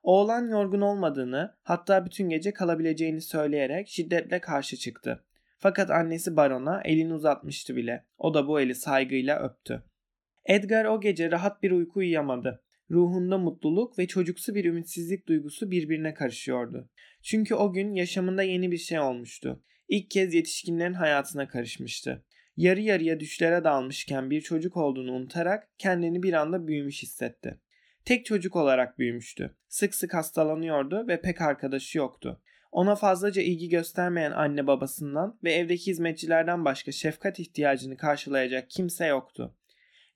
Oğlan 0.03 0.47
yorgun 0.47 0.81
olmadığını 0.81 1.55
hatta 1.63 2.05
bütün 2.05 2.29
gece 2.29 2.53
kalabileceğini 2.53 3.21
söyleyerek 3.21 3.87
şiddetle 3.87 4.41
karşı 4.41 4.77
çıktı. 4.77 5.23
Fakat 5.57 5.91
annesi 5.91 6.35
barona 6.35 6.81
elini 6.85 7.13
uzatmıştı 7.13 7.75
bile. 7.75 8.05
O 8.17 8.33
da 8.33 8.47
bu 8.47 8.59
eli 8.59 8.75
saygıyla 8.75 9.39
öptü. 9.39 9.83
Edgar 10.45 10.85
o 10.85 11.01
gece 11.01 11.31
rahat 11.31 11.63
bir 11.63 11.71
uyku 11.71 11.99
uyuyamadı. 11.99 12.63
Ruhunda 12.91 13.37
mutluluk 13.37 13.99
ve 13.99 14.07
çocuksu 14.07 14.55
bir 14.55 14.65
ümitsizlik 14.65 15.27
duygusu 15.27 15.71
birbirine 15.71 16.13
karışıyordu. 16.13 16.89
Çünkü 17.23 17.55
o 17.55 17.73
gün 17.73 17.93
yaşamında 17.93 18.43
yeni 18.43 18.71
bir 18.71 18.77
şey 18.77 18.99
olmuştu. 18.99 19.63
İlk 19.87 20.11
kez 20.11 20.33
yetişkinlerin 20.33 20.93
hayatına 20.93 21.47
karışmıştı. 21.47 22.25
Yarı 22.57 22.81
yarıya 22.81 23.19
düşlere 23.19 23.63
dalmışken 23.63 24.29
bir 24.29 24.41
çocuk 24.41 24.77
olduğunu 24.77 25.11
unutarak 25.11 25.69
kendini 25.77 26.23
bir 26.23 26.33
anda 26.33 26.67
büyümüş 26.67 27.03
hissetti. 27.03 27.59
Tek 28.05 28.25
çocuk 28.25 28.55
olarak 28.55 28.99
büyümüştü. 28.99 29.55
Sık 29.67 29.95
sık 29.95 30.13
hastalanıyordu 30.13 31.07
ve 31.07 31.21
pek 31.21 31.41
arkadaşı 31.41 31.97
yoktu. 31.97 32.41
Ona 32.71 32.95
fazlaca 32.95 33.41
ilgi 33.41 33.69
göstermeyen 33.69 34.31
anne 34.31 34.67
babasından 34.67 35.39
ve 35.43 35.53
evdeki 35.53 35.87
hizmetçilerden 35.87 36.65
başka 36.65 36.91
şefkat 36.91 37.39
ihtiyacını 37.39 37.97
karşılayacak 37.97 38.69
kimse 38.69 39.05
yoktu. 39.05 39.55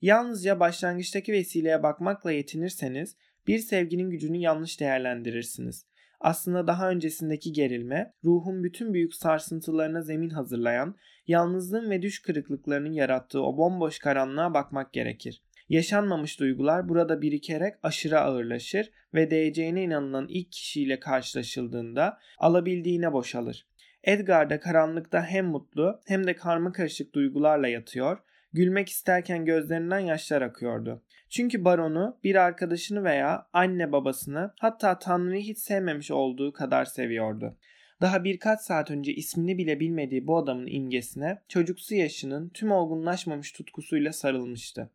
Yalnızca 0.00 0.60
başlangıçtaki 0.60 1.32
vesileye 1.32 1.82
bakmakla 1.82 2.32
yetinirseniz 2.32 3.16
bir 3.46 3.58
sevginin 3.58 4.10
gücünü 4.10 4.36
yanlış 4.36 4.80
değerlendirirsiniz. 4.80 5.86
Aslında 6.20 6.66
daha 6.66 6.90
öncesindeki 6.90 7.52
gerilme, 7.52 8.12
ruhun 8.24 8.64
bütün 8.64 8.94
büyük 8.94 9.14
sarsıntılarına 9.14 10.02
zemin 10.02 10.30
hazırlayan, 10.30 10.96
yalnızlığın 11.26 11.90
ve 11.90 12.02
düş 12.02 12.22
kırıklıklarının 12.22 12.92
yarattığı 12.92 13.42
o 13.42 13.56
bomboş 13.56 13.98
karanlığa 13.98 14.54
bakmak 14.54 14.92
gerekir. 14.92 15.42
Yaşanmamış 15.68 16.40
duygular 16.40 16.88
burada 16.88 17.22
birikerek 17.22 17.74
aşırı 17.82 18.20
ağırlaşır 18.20 18.90
ve 19.14 19.30
değeceğine 19.30 19.82
inanılan 19.82 20.26
ilk 20.28 20.52
kişiyle 20.52 21.00
karşılaşıldığında 21.00 22.18
alabildiğine 22.38 23.12
boşalır. 23.12 23.66
Edgar 24.04 24.50
da 24.50 24.60
karanlıkta 24.60 25.26
hem 25.26 25.46
mutlu 25.46 26.00
hem 26.06 26.26
de 26.26 26.36
karma 26.36 26.72
karışık 26.72 27.14
duygularla 27.14 27.68
yatıyor, 27.68 28.18
gülmek 28.52 28.88
isterken 28.88 29.44
gözlerinden 29.44 29.98
yaşlar 29.98 30.42
akıyordu. 30.42 31.02
Çünkü 31.30 31.64
baronu 31.64 32.18
bir 32.24 32.34
arkadaşını 32.34 33.04
veya 33.04 33.46
anne 33.52 33.92
babasını 33.92 34.52
hatta 34.58 34.98
Tanrı'yı 34.98 35.42
hiç 35.42 35.58
sevmemiş 35.58 36.10
olduğu 36.10 36.52
kadar 36.52 36.84
seviyordu. 36.84 37.56
Daha 38.00 38.24
birkaç 38.24 38.60
saat 38.60 38.90
önce 38.90 39.14
ismini 39.14 39.58
bile 39.58 39.80
bilmediği 39.80 40.26
bu 40.26 40.36
adamın 40.38 40.66
imgesine 40.66 41.38
çocuksu 41.48 41.94
yaşının 41.94 42.48
tüm 42.48 42.72
olgunlaşmamış 42.72 43.52
tutkusuyla 43.52 44.12
sarılmıştı. 44.12 44.90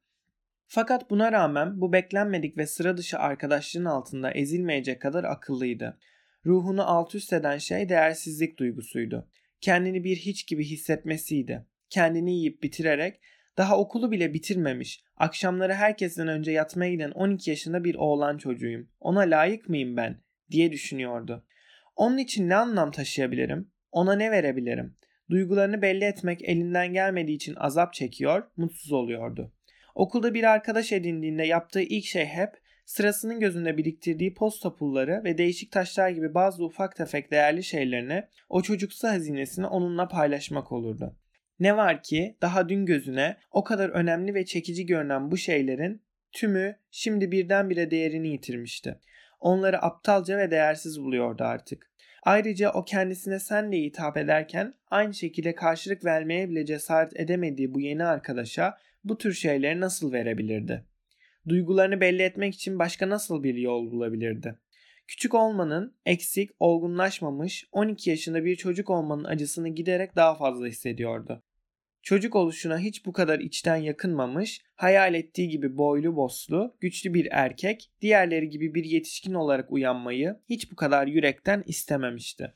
Fakat 0.74 1.10
buna 1.10 1.32
rağmen 1.32 1.82
bu 1.82 1.94
beklenmedik 1.94 2.58
ve 2.58 2.68
sıra 2.68 2.98
dışı 2.98 3.20
arkadaşlığın 3.20 3.86
altında 3.86 4.32
ezilmeyecek 4.32 5.02
kadar 5.02 5.24
akıllıydı. 5.24 5.98
Ruhunu 6.46 6.90
alt 6.90 7.16
üst 7.16 7.34
eden 7.34 7.58
şey 7.58 7.90
değersizlik 7.90 8.60
duygusuydu. 8.60 9.30
Kendini 9.62 10.04
bir 10.04 10.16
hiç 10.16 10.48
gibi 10.48 10.64
hissetmesiydi. 10.64 11.66
Kendini 11.90 12.34
yiyip 12.36 12.64
bitirerek 12.64 13.20
daha 13.58 13.78
okulu 13.78 14.12
bile 14.12 14.34
bitirmemiş, 14.34 15.04
akşamları 15.18 15.74
herkesten 15.74 16.28
önce 16.28 16.52
yatmaya 16.52 16.92
giden 16.92 17.12
12 17.12 17.50
yaşında 17.50 17.84
bir 17.84 17.96
oğlan 17.96 18.38
çocuğuyum. 18.38 18.90
Ona 19.00 19.20
layık 19.20 19.70
mıyım 19.70 19.98
ben? 19.98 20.22
diye 20.52 20.72
düşünüyordu. 20.72 21.46
Onun 21.96 22.18
için 22.18 22.50
ne 22.50 22.56
anlam 22.56 22.92
taşıyabilirim? 22.92 23.72
Ona 23.92 24.16
ne 24.16 24.32
verebilirim? 24.32 24.98
Duygularını 25.30 25.82
belli 25.82 26.04
etmek 26.04 26.42
elinden 26.44 26.94
gelmediği 26.94 27.36
için 27.36 27.56
azap 27.56 27.94
çekiyor, 27.94 28.44
mutsuz 28.58 28.92
oluyordu. 28.92 29.54
Okulda 29.96 30.34
bir 30.34 30.44
arkadaş 30.44 30.92
edindiğinde 30.92 31.44
yaptığı 31.44 31.82
ilk 31.82 32.06
şey 32.06 32.26
hep 32.26 32.50
sırasının 32.86 33.40
gözünde 33.40 33.78
biriktirdiği 33.78 34.34
posta 34.34 34.76
pulları 34.76 35.22
ve 35.24 35.38
değişik 35.38 35.72
taşlar 35.72 36.10
gibi 36.10 36.34
bazı 36.34 36.66
ufak 36.66 36.96
tefek 36.96 37.32
değerli 37.32 37.64
şeylerini 37.64 38.24
o 38.50 38.62
çocuksu 38.62 39.08
hazinesini 39.08 39.68
onunla 39.68 40.08
paylaşmak 40.08 40.72
olurdu. 40.72 41.16
Ne 41.60 41.78
var 41.78 42.04
ki 42.04 42.38
daha 42.42 42.70
dün 42.70 42.86
gözüne 42.86 43.38
o 43.52 43.64
kadar 43.64 43.90
önemli 43.90 44.34
ve 44.34 44.46
çekici 44.46 44.86
görünen 44.86 45.32
bu 45.32 45.38
şeylerin 45.38 46.02
tümü 46.32 46.76
şimdi 46.92 47.32
birdenbire 47.32 47.92
değerini 47.92 48.28
yitirmişti. 48.28 49.00
Onları 49.40 49.82
aptalca 49.82 50.38
ve 50.38 50.52
değersiz 50.52 51.02
buluyordu 51.02 51.44
artık. 51.44 51.92
Ayrıca 52.24 52.72
o 52.72 52.86
kendisine 52.86 53.40
sen 53.40 53.72
diye 53.72 53.84
hitap 53.84 54.18
ederken 54.18 54.74
aynı 54.90 55.14
şekilde 55.14 55.56
karşılık 55.56 56.06
vermeye 56.06 56.50
bile 56.50 56.66
cesaret 56.66 57.20
edemediği 57.20 57.74
bu 57.74 57.80
yeni 57.80 58.06
arkadaşa 58.06 58.78
bu 59.04 59.18
tür 59.18 59.34
şeyleri 59.34 59.80
nasıl 59.80 60.12
verebilirdi? 60.12 60.86
Duygularını 61.48 62.02
belli 62.02 62.22
etmek 62.22 62.56
için 62.56 62.80
başka 62.80 63.10
nasıl 63.10 63.44
bir 63.44 63.56
yol 63.56 63.92
bulabilirdi? 63.92 64.56
Küçük 65.08 65.34
olmanın, 65.34 65.96
eksik, 66.06 66.50
olgunlaşmamış, 66.60 67.68
12 67.72 68.10
yaşında 68.10 68.46
bir 68.46 68.56
çocuk 68.56 68.90
olmanın 68.90 69.24
acısını 69.24 69.70
giderek 69.70 70.16
daha 70.16 70.36
fazla 70.36 70.68
hissediyordu. 70.68 71.44
Çocuk 72.04 72.36
oluşuna 72.36 72.80
hiç 72.80 73.06
bu 73.06 73.14
kadar 73.14 73.40
içten 73.40 73.76
yakınmamış, 73.76 74.62
hayal 74.76 75.14
ettiği 75.14 75.50
gibi 75.50 75.78
boylu 75.78 76.16
boslu, 76.16 76.78
güçlü 76.80 77.14
bir 77.14 77.28
erkek, 77.32 77.92
diğerleri 78.02 78.50
gibi 78.50 78.76
bir 78.76 78.84
yetişkin 78.84 79.34
olarak 79.34 79.72
uyanmayı 79.72 80.40
hiç 80.50 80.72
bu 80.72 80.76
kadar 80.76 81.08
yürekten 81.08 81.64
istememişti. 81.66 82.54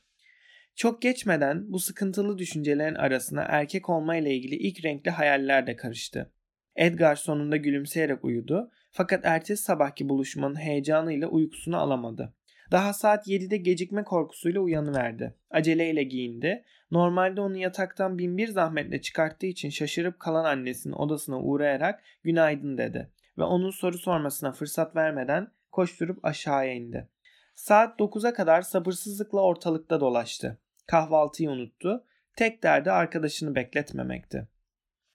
Çok 0.74 1.02
geçmeden 1.02 1.72
bu 1.72 1.78
sıkıntılı 1.78 2.38
düşüncelerin 2.38 2.94
arasına 2.94 3.42
erkek 3.42 3.88
olma 3.88 4.16
ile 4.16 4.34
ilgili 4.34 4.54
ilk 4.54 4.84
renkli 4.84 5.10
hayaller 5.10 5.66
de 5.66 5.76
karıştı. 5.76 6.32
Edgar 6.76 7.16
sonunda 7.16 7.56
gülümseyerek 7.56 8.24
uyudu 8.24 8.70
fakat 8.90 9.24
ertesi 9.24 9.62
sabahki 9.62 10.08
buluşmanın 10.08 10.60
heyecanıyla 10.60 11.28
uykusunu 11.28 11.76
alamadı. 11.76 12.34
Daha 12.70 12.92
saat 12.92 13.28
7'de 13.28 13.56
gecikme 13.56 14.04
korkusuyla 14.04 14.60
uyanıverdi. 14.60 15.34
Aceleyle 15.50 16.02
giyindi. 16.02 16.64
Normalde 16.90 17.40
onu 17.40 17.56
yataktan 17.56 18.18
binbir 18.18 18.48
zahmetle 18.48 19.00
çıkarttığı 19.00 19.46
için 19.46 19.70
şaşırıp 19.70 20.20
kalan 20.20 20.44
annesinin 20.44 20.94
odasına 20.94 21.40
uğrayarak 21.40 22.02
günaydın 22.22 22.78
dedi. 22.78 23.10
Ve 23.38 23.42
onun 23.42 23.70
soru 23.70 23.98
sormasına 23.98 24.52
fırsat 24.52 24.96
vermeden 24.96 25.48
koşturup 25.72 26.24
aşağıya 26.24 26.72
indi. 26.72 27.08
Saat 27.54 28.00
9'a 28.00 28.32
kadar 28.32 28.62
sabırsızlıkla 28.62 29.40
ortalıkta 29.40 30.00
dolaştı. 30.00 30.58
Kahvaltıyı 30.86 31.50
unuttu. 31.50 32.04
Tek 32.36 32.62
derdi 32.62 32.90
arkadaşını 32.90 33.54
bekletmemekti. 33.54 34.48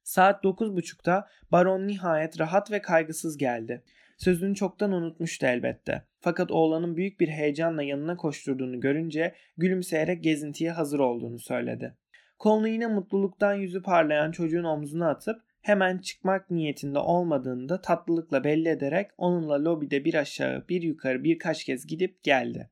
Saat 0.03 0.43
9.30'da 0.43 1.27
baron 1.51 1.87
nihayet 1.87 2.39
rahat 2.39 2.71
ve 2.71 2.81
kaygısız 2.81 3.37
geldi. 3.37 3.83
Sözünü 4.17 4.55
çoktan 4.55 4.91
unutmuştu 4.91 5.45
elbette. 5.45 6.03
Fakat 6.19 6.51
oğlanın 6.51 6.97
büyük 6.97 7.19
bir 7.19 7.27
heyecanla 7.27 7.83
yanına 7.83 8.17
koşturduğunu 8.17 8.79
görünce 8.79 9.35
gülümseyerek 9.57 10.23
gezintiye 10.23 10.71
hazır 10.71 10.99
olduğunu 10.99 11.39
söyledi. 11.39 11.95
Kolunu 12.39 12.67
yine 12.67 12.87
mutluluktan 12.87 13.53
yüzü 13.53 13.81
parlayan 13.81 14.31
çocuğun 14.31 14.63
omzuna 14.63 15.09
atıp 15.09 15.41
hemen 15.61 15.97
çıkmak 15.97 16.51
niyetinde 16.51 16.99
olmadığını 16.99 17.69
da 17.69 17.81
tatlılıkla 17.81 18.43
belli 18.43 18.69
ederek 18.69 19.11
onunla 19.17 19.63
lobide 19.63 20.05
bir 20.05 20.13
aşağı 20.13 20.65
bir 20.69 20.81
yukarı 20.81 21.23
birkaç 21.23 21.63
kez 21.63 21.87
gidip 21.87 22.23
geldi. 22.23 22.69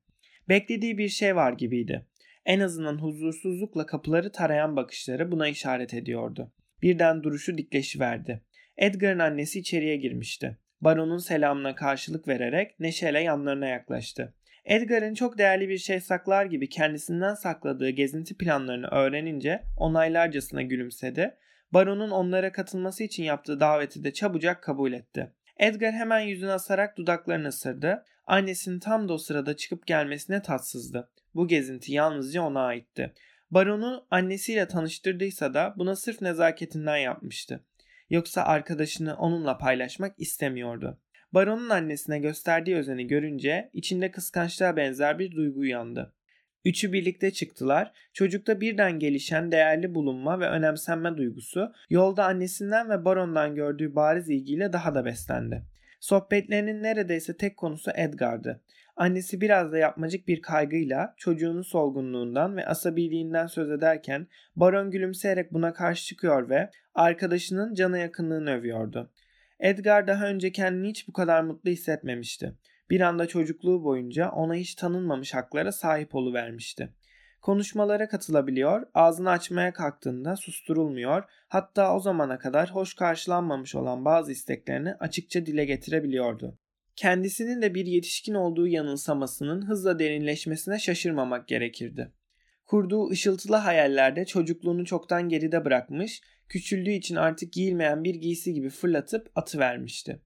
Beklediği 0.50 0.98
bir 0.98 1.10
şey 1.10 1.36
var 1.36 1.54
gibiydi. 1.54 2.06
En 2.46 2.60
azından 2.60 2.98
huzursuzlukla 2.98 3.86
kapıları 3.86 4.32
tarayan 4.32 4.76
bakışları 4.76 5.32
buna 5.32 5.48
işaret 5.48 5.94
ediyordu. 5.94 6.52
Birden 6.82 7.24
duruşu 7.24 7.58
dikleşiverdi. 7.58 8.42
Edgar'ın 8.78 9.20
annesi 9.20 9.60
içeriye 9.60 9.98
girmişti. 9.98 10.58
Baron'un 10.82 11.18
selamına 11.18 11.76
karşılık 11.76 12.28
vererek 12.28 12.80
neşeyle 12.80 13.20
yanlarına 13.20 13.68
yaklaştı. 13.68 14.34
Edgar'ın 14.66 15.14
çok 15.14 15.38
değerli 15.38 15.70
bir 15.70 15.78
şey 15.78 16.00
saklar 16.00 16.46
gibi 16.46 16.70
kendisinden 16.70 17.34
sakladığı 17.34 17.90
gezinti 17.90 18.38
planlarını 18.38 18.88
öğrenince 18.88 19.64
onaylarcasına 19.78 20.62
gülümsedi. 20.62 21.36
Baron'un 21.74 22.12
onlara 22.12 22.52
katılması 22.52 23.04
için 23.04 23.24
yaptığı 23.24 23.60
daveti 23.60 24.04
de 24.04 24.14
çabucak 24.14 24.64
kabul 24.64 24.94
etti. 24.94 25.34
Edgar 25.60 25.94
hemen 25.94 26.20
yüzünü 26.20 26.52
asarak 26.52 26.98
dudaklarını 26.98 27.48
ısırdı. 27.48 28.06
Annesinin 28.26 28.80
tam 28.80 29.10
da 29.10 29.14
o 29.14 29.18
sırada 29.18 29.56
çıkıp 29.56 29.88
gelmesine 29.88 30.42
tatsızdı. 30.42 31.10
Bu 31.36 31.48
gezinti 31.48 31.94
yalnızca 31.94 32.42
ona 32.42 32.62
aitti. 32.62 33.14
Baron'u 33.52 34.08
annesiyle 34.12 34.68
tanıştırdıysa 34.68 35.54
da 35.54 35.74
buna 35.78 35.96
sırf 35.96 36.22
nezaketinden 36.22 36.98
yapmıştı. 36.98 37.64
Yoksa 38.10 38.44
arkadaşını 38.44 39.16
onunla 39.16 39.58
paylaşmak 39.58 40.16
istemiyordu. 40.18 41.00
Baron'un 41.34 41.70
annesine 41.70 42.20
gösterdiği 42.20 42.76
özeni 42.76 43.08
görünce 43.08 43.70
içinde 43.74 44.12
kıskançlığa 44.12 44.78
benzer 44.78 45.20
bir 45.20 45.32
duygu 45.32 45.60
uyandı. 45.60 46.14
Üçü 46.66 46.94
birlikte 46.94 47.32
çıktılar. 47.32 47.92
Çocukta 48.14 48.62
birden 48.62 49.00
gelişen 49.00 49.52
değerli 49.52 49.96
bulunma 49.96 50.40
ve 50.40 50.48
önemsenme 50.48 51.18
duygusu 51.18 51.74
yolda 51.90 52.26
annesinden 52.26 52.90
ve 52.90 53.06
barondan 53.06 53.56
gördüğü 53.56 53.96
bariz 53.96 54.30
ilgiyle 54.30 54.74
daha 54.74 54.96
da 54.96 55.06
beslendi. 55.06 55.64
Sohbetlerinin 56.00 56.84
neredeyse 56.84 57.38
tek 57.38 57.58
konusu 57.58 57.92
Edgar'dı. 57.96 58.62
Annesi 59.00 59.42
biraz 59.42 59.72
da 59.72 59.78
yapmacık 59.78 60.28
bir 60.28 60.42
kaygıyla 60.42 61.14
çocuğunun 61.18 61.62
solgunluğundan 61.62 62.58
ve 62.58 62.66
asabiliğinden 62.66 63.48
söz 63.48 63.72
ederken 63.72 64.28
Baron 64.56 64.92
gülümseyerek 64.92 65.54
buna 65.54 65.74
karşı 65.74 66.06
çıkıyor 66.06 66.50
ve 66.50 66.70
arkadaşının 66.96 67.74
cana 67.74 67.98
yakınlığını 67.98 68.52
övüyordu. 68.52 69.12
Edgar 69.60 70.08
daha 70.08 70.28
önce 70.28 70.52
kendini 70.52 70.90
hiç 70.90 71.08
bu 71.08 71.14
kadar 71.14 71.44
mutlu 71.44 71.70
hissetmemişti. 71.70 72.56
Bir 72.90 73.02
anda 73.02 73.28
çocukluğu 73.28 73.84
boyunca 73.84 74.30
ona 74.30 74.54
hiç 74.54 74.76
tanınmamış 74.76 75.34
haklara 75.34 75.72
sahip 75.72 76.16
oluvermişti. 76.16 76.94
Konuşmalara 77.42 78.08
katılabiliyor, 78.08 78.88
ağzını 78.94 79.30
açmaya 79.30 79.74
kalktığında 79.74 80.36
susturulmuyor, 80.36 81.24
hatta 81.48 81.96
o 81.96 82.00
zamana 82.00 82.40
kadar 82.40 82.70
hoş 82.70 82.94
karşılanmamış 82.94 83.76
olan 83.76 84.06
bazı 84.06 84.32
isteklerini 84.32 84.94
açıkça 84.94 85.46
dile 85.46 85.66
getirebiliyordu. 85.66 86.59
Kendisinin 87.00 87.62
de 87.62 87.76
bir 87.76 87.86
yetişkin 87.86 88.34
olduğu 88.34 88.68
yanılsamasının 88.68 89.68
hızla 89.68 90.00
derinleşmesine 90.00 90.80
şaşırmamak 90.80 91.48
gerekirdi. 91.48 92.12
Kurduğu 92.66 93.10
ışıltılı 93.10 93.56
hayallerde 93.56 94.26
çocukluğunu 94.26 94.86
çoktan 94.86 95.30
geride 95.30 95.66
bırakmış, 95.66 96.22
küçüldüğü 96.50 96.92
için 96.92 97.16
artık 97.16 97.54
giyilmeyen 97.54 98.04
bir 98.04 98.16
giysi 98.16 98.54
gibi 98.54 98.70
fırlatıp 98.70 99.32
atıvermişti. 99.36 100.22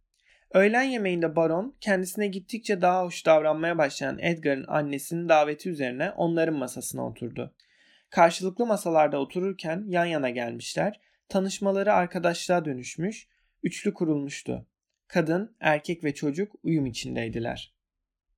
Öğlen 0.53 0.83
yemeğinde 0.83 1.35
baron 1.35 1.75
kendisine 1.81 2.27
gittikçe 2.27 2.81
daha 2.81 3.03
hoş 3.03 3.25
davranmaya 3.25 3.77
başlayan 3.77 4.19
Edgar'ın 4.19 4.65
annesinin 4.67 5.29
daveti 5.29 5.69
üzerine 5.69 6.11
onların 6.11 6.55
masasına 6.55 7.07
oturdu. 7.07 7.55
Karşılıklı 8.09 8.65
masalarda 8.65 9.19
otururken 9.19 9.83
yan 9.87 10.05
yana 10.05 10.29
gelmişler, 10.29 10.99
tanışmaları 11.29 11.93
arkadaşlığa 11.93 12.65
dönüşmüş, 12.65 13.27
üçlü 13.63 13.93
kurulmuştu. 13.93 14.67
Kadın, 15.13 15.55
erkek 15.59 16.03
ve 16.03 16.13
çocuk 16.13 16.51
uyum 16.63 16.85
içindeydiler. 16.85 17.73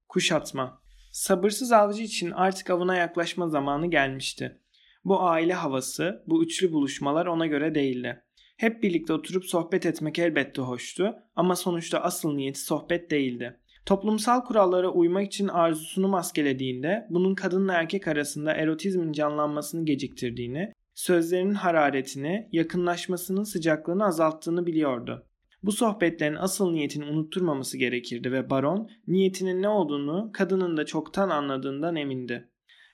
Kuşatma 0.09 0.81
Sabırsız 1.11 1.71
avcı 1.71 2.03
için 2.03 2.31
artık 2.31 2.69
avına 2.69 2.95
yaklaşma 2.95 3.49
zamanı 3.49 3.89
gelmişti. 3.89 4.61
Bu 5.05 5.21
aile 5.21 5.53
havası, 5.53 6.23
bu 6.27 6.43
üçlü 6.43 6.71
buluşmalar 6.71 7.25
ona 7.25 7.45
göre 7.45 7.75
değildi. 7.75 8.23
Hep 8.57 8.83
birlikte 8.83 9.13
oturup 9.13 9.45
sohbet 9.45 9.85
etmek 9.85 10.19
elbette 10.19 10.61
hoştu 10.61 11.15
ama 11.35 11.55
sonuçta 11.55 11.99
asıl 11.99 12.35
niyeti 12.35 12.59
sohbet 12.59 13.11
değildi. 13.11 13.59
Toplumsal 13.85 14.41
kurallara 14.41 14.89
uymak 14.89 15.25
için 15.27 15.47
arzusunu 15.47 16.07
maskelediğinde 16.07 17.07
bunun 17.09 17.35
kadınla 17.35 17.73
erkek 17.73 18.07
arasında 18.07 18.53
erotizmin 18.53 19.11
canlanmasını 19.11 19.85
geciktirdiğini, 19.85 20.73
sözlerinin 20.95 21.53
hararetini, 21.53 22.49
yakınlaşmasının 22.51 23.43
sıcaklığını 23.43 24.05
azalttığını 24.05 24.65
biliyordu. 24.65 25.27
Bu 25.65 25.71
sohbetlerin 25.71 26.35
asıl 26.35 26.71
niyetini 26.71 27.05
unutturmaması 27.05 27.77
gerekirdi 27.77 28.31
ve 28.31 28.49
baron 28.49 28.89
niyetinin 29.07 29.61
ne 29.61 29.69
olduğunu 29.69 30.29
kadının 30.33 30.77
da 30.77 30.85
çoktan 30.85 31.29
anladığından 31.29 31.95
emindi. 31.95 32.49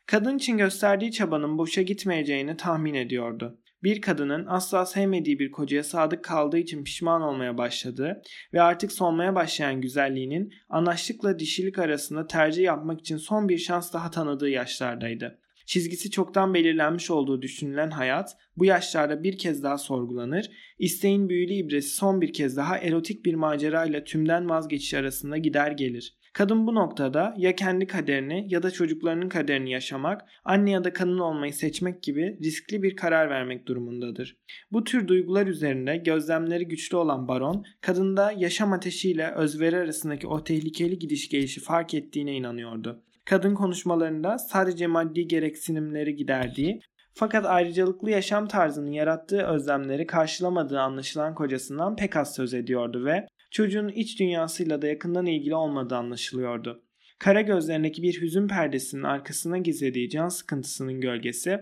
Kadın 0.05 0.37
için 0.37 0.57
gösterdiği 0.57 1.11
çabanın 1.11 1.57
boşa 1.57 1.81
gitmeyeceğini 1.81 2.57
tahmin 2.57 2.93
ediyordu. 2.93 3.59
Bir 3.83 4.01
kadının 4.01 4.45
asla 4.45 4.85
sevmediği 4.85 5.39
bir 5.39 5.51
kocaya 5.51 5.83
sadık 5.83 6.23
kaldığı 6.23 6.57
için 6.57 6.83
pişman 6.83 7.21
olmaya 7.21 7.57
başladığı 7.57 8.21
ve 8.53 8.61
artık 8.61 8.91
solmaya 8.91 9.35
başlayan 9.35 9.81
güzelliğinin 9.81 10.53
anaçlıkla 10.69 11.39
dişilik 11.39 11.79
arasında 11.79 12.27
tercih 12.27 12.63
yapmak 12.63 12.99
için 12.99 13.17
son 13.17 13.49
bir 13.49 13.57
şans 13.57 13.93
daha 13.93 14.11
tanıdığı 14.11 14.49
yaşlardaydı. 14.49 15.40
Çizgisi 15.71 16.11
çoktan 16.11 16.53
belirlenmiş 16.53 17.11
olduğu 17.11 17.41
düşünülen 17.41 17.91
hayat 17.91 18.37
bu 18.57 18.65
yaşlarda 18.65 19.23
bir 19.23 19.37
kez 19.37 19.63
daha 19.63 19.77
sorgulanır, 19.77 20.51
isteğin 20.79 21.29
büyülü 21.29 21.53
ibresi 21.53 21.95
son 21.95 22.21
bir 22.21 22.33
kez 22.33 22.57
daha 22.57 22.77
erotik 22.77 23.25
bir 23.25 23.33
macerayla 23.33 24.03
tümden 24.03 24.49
vazgeçiş 24.49 24.93
arasında 24.93 25.37
gider 25.37 25.71
gelir. 25.71 26.17
Kadın 26.33 26.67
bu 26.67 26.75
noktada 26.75 27.33
ya 27.37 27.55
kendi 27.55 27.87
kaderini 27.87 28.45
ya 28.49 28.63
da 28.63 28.71
çocuklarının 28.71 29.29
kaderini 29.29 29.71
yaşamak, 29.71 30.21
anne 30.45 30.71
ya 30.71 30.83
da 30.83 30.93
kadın 30.93 31.19
olmayı 31.19 31.53
seçmek 31.53 32.03
gibi 32.03 32.37
riskli 32.43 32.83
bir 32.83 32.95
karar 32.95 33.29
vermek 33.29 33.67
durumundadır. 33.67 34.37
Bu 34.71 34.83
tür 34.83 35.07
duygular 35.07 35.47
üzerinde 35.47 35.97
gözlemleri 35.97 36.67
güçlü 36.67 36.97
olan 36.97 37.27
baron, 37.27 37.65
kadında 37.81 38.31
yaşam 38.31 38.73
ateşiyle 38.73 39.31
özveri 39.31 39.77
arasındaki 39.77 40.27
o 40.27 40.43
tehlikeli 40.43 40.99
gidiş 40.99 41.29
gelişi 41.29 41.61
fark 41.61 41.93
ettiğine 41.93 42.33
inanıyordu. 42.33 43.03
Kadın 43.25 43.55
konuşmalarında 43.55 44.37
sadece 44.37 44.87
maddi 44.87 45.27
gereksinimleri 45.27 46.15
giderdiği 46.15 46.81
fakat 47.13 47.45
ayrıcalıklı 47.45 48.09
yaşam 48.09 48.47
tarzının 48.47 48.91
yarattığı 48.91 49.43
özlemleri 49.43 50.07
karşılamadığı 50.07 50.79
anlaşılan 50.79 51.35
kocasından 51.35 51.95
pek 51.95 52.15
az 52.15 52.35
söz 52.35 52.53
ediyordu 52.53 53.05
ve 53.05 53.27
çocuğun 53.51 53.89
iç 53.89 54.19
dünyasıyla 54.19 54.81
da 54.81 54.87
yakından 54.87 55.25
ilgili 55.25 55.55
olmadığı 55.55 55.95
anlaşılıyordu. 55.95 56.83
Kara 57.19 57.41
gözlerindeki 57.41 58.03
bir 58.03 58.21
hüzün 58.21 58.47
perdesinin 58.47 59.03
arkasına 59.03 59.57
gizlediği 59.57 60.09
can 60.09 60.29
sıkıntısının 60.29 61.01
gölgesi 61.01 61.61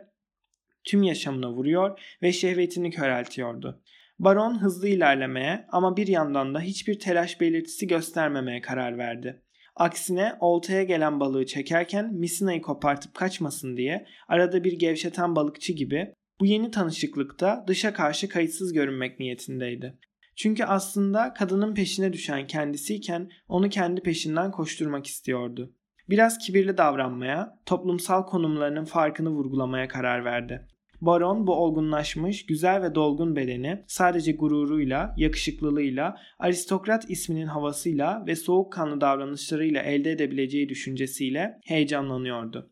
tüm 0.83 1.03
yaşamına 1.03 1.51
vuruyor 1.51 1.99
ve 2.21 2.31
şehvetini 2.31 2.91
köreltiyordu. 2.91 3.81
Baron 4.19 4.61
hızlı 4.61 4.87
ilerlemeye 4.87 5.65
ama 5.71 5.97
bir 5.97 6.07
yandan 6.07 6.55
da 6.55 6.61
hiçbir 6.61 6.99
telaş 6.99 7.41
belirtisi 7.41 7.87
göstermemeye 7.87 8.61
karar 8.61 8.97
verdi. 8.97 9.41
Aksine 9.79 10.35
oltaya 10.39 10.83
gelen 10.83 11.19
balığı 11.19 11.45
çekerken 11.45 12.13
misinayı 12.13 12.61
kopartıp 12.61 13.13
kaçmasın 13.13 13.77
diye 13.77 14.05
arada 14.27 14.63
bir 14.63 14.73
gevşeten 14.73 15.35
balıkçı 15.35 15.73
gibi 15.73 16.13
bu 16.39 16.45
yeni 16.45 16.71
tanışıklıkta 16.71 17.63
dışa 17.67 17.93
karşı 17.93 18.29
kayıtsız 18.29 18.73
görünmek 18.73 19.19
niyetindeydi. 19.19 19.99
Çünkü 20.35 20.63
aslında 20.63 21.33
kadının 21.33 21.73
peşine 21.73 22.13
düşen 22.13 22.47
kendisiyken 22.47 23.29
onu 23.47 23.69
kendi 23.69 24.01
peşinden 24.01 24.51
koşturmak 24.51 25.07
istiyordu. 25.07 25.73
Biraz 26.09 26.37
kibirli 26.37 26.77
davranmaya, 26.77 27.59
toplumsal 27.65 28.25
konumlarının 28.25 28.85
farkını 28.85 29.29
vurgulamaya 29.29 29.87
karar 29.87 30.25
verdi. 30.25 30.67
Baron 31.01 31.47
bu 31.47 31.55
olgunlaşmış, 31.55 32.45
güzel 32.45 32.81
ve 32.81 32.95
dolgun 32.95 33.35
bedeni 33.35 33.83
sadece 33.87 34.31
gururuyla, 34.31 35.13
yakışıklılığıyla, 35.17 36.17
aristokrat 36.39 37.09
isminin 37.09 37.47
havasıyla 37.47 38.23
ve 38.27 38.35
soğukkanlı 38.35 39.01
davranışlarıyla 39.01 39.81
elde 39.81 40.11
edebileceği 40.11 40.69
düşüncesiyle 40.69 41.59
heyecanlanıyordu. 41.65 42.71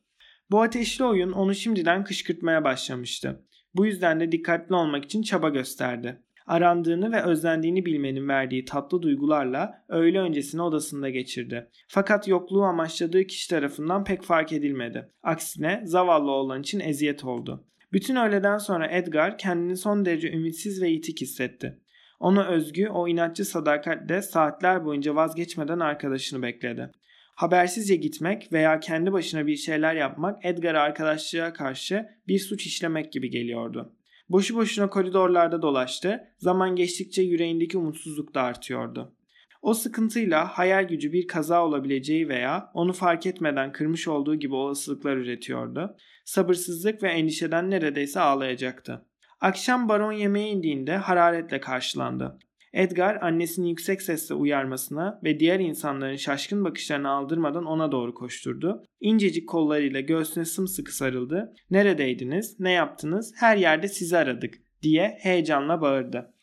Bu 0.52 0.62
ateşli 0.62 1.06
oyun 1.06 1.32
onu 1.32 1.56
şimdiden 1.56 2.04
kışkırtmaya 2.04 2.64
başlamıştı. 2.64 3.44
Bu 3.76 3.86
yüzden 3.86 4.20
de 4.20 4.32
dikkatli 4.32 4.76
olmak 4.76 5.06
için 5.06 5.22
çaba 5.22 5.50
gösterdi. 5.50 6.22
Arandığını 6.48 7.12
ve 7.12 7.24
özlendiğini 7.24 7.86
bilmenin 7.86 8.28
verdiği 8.28 8.66
tatlı 8.66 9.02
duygularla 9.02 9.86
öğle 9.90 10.20
öncesini 10.20 10.62
odasında 10.62 11.10
geçirdi. 11.10 11.70
Fakat 11.88 12.28
yokluğu 12.28 12.64
amaçladığı 12.64 13.24
kişi 13.24 13.50
tarafından 13.50 14.04
pek 14.04 14.24
fark 14.24 14.54
edilmedi. 14.54 15.10
Aksine 15.24 15.82
zavallı 15.86 16.32
olan 16.32 16.62
için 16.62 16.80
eziyet 16.80 17.24
oldu. 17.24 17.68
Bütün 17.94 18.16
öğleden 18.16 18.58
sonra 18.58 18.88
Edgar 18.92 19.38
kendini 19.38 19.78
son 19.78 20.06
derece 20.06 20.32
ümitsiz 20.32 20.82
ve 20.82 20.90
yitik 20.90 21.22
hissetti. 21.22 21.80
Ona 22.20 22.48
özgü 22.48 22.88
o 22.88 23.08
inatçı 23.08 23.46
sadakatle 23.46 24.22
saatler 24.22 24.86
boyunca 24.86 25.16
vazgeçmeden 25.16 25.80
arkadaşını 25.80 26.42
bekledi. 26.42 26.92
Habersizce 27.36 27.96
gitmek 27.96 28.54
veya 28.54 28.80
kendi 28.80 29.12
başına 29.12 29.48
bir 29.48 29.56
şeyler 29.56 29.96
yapmak 29.96 30.46
Edgar'a 30.46 30.82
arkadaşlığa 30.82 31.54
karşı 31.54 32.06
bir 32.28 32.40
suç 32.40 32.66
işlemek 32.66 33.12
gibi 33.12 33.30
geliyordu. 33.30 33.94
Boşu 34.30 34.56
boşuna 34.56 34.90
koridorlarda 34.90 35.62
dolaştı, 35.62 36.20
zaman 36.38 36.76
geçtikçe 36.76 37.22
yüreğindeki 37.22 37.78
umutsuzluk 37.78 38.34
da 38.34 38.42
artıyordu. 38.42 39.17
O 39.62 39.74
sıkıntıyla 39.74 40.46
hayal 40.46 40.88
gücü 40.88 41.14
bir 41.14 41.28
kaza 41.28 41.66
olabileceği 41.66 42.30
veya 42.30 42.72
onu 42.74 42.94
fark 42.94 43.26
etmeden 43.26 43.72
kırmış 43.72 44.08
olduğu 44.08 44.36
gibi 44.36 44.56
olasılıklar 44.56 45.18
üretiyordu. 45.18 45.96
Sabırsızlık 46.26 47.04
ve 47.04 47.10
endişeden 47.10 47.72
neredeyse 47.72 48.20
ağlayacaktı. 48.20 49.06
Akşam 49.42 49.90
baron 49.90 50.12
yemeğe 50.12 50.50
indiğinde 50.50 50.98
hararetle 50.98 51.60
karşılandı. 51.60 52.40
Edgar 52.74 53.22
annesinin 53.22 53.68
yüksek 53.68 54.02
sesle 54.02 54.36
uyarmasına 54.36 55.20
ve 55.24 55.40
diğer 55.40 55.60
insanların 55.60 56.16
şaşkın 56.16 56.66
bakışlarını 56.66 57.10
aldırmadan 57.10 57.66
ona 57.66 57.92
doğru 57.92 58.14
koşturdu. 58.14 58.84
İncecik 59.02 59.50
kollarıyla 59.50 60.00
göğsüne 60.00 60.46
sımsıkı 60.46 60.96
sarıldı. 60.96 61.54
Neredeydiniz, 61.72 62.60
ne 62.60 62.72
yaptınız, 62.72 63.34
her 63.38 63.58
yerde 63.58 63.88
sizi 63.88 64.18
aradık 64.18 64.54
diye 64.82 65.18
heyecanla 65.22 65.82
bağırdı. 65.82 66.34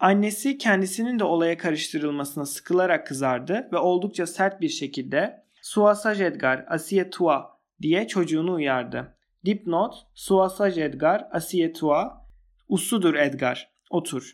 Annesi 0.00 0.58
kendisinin 0.58 1.18
de 1.18 1.24
olaya 1.24 1.58
karıştırılmasına 1.58 2.46
sıkılarak 2.46 3.06
kızardı 3.06 3.68
ve 3.72 3.76
oldukça 3.76 4.26
sert 4.26 4.60
bir 4.60 4.68
şekilde 4.68 5.44
Suasaj 5.62 6.20
Edgar, 6.20 6.64
Asiye 6.68 7.10
Tua 7.10 7.58
diye 7.82 8.08
çocuğunu 8.08 8.54
uyardı. 8.54 9.16
Dipnot, 9.44 9.94
Suasaj 10.14 10.78
Edgar, 10.78 11.28
Asiye 11.32 11.72
Tua, 11.72 12.26
Usludur 12.68 13.14
Edgar, 13.14 13.70
otur. 13.90 14.32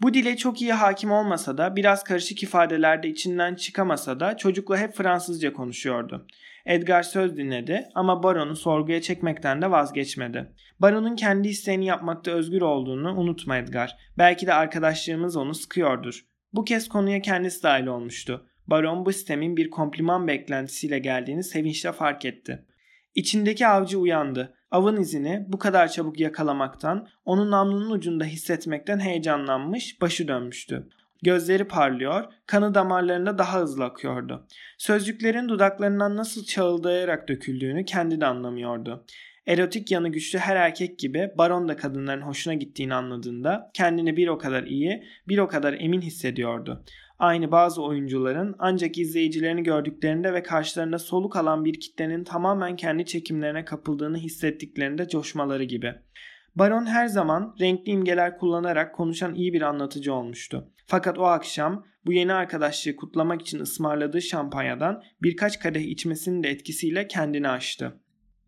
Bu 0.00 0.14
dile 0.14 0.36
çok 0.36 0.62
iyi 0.62 0.72
hakim 0.72 1.12
olmasa 1.12 1.58
da 1.58 1.76
biraz 1.76 2.04
karışık 2.04 2.42
ifadelerde 2.42 3.08
içinden 3.08 3.54
çıkamasa 3.54 4.20
da 4.20 4.36
çocukla 4.36 4.78
hep 4.78 4.94
Fransızca 4.94 5.52
konuşuyordu. 5.52 6.26
Edgar 6.66 7.02
söz 7.02 7.36
dinledi 7.36 7.88
ama 7.94 8.22
Baron'u 8.22 8.56
sorguya 8.56 9.02
çekmekten 9.02 9.62
de 9.62 9.70
vazgeçmedi. 9.70 10.52
Baron'un 10.80 11.16
kendi 11.16 11.48
isteğini 11.48 11.84
yapmakta 11.86 12.30
özgür 12.30 12.62
olduğunu 12.62 13.16
unutma 13.16 13.56
Edgar. 13.56 13.96
Belki 14.18 14.46
de 14.46 14.54
arkadaşlığımız 14.54 15.36
onu 15.36 15.54
sıkıyordur. 15.54 16.24
Bu 16.52 16.64
kez 16.64 16.88
konuya 16.88 17.22
kendisi 17.22 17.62
dahil 17.62 17.86
olmuştu. 17.86 18.46
Baron 18.66 19.06
bu 19.06 19.12
sistemin 19.12 19.56
bir 19.56 19.70
kompliman 19.70 20.28
beklentisiyle 20.28 20.98
geldiğini 20.98 21.44
sevinçle 21.44 21.92
fark 21.92 22.24
etti. 22.24 22.66
İçindeki 23.14 23.66
avcı 23.66 23.98
uyandı. 23.98 24.54
Avın 24.70 24.96
izini 24.96 25.44
bu 25.48 25.58
kadar 25.58 25.88
çabuk 25.88 26.20
yakalamaktan, 26.20 27.08
onu 27.24 27.50
namlunun 27.50 27.90
ucunda 27.90 28.24
hissetmekten 28.24 28.98
heyecanlanmış, 28.98 30.00
başı 30.00 30.28
dönmüştü. 30.28 30.88
Gözleri 31.22 31.64
parlıyor, 31.64 32.24
kanı 32.46 32.74
damarlarında 32.74 33.38
daha 33.38 33.60
hızlı 33.60 33.84
akıyordu. 33.84 34.46
Sözcüklerin 34.78 35.48
dudaklarından 35.48 36.16
nasıl 36.16 36.44
çağıldayarak 36.44 37.28
döküldüğünü 37.28 37.84
kendi 37.84 38.20
de 38.20 38.26
anlamıyordu. 38.26 39.04
Erotik 39.46 39.90
yanı 39.90 40.08
güçlü 40.08 40.38
her 40.38 40.56
erkek 40.56 40.98
gibi 40.98 41.30
baron 41.38 41.68
da 41.68 41.76
kadınların 41.76 42.22
hoşuna 42.22 42.54
gittiğini 42.54 42.94
anladığında 42.94 43.70
kendini 43.74 44.16
bir 44.16 44.28
o 44.28 44.38
kadar 44.38 44.62
iyi, 44.62 45.04
bir 45.28 45.38
o 45.38 45.48
kadar 45.48 45.72
emin 45.72 46.00
hissediyordu. 46.00 46.84
Aynı 47.18 47.52
bazı 47.52 47.82
oyuncuların 47.82 48.56
ancak 48.58 48.98
izleyicilerini 48.98 49.62
gördüklerinde 49.62 50.32
ve 50.32 50.42
karşılarında 50.42 50.98
soluk 50.98 51.36
alan 51.36 51.64
bir 51.64 51.80
kitlenin 51.80 52.24
tamamen 52.24 52.76
kendi 52.76 53.06
çekimlerine 53.06 53.64
kapıldığını 53.64 54.16
hissettiklerinde 54.16 55.08
coşmaları 55.08 55.64
gibi. 55.64 55.94
Baron 56.56 56.86
her 56.86 57.06
zaman 57.06 57.54
renkli 57.60 57.92
imgeler 57.92 58.38
kullanarak 58.38 58.94
konuşan 58.94 59.34
iyi 59.34 59.52
bir 59.52 59.62
anlatıcı 59.62 60.14
olmuştu. 60.14 60.68
Fakat 60.86 61.18
o 61.18 61.24
akşam 61.24 61.84
bu 62.06 62.12
yeni 62.12 62.32
arkadaşlığı 62.32 62.96
kutlamak 62.96 63.42
için 63.42 63.60
ısmarladığı 63.60 64.22
şampanyadan 64.22 65.02
birkaç 65.22 65.60
kadeh 65.60 65.82
içmesinin 65.82 66.42
de 66.42 66.48
etkisiyle 66.48 67.08
kendini 67.08 67.48
aştı. 67.48 68.00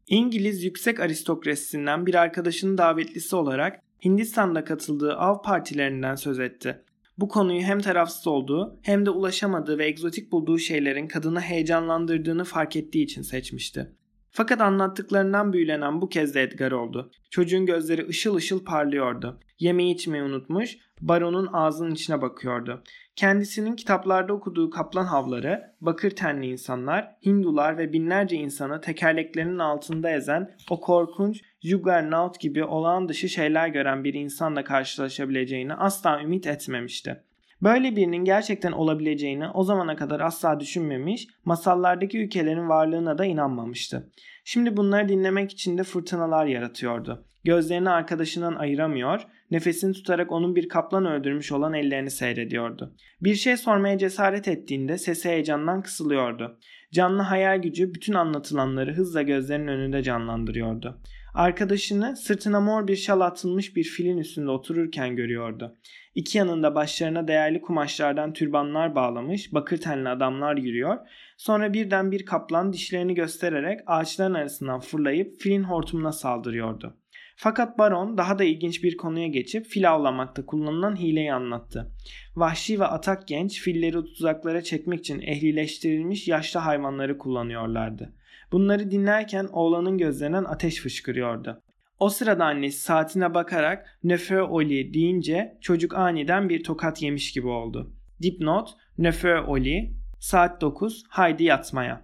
İngiliz 0.07 0.65
yüksek 0.65 1.01
aristokrasisinden 1.01 2.07
bir 2.07 2.15
arkadaşının 2.15 2.79
davetlisi 2.79 3.37
olarak 3.37 3.81
Hindistan'da 4.05 4.65
katıldığı 4.65 5.15
av 5.15 5.43
partilerinden 5.43 6.15
söz 6.15 6.39
etti. 6.39 6.85
Bu 7.19 7.29
konuyu 7.29 7.61
hem 7.61 7.81
tarafsız 7.81 8.27
olduğu 8.27 8.79
hem 8.83 9.07
de 9.07 9.11
ulaşamadığı 9.11 9.79
ve 9.79 9.87
egzotik 9.87 10.33
bulduğu 10.33 10.59
şeylerin 10.59 11.09
kadını 11.09 11.41
heyecanlandırdığını 11.41 12.45
fark 12.45 12.77
ettiği 12.77 13.05
için 13.05 13.23
seçmişti. 13.23 13.93
Fakat 14.31 14.61
anlattıklarından 14.61 15.53
büyülenen 15.53 16.01
bu 16.01 16.09
kez 16.09 16.35
de 16.35 16.43
Edgar 16.43 16.73
oldu. 16.73 17.11
Çocuğun 17.31 17.67
gözleri 17.67 18.09
ışıl 18.09 18.35
ışıl 18.35 18.65
parlıyordu. 18.65 19.41
Yemeği 19.59 19.95
içmeyi 19.95 20.25
unutmuş, 20.25 20.77
baronun 21.01 21.49
ağzının 21.53 21.95
içine 21.95 22.23
bakıyordu. 22.23 22.83
Kendisinin 23.17 23.77
kitaplarda 23.77 24.33
okuduğu 24.33 24.71
kaplan 24.71 25.05
havları, 25.05 25.75
bakır 25.81 26.11
tenli 26.11 26.47
insanlar, 26.47 27.17
Hindular 27.27 27.79
ve 27.79 27.93
binlerce 27.93 28.37
insanı 28.37 28.81
tekerleklerinin 28.81 29.59
altında 29.59 30.11
ezen 30.11 30.57
o 30.71 30.81
korkunç 30.81 31.43
Juggernaut 31.63 32.41
gibi 32.41 32.65
olağan 32.65 33.09
dışı 33.09 33.29
şeyler 33.29 33.69
gören 33.69 34.05
bir 34.05 34.15
insanla 34.15 34.65
karşılaşabileceğini 34.65 35.75
asla 35.75 36.23
ümit 36.23 36.47
etmemişti. 36.47 37.23
Böyle 37.63 37.97
birinin 37.97 38.25
gerçekten 38.25 38.73
olabileceğini 38.73 39.49
o 39.49 39.63
zamana 39.63 39.97
kadar 39.97 40.21
asla 40.21 40.61
düşünmemiş, 40.61 41.29
masallardaki 41.45 42.25
ülkelerin 42.25 42.69
varlığına 42.69 43.19
da 43.19 43.25
inanmamıştı. 43.25 44.11
Şimdi 44.45 44.77
bunları 44.77 45.09
dinlemek 45.09 45.51
için 45.51 45.79
de 45.79 45.83
fırtınalar 45.83 46.47
yaratıyordu. 46.47 47.25
Gözlerini 47.45 47.91
arkadaşından 47.91 48.55
ayıramıyor, 48.55 49.23
nefesini 49.51 49.93
tutarak 49.93 50.33
onun 50.33 50.57
bir 50.57 50.69
kaplan 50.69 51.07
öldürmüş 51.07 51.53
olan 51.53 51.75
ellerini 51.75 52.11
seyrediyordu. 52.11 52.95
Bir 53.21 53.35
şey 53.35 53.57
sormaya 53.57 53.99
cesaret 53.99 54.49
ettiğinde 54.49 54.99
sesi 54.99 55.29
heyecandan 55.29 55.83
kısılıyordu. 55.83 56.59
Canlı 56.93 57.23
hayal 57.23 57.63
gücü 57.63 57.95
bütün 57.95 58.15
anlatılanları 58.15 58.95
hızla 58.95 59.23
gözlerinin 59.23 59.69
önünde 59.69 60.03
canlandırıyordu. 60.03 61.01
Arkadaşını 61.35 62.17
sırtına 62.17 62.61
mor 62.61 62.89
bir 62.89 62.97
şal 62.97 63.21
atılmış 63.21 63.77
bir 63.77 63.85
filin 63.85 64.19
üstünde 64.19 64.51
otururken 64.51 65.17
görüyordu. 65.17 65.77
İki 66.15 66.39
yanında 66.39 66.75
başlarına 66.75 67.29
değerli 67.29 67.61
kumaşlardan 67.61 68.33
türbanlar 68.33 68.95
bağlamış 68.95 69.55
bakır 69.55 69.77
tenli 69.77 70.09
adamlar 70.09 70.57
yürüyor. 70.57 70.99
Sonra 71.37 71.73
birden 71.73 72.13
bir 72.13 72.27
kaplan 72.27 72.73
dişlerini 72.73 73.15
göstererek 73.15 73.81
ağaçların 73.87 74.35
arasından 74.35 74.81
fırlayıp 74.81 75.41
filin 75.41 75.63
hortumuna 75.63 76.13
saldırıyordu. 76.13 76.97
Fakat 77.37 77.79
baron 77.79 78.19
daha 78.19 78.39
da 78.39 78.45
ilginç 78.45 78.83
bir 78.83 78.97
konuya 78.97 79.27
geçip 79.27 79.67
fil 79.67 79.91
avlamakta 79.91 80.47
kullanılan 80.47 80.97
hileyi 80.97 81.33
anlattı. 81.33 81.91
Vahşi 82.37 82.81
ve 82.81 82.87
atak 82.87 83.29
genç 83.29 83.61
filleri 83.61 84.05
tuzaklara 84.05 84.63
çekmek 84.63 85.01
için 85.01 85.21
ehlileştirilmiş 85.21 86.29
yaşlı 86.29 86.61
hayvanları 86.61 87.19
kullanıyorlardı. 87.19 88.13
Bunları 88.53 88.91
dinlerken 88.91 89.49
oğlanın 89.53 89.99
gözlerinden 89.99 90.45
ateş 90.45 90.81
fışkırıyordu. 90.81 91.63
O 91.99 92.09
sırada 92.09 92.45
annesi 92.45 92.81
saatine 92.81 93.35
bakarak 93.35 93.99
nefö 94.05 94.43
oli 94.43 94.95
deyince 94.95 95.59
çocuk 95.61 95.95
aniden 95.95 96.49
bir 96.49 96.65
tokat 96.65 97.03
yemiş 97.03 97.33
gibi 97.33 97.47
oldu. 97.47 97.93
Dipnot 98.23 98.71
nefö 98.99 99.41
oli 99.41 99.95
saat 100.21 100.61
9 100.61 101.05
haydi 101.09 101.45
yatmaya. 101.45 102.04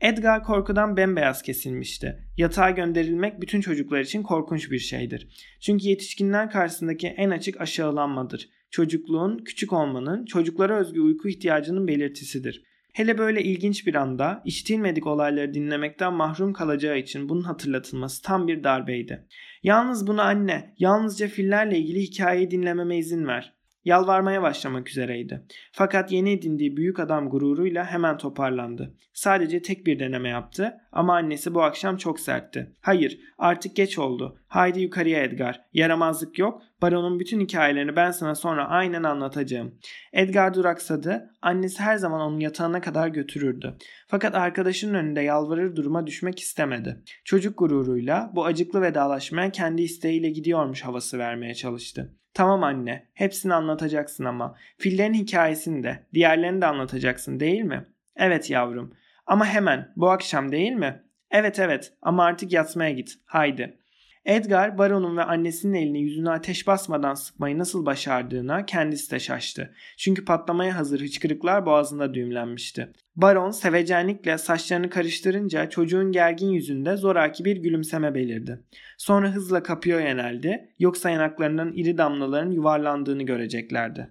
Edgar 0.00 0.42
korkudan 0.42 0.96
bembeyaz 0.96 1.42
kesilmişti. 1.42 2.18
Yatağa 2.36 2.70
gönderilmek 2.70 3.40
bütün 3.40 3.60
çocuklar 3.60 4.00
için 4.00 4.22
korkunç 4.22 4.70
bir 4.70 4.78
şeydir. 4.78 5.28
Çünkü 5.60 5.88
yetişkinler 5.88 6.50
karşısındaki 6.50 7.06
en 7.06 7.30
açık 7.30 7.60
aşağılanmadır. 7.60 8.48
Çocukluğun, 8.70 9.38
küçük 9.38 9.72
olmanın, 9.72 10.24
çocuklara 10.24 10.78
özgü 10.78 11.00
uyku 11.00 11.28
ihtiyacının 11.28 11.88
belirtisidir. 11.88 12.64
Hele 12.92 13.18
böyle 13.18 13.42
ilginç 13.42 13.86
bir 13.86 13.94
anda 13.94 14.42
işitilmedik 14.44 15.06
olayları 15.06 15.54
dinlemekten 15.54 16.12
mahrum 16.12 16.52
kalacağı 16.52 16.98
için 16.98 17.28
bunun 17.28 17.42
hatırlatılması 17.42 18.22
tam 18.22 18.48
bir 18.48 18.64
darbeydi. 18.64 19.26
Yalnız 19.62 20.06
bunu 20.06 20.22
anne, 20.22 20.74
yalnızca 20.78 21.28
fillerle 21.28 21.78
ilgili 21.78 22.00
hikayeyi 22.00 22.50
dinlememe 22.50 22.98
izin 22.98 23.26
ver. 23.26 23.55
Yalvarmaya 23.86 24.42
başlamak 24.42 24.90
üzereydi. 24.90 25.42
Fakat 25.72 26.12
yeni 26.12 26.30
edindiği 26.30 26.76
büyük 26.76 27.00
adam 27.00 27.28
gururuyla 27.28 27.84
hemen 27.84 28.16
toparlandı. 28.16 28.94
Sadece 29.12 29.62
tek 29.62 29.86
bir 29.86 29.98
deneme 29.98 30.28
yaptı 30.28 30.74
ama 30.92 31.16
annesi 31.16 31.54
bu 31.54 31.62
akşam 31.62 31.96
çok 31.96 32.20
sertti. 32.20 32.72
Hayır 32.80 33.18
artık 33.38 33.76
geç 33.76 33.98
oldu. 33.98 34.38
Haydi 34.48 34.80
yukarıya 34.80 35.22
Edgar. 35.22 35.60
Yaramazlık 35.72 36.38
yok. 36.38 36.62
Baron'un 36.82 37.20
bütün 37.20 37.40
hikayelerini 37.40 37.96
ben 37.96 38.10
sana 38.10 38.34
sonra 38.34 38.68
aynen 38.68 39.02
anlatacağım. 39.02 39.78
Edgar 40.12 40.54
duraksadı. 40.54 41.30
Annesi 41.42 41.82
her 41.82 41.96
zaman 41.96 42.20
onun 42.20 42.40
yatağına 42.40 42.80
kadar 42.80 43.08
götürürdü. 43.08 43.76
Fakat 44.08 44.34
arkadaşının 44.34 44.94
önünde 44.94 45.20
yalvarır 45.20 45.76
duruma 45.76 46.06
düşmek 46.06 46.40
istemedi. 46.40 47.02
Çocuk 47.24 47.58
gururuyla 47.58 48.30
bu 48.34 48.44
acıklı 48.44 48.82
vedalaşmaya 48.82 49.50
kendi 49.50 49.82
isteğiyle 49.82 50.30
gidiyormuş 50.30 50.82
havası 50.82 51.18
vermeye 51.18 51.54
çalıştı. 51.54 52.16
Tamam 52.36 52.64
anne, 52.64 53.06
hepsini 53.14 53.54
anlatacaksın 53.54 54.24
ama. 54.24 54.56
Fillerin 54.78 55.14
hikayesini 55.14 55.82
de, 55.82 56.06
diğerlerini 56.14 56.60
de 56.60 56.66
anlatacaksın 56.66 57.40
değil 57.40 57.62
mi? 57.62 57.86
Evet 58.16 58.50
yavrum. 58.50 58.94
Ama 59.26 59.46
hemen, 59.46 59.92
bu 59.96 60.10
akşam 60.10 60.52
değil 60.52 60.72
mi? 60.72 61.02
Evet 61.30 61.58
evet 61.58 61.92
ama 62.02 62.24
artık 62.24 62.52
yatmaya 62.52 62.90
git. 62.90 63.14
Haydi. 63.24 63.78
Edgar 64.26 64.78
baronun 64.78 65.16
ve 65.16 65.22
annesinin 65.22 65.74
elini 65.74 66.00
yüzüne 66.00 66.30
ateş 66.30 66.66
basmadan 66.66 67.14
sıkmayı 67.14 67.58
nasıl 67.58 67.86
başardığına 67.86 68.66
kendisi 68.66 69.10
de 69.10 69.20
şaştı. 69.20 69.74
Çünkü 69.96 70.24
patlamaya 70.24 70.76
hazır 70.76 71.00
hıçkırıklar 71.00 71.66
boğazında 71.66 72.14
düğümlenmişti. 72.14 72.92
Baron 73.16 73.50
sevecenlikle 73.50 74.38
saçlarını 74.38 74.90
karıştırınca 74.90 75.68
çocuğun 75.68 76.12
gergin 76.12 76.50
yüzünde 76.50 76.96
zoraki 76.96 77.44
bir 77.44 77.56
gülümseme 77.56 78.14
belirdi. 78.14 78.60
Sonra 78.98 79.30
hızla 79.30 79.62
kapıya 79.62 80.00
yöneldi 80.00 80.70
yoksa 80.78 81.10
yanaklarından 81.10 81.72
iri 81.72 81.98
damlaların 81.98 82.50
yuvarlandığını 82.50 83.22
göreceklerdi. 83.22 84.10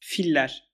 Filler 0.00 0.72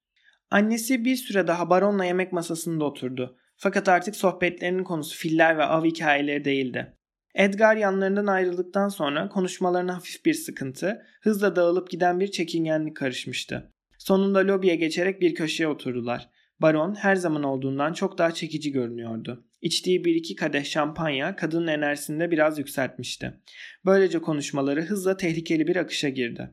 Annesi 0.50 1.04
bir 1.04 1.16
süre 1.16 1.46
daha 1.46 1.70
baronla 1.70 2.04
yemek 2.04 2.32
masasında 2.32 2.84
oturdu. 2.84 3.38
Fakat 3.56 3.88
artık 3.88 4.16
sohbetlerinin 4.16 4.84
konusu 4.84 5.18
filler 5.18 5.58
ve 5.58 5.64
av 5.64 5.84
hikayeleri 5.84 6.44
değildi. 6.44 6.97
Edgar 7.38 7.76
yanlarından 7.76 8.26
ayrıldıktan 8.26 8.88
sonra 8.88 9.28
konuşmalarına 9.28 9.96
hafif 9.96 10.24
bir 10.24 10.34
sıkıntı, 10.34 11.02
hızla 11.20 11.56
dağılıp 11.56 11.90
giden 11.90 12.20
bir 12.20 12.30
çekingenlik 12.30 12.96
karışmıştı. 12.96 13.72
Sonunda 13.98 14.38
lobiye 14.38 14.76
geçerek 14.76 15.20
bir 15.20 15.34
köşeye 15.34 15.68
oturdular. 15.68 16.30
Baron 16.60 16.94
her 16.94 17.16
zaman 17.16 17.42
olduğundan 17.42 17.92
çok 17.92 18.18
daha 18.18 18.32
çekici 18.34 18.72
görünüyordu. 18.72 19.44
İçtiği 19.62 20.04
bir 20.04 20.14
iki 20.14 20.36
kadeh 20.36 20.64
şampanya 20.64 21.36
kadının 21.36 21.66
enerjisini 21.66 22.20
de 22.20 22.30
biraz 22.30 22.58
yükseltmişti. 22.58 23.34
Böylece 23.84 24.18
konuşmaları 24.18 24.82
hızla 24.82 25.16
tehlikeli 25.16 25.66
bir 25.66 25.76
akışa 25.76 26.08
girdi. 26.08 26.50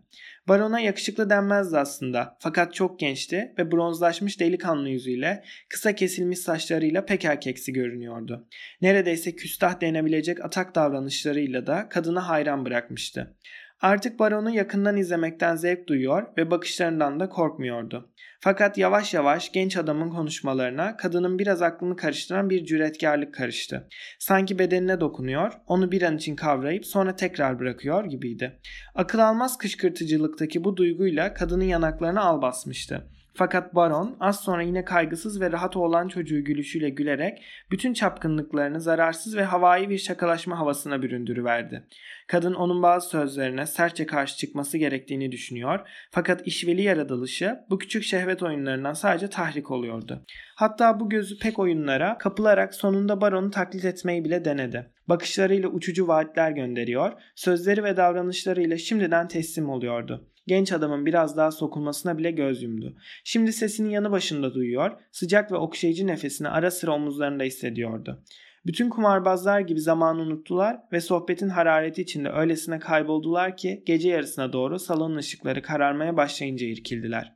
Barona 0.47 0.79
yakışıklı 0.79 1.29
denmezdi 1.29 1.77
aslında 1.77 2.37
fakat 2.39 2.73
çok 2.73 2.99
gençti 2.99 3.53
ve 3.57 3.71
bronzlaşmış 3.71 4.39
delikanlı 4.39 4.89
yüzüyle 4.89 5.43
kısa 5.69 5.95
kesilmiş 5.95 6.39
saçlarıyla 6.39 7.05
pek 7.05 7.25
erkeksi 7.25 7.73
görünüyordu. 7.73 8.47
Neredeyse 8.81 9.35
küstah 9.35 9.81
denebilecek 9.81 10.45
atak 10.45 10.75
davranışlarıyla 10.75 11.67
da 11.67 11.89
kadına 11.89 12.29
hayran 12.29 12.65
bırakmıştı. 12.65 13.35
Artık 13.81 14.19
baronu 14.19 14.49
yakından 14.49 14.97
izlemekten 14.97 15.55
zevk 15.55 15.87
duyuyor 15.87 16.27
ve 16.37 16.51
bakışlarından 16.51 17.19
da 17.19 17.29
korkmuyordu. 17.29 18.11
Fakat 18.39 18.77
yavaş 18.77 19.13
yavaş 19.13 19.51
genç 19.51 19.77
adamın 19.77 20.09
konuşmalarına 20.09 20.97
kadının 20.97 21.39
biraz 21.39 21.61
aklını 21.61 21.95
karıştıran 21.95 22.49
bir 22.49 22.65
cüretkarlık 22.65 23.33
karıştı. 23.33 23.87
Sanki 24.19 24.59
bedenine 24.59 24.99
dokunuyor, 24.99 25.53
onu 25.67 25.91
bir 25.91 26.01
an 26.01 26.17
için 26.17 26.35
kavrayıp 26.35 26.85
sonra 26.85 27.15
tekrar 27.15 27.59
bırakıyor 27.59 28.05
gibiydi. 28.05 28.59
Akıl 28.95 29.19
almaz 29.19 29.57
kışkırtıcılıktaki 29.57 30.63
bu 30.63 30.77
duyguyla 30.77 31.33
kadının 31.33 31.63
yanaklarına 31.63 32.21
al 32.21 32.41
basmıştı. 32.41 33.09
Fakat 33.37 33.75
baron 33.75 34.17
az 34.19 34.39
sonra 34.39 34.61
yine 34.61 34.85
kaygısız 34.85 35.41
ve 35.41 35.51
rahat 35.51 35.77
olan 35.77 36.07
çocuğu 36.07 36.43
gülüşüyle 36.43 36.89
gülerek 36.89 37.43
bütün 37.71 37.93
çapkınlıklarını 37.93 38.81
zararsız 38.81 39.37
ve 39.37 39.43
havai 39.43 39.89
bir 39.89 39.97
şakalaşma 39.97 40.59
havasına 40.59 41.01
büründürüverdi. 41.01 41.87
Kadın 42.27 42.53
onun 42.53 42.83
bazı 42.83 43.09
sözlerine 43.09 43.65
sertçe 43.65 44.05
karşı 44.05 44.37
çıkması 44.37 44.77
gerektiğini 44.77 45.31
düşünüyor 45.31 45.79
fakat 46.11 46.47
işveli 46.47 46.81
yaratılışı 46.81 47.55
bu 47.69 47.77
küçük 47.77 48.03
şehvet 48.03 48.43
oyunlarından 48.43 48.93
sadece 48.93 49.29
tahrik 49.29 49.71
oluyordu. 49.71 50.25
Hatta 50.55 50.99
bu 50.99 51.09
gözü 51.09 51.39
pek 51.39 51.59
oyunlara 51.59 52.17
kapılarak 52.17 52.73
sonunda 52.75 53.21
baronu 53.21 53.51
taklit 53.51 53.85
etmeyi 53.85 54.25
bile 54.25 54.45
denedi. 54.45 54.91
Bakışlarıyla 55.09 55.69
uçucu 55.69 56.07
vaatler 56.07 56.51
gönderiyor, 56.51 57.13
sözleri 57.35 57.83
ve 57.83 57.97
davranışlarıyla 57.97 58.77
şimdiden 58.77 59.27
teslim 59.27 59.69
oluyordu. 59.69 60.29
Genç 60.47 60.71
adamın 60.71 61.05
biraz 61.05 61.37
daha 61.37 61.51
sokulmasına 61.51 62.17
bile 62.17 62.31
göz 62.31 62.63
yumdu. 62.63 62.97
Şimdi 63.23 63.53
sesini 63.53 63.93
yanı 63.93 64.11
başında 64.11 64.53
duyuyor, 64.53 64.91
sıcak 65.11 65.51
ve 65.51 65.55
okşayıcı 65.55 66.07
nefesini 66.07 66.49
ara 66.49 66.71
sıra 66.71 66.91
omuzlarında 66.91 67.43
hissediyordu. 67.43 68.23
Bütün 68.65 68.89
kumarbazlar 68.89 69.59
gibi 69.59 69.81
zamanı 69.81 70.21
unuttular 70.21 70.79
ve 70.91 71.01
sohbetin 71.01 71.49
harareti 71.49 72.01
içinde 72.01 72.29
öylesine 72.29 72.79
kayboldular 72.79 73.57
ki 73.57 73.83
gece 73.85 74.09
yarısına 74.09 74.53
doğru 74.53 74.79
salonun 74.79 75.15
ışıkları 75.15 75.61
kararmaya 75.61 76.17
başlayınca 76.17 76.67
irkildiler. 76.67 77.35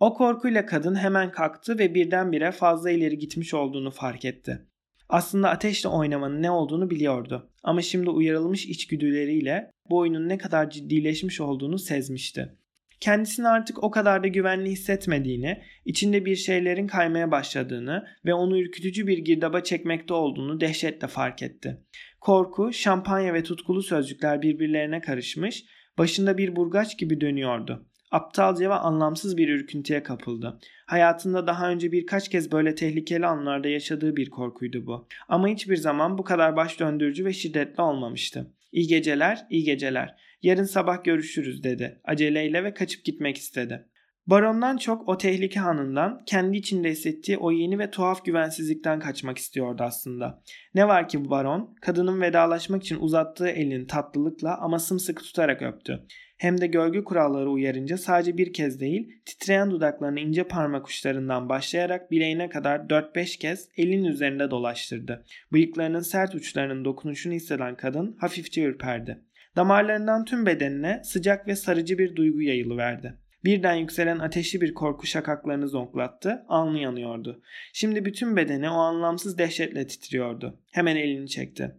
O 0.00 0.14
korkuyla 0.14 0.66
kadın 0.66 0.94
hemen 0.94 1.30
kalktı 1.30 1.78
ve 1.78 1.94
birdenbire 1.94 2.52
fazla 2.52 2.90
ileri 2.90 3.18
gitmiş 3.18 3.54
olduğunu 3.54 3.90
fark 3.90 4.24
etti. 4.24 4.66
Aslında 5.08 5.50
ateşle 5.50 5.88
oynamanın 5.88 6.42
ne 6.42 6.50
olduğunu 6.50 6.90
biliyordu 6.90 7.50
ama 7.62 7.82
şimdi 7.82 8.10
uyarılmış 8.10 8.66
içgüdüleriyle 8.66 9.70
bu 9.92 9.98
oyunun 9.98 10.28
ne 10.28 10.38
kadar 10.38 10.70
ciddileşmiş 10.70 11.40
olduğunu 11.40 11.78
sezmişti. 11.78 12.56
Kendisini 13.00 13.48
artık 13.48 13.84
o 13.84 13.90
kadar 13.90 14.22
da 14.22 14.28
güvenli 14.28 14.70
hissetmediğini, 14.70 15.62
içinde 15.84 16.24
bir 16.24 16.36
şeylerin 16.36 16.86
kaymaya 16.86 17.30
başladığını 17.30 18.06
ve 18.24 18.34
onu 18.34 18.58
ürkütücü 18.58 19.06
bir 19.06 19.18
girdaba 19.18 19.60
çekmekte 19.60 20.14
olduğunu 20.14 20.60
dehşetle 20.60 21.06
fark 21.06 21.42
etti. 21.42 21.80
Korku, 22.20 22.72
şampanya 22.72 23.34
ve 23.34 23.42
tutkulu 23.42 23.82
sözcükler 23.82 24.42
birbirlerine 24.42 25.00
karışmış, 25.00 25.64
başında 25.98 26.38
bir 26.38 26.56
burgaç 26.56 26.98
gibi 26.98 27.20
dönüyordu. 27.20 27.86
Aptalca 28.10 28.70
ve 28.70 28.74
anlamsız 28.74 29.36
bir 29.36 29.48
ürküntüye 29.48 30.02
kapıldı. 30.02 30.58
Hayatında 30.86 31.46
daha 31.46 31.70
önce 31.70 31.92
birkaç 31.92 32.28
kez 32.28 32.52
böyle 32.52 32.74
tehlikeli 32.74 33.26
anlarda 33.26 33.68
yaşadığı 33.68 34.16
bir 34.16 34.30
korkuydu 34.30 34.86
bu. 34.86 35.08
Ama 35.28 35.48
hiçbir 35.48 35.76
zaman 35.76 36.18
bu 36.18 36.24
kadar 36.24 36.56
baş 36.56 36.80
döndürücü 36.80 37.24
ve 37.24 37.32
şiddetli 37.32 37.82
olmamıştı. 37.82 38.52
İyi 38.72 38.86
geceler, 38.86 39.46
iyi 39.50 39.64
geceler. 39.64 40.14
Yarın 40.42 40.64
sabah 40.64 41.04
görüşürüz 41.04 41.64
dedi. 41.64 42.00
Aceleyle 42.04 42.64
ve 42.64 42.74
kaçıp 42.74 43.04
gitmek 43.04 43.36
istedi. 43.36 43.88
Barondan 44.26 44.76
çok 44.76 45.08
o 45.08 45.18
tehlike 45.18 45.60
anından 45.60 46.22
kendi 46.26 46.56
içinde 46.56 46.90
hissettiği 46.90 47.38
o 47.38 47.50
yeni 47.50 47.78
ve 47.78 47.90
tuhaf 47.90 48.24
güvensizlikten 48.24 49.00
kaçmak 49.00 49.38
istiyordu 49.38 49.82
aslında. 49.82 50.42
Ne 50.74 50.88
var 50.88 51.08
ki 51.08 51.24
bu 51.24 51.30
baron 51.30 51.74
kadının 51.80 52.20
vedalaşmak 52.20 52.82
için 52.82 52.98
uzattığı 53.00 53.48
elini 53.48 53.86
tatlılıkla 53.86 54.58
ama 54.60 54.78
sımsıkı 54.78 55.22
tutarak 55.22 55.62
öptü. 55.62 56.06
Hem 56.42 56.60
de 56.60 56.66
gölge 56.66 57.04
kuralları 57.04 57.50
uyarınca 57.50 57.98
sadece 57.98 58.38
bir 58.38 58.52
kez 58.52 58.80
değil, 58.80 59.22
titreyen 59.24 59.70
dudaklarını 59.70 60.20
ince 60.20 60.44
parmak 60.44 60.88
uçlarından 60.88 61.48
başlayarak 61.48 62.10
bileğine 62.10 62.48
kadar 62.48 62.78
4-5 62.78 63.38
kez 63.38 63.68
elin 63.76 64.04
üzerinde 64.04 64.50
dolaştırdı. 64.50 65.24
Bıyıklarının 65.52 66.00
sert 66.00 66.34
uçlarının 66.34 66.84
dokunuşunu 66.84 67.32
hisseden 67.32 67.76
kadın 67.76 68.16
hafifçe 68.20 68.62
ürperdi. 68.62 69.22
Damarlarından 69.56 70.24
tüm 70.24 70.46
bedenine 70.46 71.00
sıcak 71.04 71.46
ve 71.46 71.56
sarıcı 71.56 71.98
bir 71.98 72.16
duygu 72.16 72.42
yayılıverdi. 72.42 73.14
Birden 73.44 73.74
yükselen 73.74 74.18
ateşli 74.18 74.60
bir 74.60 74.74
korku 74.74 75.06
şakaklarını 75.06 75.68
zonklattı, 75.68 76.44
alnı 76.48 76.78
yanıyordu. 76.78 77.42
Şimdi 77.72 78.04
bütün 78.04 78.36
bedeni 78.36 78.70
o 78.70 78.74
anlamsız 78.74 79.38
dehşetle 79.38 79.86
titriyordu. 79.86 80.60
Hemen 80.72 80.96
elini 80.96 81.28
çekti. 81.28 81.74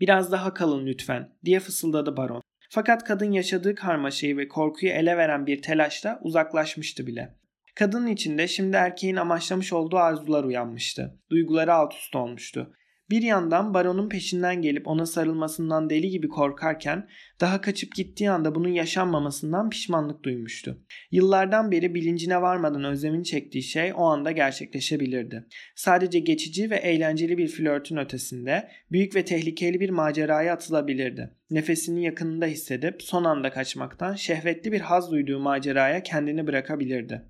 Biraz 0.00 0.32
daha 0.32 0.54
kalın 0.54 0.86
lütfen 0.86 1.30
diye 1.44 1.60
fısıldadı 1.60 2.16
baron. 2.16 2.42
Fakat 2.68 3.04
kadın 3.04 3.32
yaşadığı 3.32 3.74
karmaşayı 3.74 4.36
ve 4.36 4.48
korkuyu 4.48 4.92
ele 4.92 5.16
veren 5.16 5.46
bir 5.46 5.62
telaşla 5.62 6.18
uzaklaşmıştı 6.22 7.06
bile. 7.06 7.34
Kadının 7.74 8.06
içinde 8.06 8.48
şimdi 8.48 8.76
erkeğin 8.76 9.16
amaçlamış 9.16 9.72
olduğu 9.72 9.96
arzular 9.96 10.44
uyanmıştı. 10.44 11.18
Duyguları 11.30 11.74
alt 11.74 11.94
üst 11.94 12.16
olmuştu. 12.16 12.72
Bir 13.10 13.22
yandan 13.22 13.74
baronun 13.74 14.08
peşinden 14.08 14.62
gelip 14.62 14.88
ona 14.88 15.06
sarılmasından 15.06 15.90
deli 15.90 16.10
gibi 16.10 16.28
korkarken 16.28 17.08
daha 17.40 17.60
kaçıp 17.60 17.94
gittiği 17.94 18.30
anda 18.30 18.54
bunun 18.54 18.68
yaşanmamasından 18.68 19.70
pişmanlık 19.70 20.22
duymuştu. 20.22 20.84
Yıllardan 21.10 21.70
beri 21.70 21.94
bilincine 21.94 22.42
varmadan 22.42 22.84
özlemini 22.84 23.24
çektiği 23.24 23.62
şey 23.62 23.92
o 23.94 24.04
anda 24.04 24.30
gerçekleşebilirdi. 24.30 25.46
Sadece 25.74 26.18
geçici 26.18 26.70
ve 26.70 26.76
eğlenceli 26.76 27.38
bir 27.38 27.48
flörtün 27.48 27.96
ötesinde 27.96 28.68
büyük 28.92 29.14
ve 29.14 29.24
tehlikeli 29.24 29.80
bir 29.80 29.90
maceraya 29.90 30.52
atılabilirdi. 30.52 31.30
Nefesini 31.50 32.04
yakınında 32.04 32.46
hissedip 32.46 33.02
son 33.02 33.24
anda 33.24 33.50
kaçmaktan 33.50 34.14
şehvetli 34.14 34.72
bir 34.72 34.80
haz 34.80 35.10
duyduğu 35.10 35.38
maceraya 35.38 36.02
kendini 36.02 36.46
bırakabilirdi. 36.46 37.22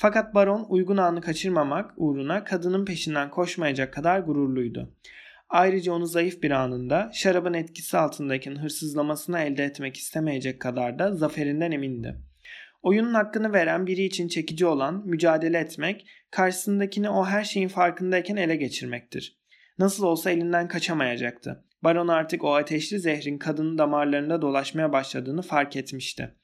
Fakat 0.00 0.34
baron 0.34 0.66
uygun 0.68 0.96
anı 0.96 1.20
kaçırmamak 1.20 1.94
uğruna 1.96 2.44
kadının 2.44 2.84
peşinden 2.84 3.30
koşmayacak 3.30 3.92
kadar 3.92 4.20
gururluydu. 4.20 4.94
Ayrıca 5.48 5.92
onu 5.92 6.06
zayıf 6.06 6.42
bir 6.42 6.50
anında 6.50 7.10
şarabın 7.14 7.54
etkisi 7.54 7.98
altındayken 7.98 8.56
hırsızlamasını 8.62 9.38
elde 9.38 9.64
etmek 9.64 9.96
istemeyecek 9.96 10.60
kadar 10.60 10.98
da 10.98 11.14
zaferinden 11.14 11.70
emindi. 11.70 12.16
Oyunun 12.82 13.14
hakkını 13.14 13.52
veren 13.52 13.86
biri 13.86 14.04
için 14.04 14.28
çekici 14.28 14.66
olan 14.66 15.02
mücadele 15.06 15.58
etmek, 15.58 16.06
karşısındakini 16.30 17.10
o 17.10 17.24
her 17.24 17.44
şeyin 17.44 17.68
farkındayken 17.68 18.36
ele 18.36 18.56
geçirmektir. 18.56 19.38
Nasıl 19.78 20.04
olsa 20.04 20.30
elinden 20.30 20.68
kaçamayacaktı. 20.68 21.64
Baron 21.84 22.08
artık 22.08 22.44
o 22.44 22.54
ateşli 22.54 22.98
zehrin 22.98 23.38
kadının 23.38 23.78
damarlarında 23.78 24.42
dolaşmaya 24.42 24.92
başladığını 24.92 25.42
fark 25.42 25.76
etmişti. 25.76 26.34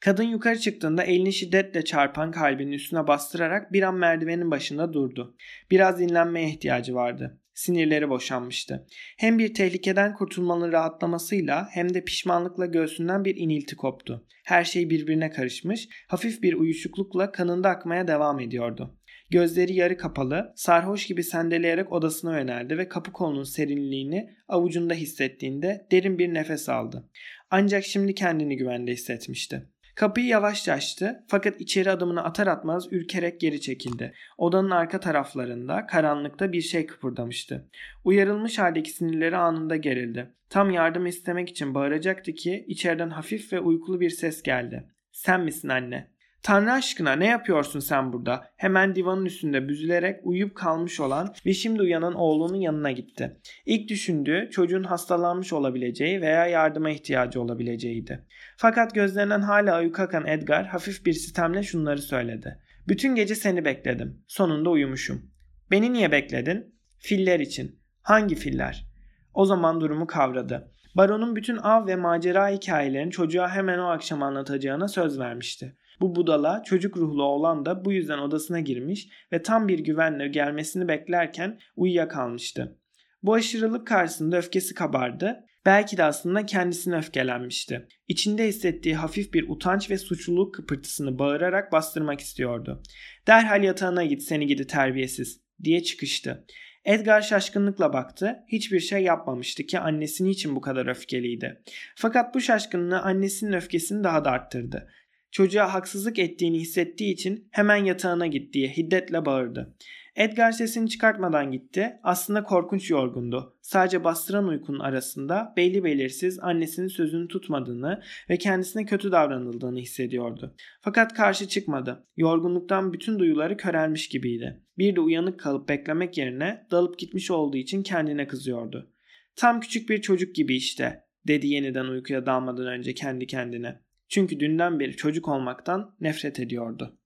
Kadın 0.00 0.24
yukarı 0.24 0.58
çıktığında 0.58 1.04
elini 1.04 1.32
şiddetle 1.32 1.84
çarpan 1.84 2.30
kalbinin 2.30 2.72
üstüne 2.72 3.06
bastırarak 3.06 3.72
bir 3.72 3.82
an 3.82 3.94
merdivenin 3.94 4.50
başında 4.50 4.92
durdu. 4.92 5.36
Biraz 5.70 5.98
dinlenmeye 5.98 6.48
ihtiyacı 6.48 6.94
vardı. 6.94 7.40
Sinirleri 7.54 8.08
boşanmıştı. 8.08 8.86
Hem 9.18 9.38
bir 9.38 9.54
tehlikeden 9.54 10.14
kurtulmanın 10.14 10.72
rahatlamasıyla 10.72 11.68
hem 11.70 11.94
de 11.94 12.04
pişmanlıkla 12.04 12.66
göğsünden 12.66 13.24
bir 13.24 13.36
inilti 13.36 13.76
koptu. 13.76 14.26
Her 14.44 14.64
şey 14.64 14.90
birbirine 14.90 15.30
karışmış, 15.30 15.88
hafif 16.08 16.42
bir 16.42 16.54
uyuşuklukla 16.54 17.32
kanında 17.32 17.68
akmaya 17.68 18.08
devam 18.08 18.40
ediyordu. 18.40 18.98
Gözleri 19.30 19.74
yarı 19.74 19.96
kapalı, 19.96 20.52
sarhoş 20.56 21.06
gibi 21.06 21.22
sendeleyerek 21.22 21.92
odasına 21.92 22.38
yöneldi 22.38 22.78
ve 22.78 22.88
kapı 22.88 23.12
kolunun 23.12 23.44
serinliğini 23.44 24.30
avucunda 24.48 24.94
hissettiğinde 24.94 25.86
derin 25.90 26.18
bir 26.18 26.34
nefes 26.34 26.68
aldı. 26.68 27.10
Ancak 27.50 27.84
şimdi 27.84 28.14
kendini 28.14 28.56
güvende 28.56 28.92
hissetmişti. 28.92 29.66
Kapıyı 30.00 30.26
yavaşça 30.26 30.72
açtı 30.72 31.24
fakat 31.28 31.60
içeri 31.60 31.90
adımını 31.90 32.24
atar 32.24 32.46
atmaz 32.46 32.92
ürkerek 32.92 33.40
geri 33.40 33.60
çekildi. 33.60 34.12
Odanın 34.38 34.70
arka 34.70 35.00
taraflarında 35.00 35.86
karanlıkta 35.86 36.52
bir 36.52 36.60
şey 36.60 36.86
kıpırdamıştı. 36.86 37.68
Uyarılmış 38.04 38.58
haldeki 38.58 38.90
sinirleri 38.90 39.36
anında 39.36 39.76
gerildi. 39.76 40.34
Tam 40.50 40.70
yardım 40.70 41.06
istemek 41.06 41.48
için 41.48 41.74
bağıracaktı 41.74 42.32
ki 42.32 42.64
içeriden 42.68 43.10
hafif 43.10 43.52
ve 43.52 43.60
uykulu 43.60 44.00
bir 44.00 44.10
ses 44.10 44.42
geldi. 44.42 44.84
Sen 45.12 45.40
misin 45.40 45.68
anne? 45.68 46.10
Tanrı 46.42 46.72
aşkına 46.72 47.12
ne 47.12 47.26
yapıyorsun 47.26 47.80
sen 47.80 48.12
burada? 48.12 48.44
Hemen 48.56 48.94
divanın 48.94 49.24
üstünde 49.24 49.68
büzülerek 49.68 50.20
uyuyup 50.26 50.54
kalmış 50.54 51.00
olan 51.00 51.34
ve 51.46 51.52
şimdi 51.52 51.82
uyanan 51.82 52.14
oğlunun 52.14 52.60
yanına 52.60 52.92
gitti. 52.92 53.36
İlk 53.66 53.88
düşündüğü 53.88 54.48
çocuğun 54.52 54.84
hastalanmış 54.84 55.52
olabileceği 55.52 56.20
veya 56.20 56.46
yardıma 56.46 56.90
ihtiyacı 56.90 57.40
olabileceğiydi. 57.40 58.26
Fakat 58.62 58.94
gözlerinden 58.94 59.40
hala 59.40 59.80
uyku 59.80 60.02
akan 60.02 60.26
Edgar 60.26 60.66
hafif 60.66 61.06
bir 61.06 61.12
sitemle 61.12 61.62
şunları 61.62 62.02
söyledi. 62.02 62.58
Bütün 62.88 63.14
gece 63.14 63.34
seni 63.34 63.64
bekledim. 63.64 64.24
Sonunda 64.28 64.70
uyumuşum. 64.70 65.30
Beni 65.70 65.92
niye 65.92 66.12
bekledin? 66.12 66.74
Filler 66.98 67.40
için. 67.40 67.80
Hangi 68.02 68.34
filler? 68.34 68.86
O 69.34 69.44
zaman 69.44 69.80
durumu 69.80 70.06
kavradı. 70.06 70.72
Baron'un 70.96 71.36
bütün 71.36 71.56
av 71.56 71.86
ve 71.86 71.96
macera 71.96 72.48
hikayelerini 72.48 73.10
çocuğa 73.10 73.50
hemen 73.50 73.78
o 73.78 73.86
akşam 73.86 74.22
anlatacağına 74.22 74.88
söz 74.88 75.18
vermişti. 75.18 75.76
Bu 76.00 76.14
budala 76.14 76.62
çocuk 76.62 76.96
ruhlu 76.96 77.24
oğlan 77.24 77.66
da 77.66 77.84
bu 77.84 77.92
yüzden 77.92 78.18
odasına 78.18 78.60
girmiş 78.60 79.08
ve 79.32 79.42
tam 79.42 79.68
bir 79.68 79.78
güvenle 79.78 80.28
gelmesini 80.28 80.88
beklerken 80.88 81.58
uyuyakalmıştı. 81.76 82.78
Bu 83.22 83.34
aşırılık 83.34 83.86
karşısında 83.86 84.36
öfkesi 84.36 84.74
kabardı. 84.74 85.44
Belki 85.66 85.96
de 85.96 86.04
aslında 86.04 86.46
kendisine 86.46 86.96
öfkelenmişti. 86.96 87.88
İçinde 88.08 88.48
hissettiği 88.48 88.94
hafif 88.94 89.34
bir 89.34 89.48
utanç 89.48 89.90
ve 89.90 89.98
suçluluk 89.98 90.54
kıpırtısını 90.54 91.18
bağırarak 91.18 91.72
bastırmak 91.72 92.20
istiyordu. 92.20 92.82
Derhal 93.26 93.64
yatağına 93.64 94.04
git 94.04 94.22
seni 94.22 94.46
gidi 94.46 94.66
terbiyesiz 94.66 95.40
diye 95.64 95.82
çıkıştı. 95.82 96.44
Edgar 96.84 97.22
şaşkınlıkla 97.22 97.92
baktı. 97.92 98.36
Hiçbir 98.52 98.80
şey 98.80 99.02
yapmamıştı 99.02 99.62
ki 99.62 99.78
annesi 99.78 100.30
için 100.30 100.56
bu 100.56 100.60
kadar 100.60 100.86
öfkeliydi. 100.86 101.62
Fakat 101.96 102.34
bu 102.34 102.40
şaşkınlığı 102.40 103.00
annesinin 103.00 103.52
öfkesini 103.52 104.04
daha 104.04 104.24
da 104.24 104.30
arttırdı. 104.30 104.88
Çocuğa 105.30 105.74
haksızlık 105.74 106.18
ettiğini 106.18 106.60
hissettiği 106.60 107.12
için 107.12 107.48
hemen 107.50 107.84
yatağına 107.84 108.26
git 108.26 108.54
diye 108.54 108.68
hiddetle 108.68 109.24
bağırdı. 109.26 109.76
Edgar 110.20 110.52
sesini 110.52 110.88
çıkartmadan 110.88 111.52
gitti. 111.52 111.92
Aslında 112.02 112.42
korkunç 112.42 112.90
yorgundu. 112.90 113.56
Sadece 113.62 114.04
bastıran 114.04 114.48
uykunun 114.48 114.78
arasında 114.78 115.54
belli 115.56 115.84
belirsiz 115.84 116.38
annesinin 116.38 116.88
sözünü 116.88 117.28
tutmadığını 117.28 118.02
ve 118.30 118.36
kendisine 118.36 118.84
kötü 118.84 119.12
davranıldığını 119.12 119.78
hissediyordu. 119.78 120.54
Fakat 120.80 121.14
karşı 121.14 121.48
çıkmadı. 121.48 122.06
Yorgunluktan 122.16 122.92
bütün 122.92 123.18
duyuları 123.18 123.56
körelmiş 123.56 124.08
gibiydi. 124.08 124.62
Bir 124.78 124.96
de 124.96 125.00
uyanık 125.00 125.40
kalıp 125.40 125.68
beklemek 125.68 126.18
yerine 126.18 126.66
dalıp 126.70 126.98
gitmiş 126.98 127.30
olduğu 127.30 127.56
için 127.56 127.82
kendine 127.82 128.26
kızıyordu. 128.26 128.92
Tam 129.36 129.60
küçük 129.60 129.90
bir 129.90 130.00
çocuk 130.00 130.34
gibi 130.34 130.56
işte 130.56 131.04
dedi 131.26 131.46
yeniden 131.46 131.84
uykuya 131.84 132.26
dalmadan 132.26 132.66
önce 132.66 132.94
kendi 132.94 133.26
kendine. 133.26 133.80
Çünkü 134.08 134.40
dünden 134.40 134.80
beri 134.80 134.96
çocuk 134.96 135.28
olmaktan 135.28 135.96
nefret 136.00 136.40
ediyordu. 136.40 136.98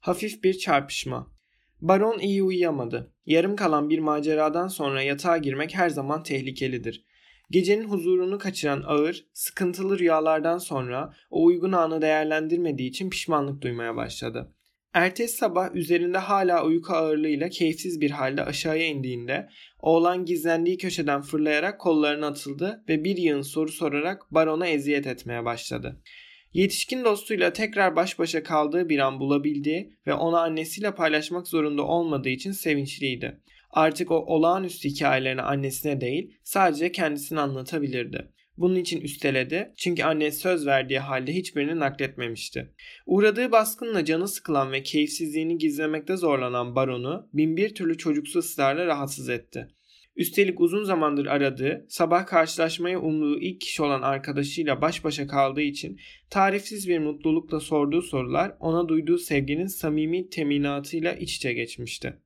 Hafif 0.00 0.44
bir 0.44 0.58
çarpışma. 0.58 1.35
Baron 1.80 2.18
iyi 2.18 2.42
uyuyamadı. 2.42 3.12
Yarım 3.26 3.56
kalan 3.56 3.90
bir 3.90 3.98
maceradan 3.98 4.68
sonra 4.68 5.02
yatağa 5.02 5.38
girmek 5.38 5.74
her 5.74 5.88
zaman 5.88 6.22
tehlikelidir. 6.22 7.04
Gecenin 7.50 7.84
huzurunu 7.84 8.38
kaçıran 8.38 8.82
ağır, 8.86 9.26
sıkıntılı 9.32 9.98
rüyalardan 9.98 10.58
sonra 10.58 11.14
o 11.30 11.44
uygun 11.44 11.72
anı 11.72 12.02
değerlendirmediği 12.02 12.90
için 12.90 13.10
pişmanlık 13.10 13.62
duymaya 13.62 13.96
başladı. 13.96 14.52
Ertesi 14.94 15.36
sabah 15.36 15.74
üzerinde 15.74 16.18
hala 16.18 16.64
uyku 16.64 16.92
ağırlığıyla 16.92 17.48
keyifsiz 17.48 18.00
bir 18.00 18.10
halde 18.10 18.44
aşağıya 18.44 18.86
indiğinde 18.86 19.48
oğlan 19.80 20.24
gizlendiği 20.24 20.78
köşeden 20.78 21.22
fırlayarak 21.22 21.80
kollarına 21.80 22.26
atıldı 22.26 22.84
ve 22.88 23.04
bir 23.04 23.16
yığın 23.16 23.42
soru 23.42 23.72
sorarak 23.72 24.22
barona 24.30 24.66
eziyet 24.66 25.06
etmeye 25.06 25.44
başladı. 25.44 26.02
Yetişkin 26.56 27.04
dostuyla 27.04 27.52
tekrar 27.52 27.96
baş 27.96 28.18
başa 28.18 28.42
kaldığı 28.42 28.88
bir 28.88 28.98
an 28.98 29.20
bulabildiği 29.20 29.92
ve 30.06 30.14
onu 30.14 30.36
annesiyle 30.36 30.94
paylaşmak 30.94 31.48
zorunda 31.48 31.82
olmadığı 31.82 32.28
için 32.28 32.52
sevinçliydi. 32.52 33.40
Artık 33.70 34.10
o 34.10 34.14
olağanüstü 34.14 34.88
hikayelerini 34.88 35.42
annesine 35.42 36.00
değil 36.00 36.36
sadece 36.42 36.92
kendisine 36.92 37.40
anlatabilirdi. 37.40 38.32
Bunun 38.56 38.74
için 38.74 39.00
üsteledi 39.00 39.72
çünkü 39.76 40.02
anne 40.02 40.30
söz 40.30 40.66
verdiği 40.66 40.98
halde 40.98 41.32
hiçbirini 41.32 41.78
nakletmemişti. 41.78 42.74
Uğradığı 43.06 43.52
baskınla 43.52 44.04
canı 44.04 44.28
sıkılan 44.28 44.72
ve 44.72 44.82
keyifsizliğini 44.82 45.58
gizlemekte 45.58 46.16
zorlanan 46.16 46.74
baronu 46.74 47.28
binbir 47.32 47.74
türlü 47.74 47.98
çocuksu 47.98 48.38
ısrarla 48.38 48.86
rahatsız 48.86 49.28
etti. 49.28 49.68
Üstelik 50.16 50.60
uzun 50.60 50.84
zamandır 50.84 51.26
aradığı, 51.26 51.86
sabah 51.88 52.26
karşılaşmaya 52.26 53.00
umduğu 53.00 53.40
ilk 53.40 53.60
kişi 53.60 53.82
olan 53.82 54.02
arkadaşıyla 54.02 54.82
baş 54.82 55.04
başa 55.04 55.26
kaldığı 55.26 55.62
için 55.62 56.00
tarifsiz 56.30 56.88
bir 56.88 56.98
mutlulukla 56.98 57.60
sorduğu 57.60 58.02
sorular 58.02 58.56
ona 58.60 58.88
duyduğu 58.88 59.18
sevginin 59.18 59.66
samimi 59.66 60.28
teminatıyla 60.28 61.12
iç 61.12 61.36
içe 61.36 61.52
geçmişti. 61.52 62.20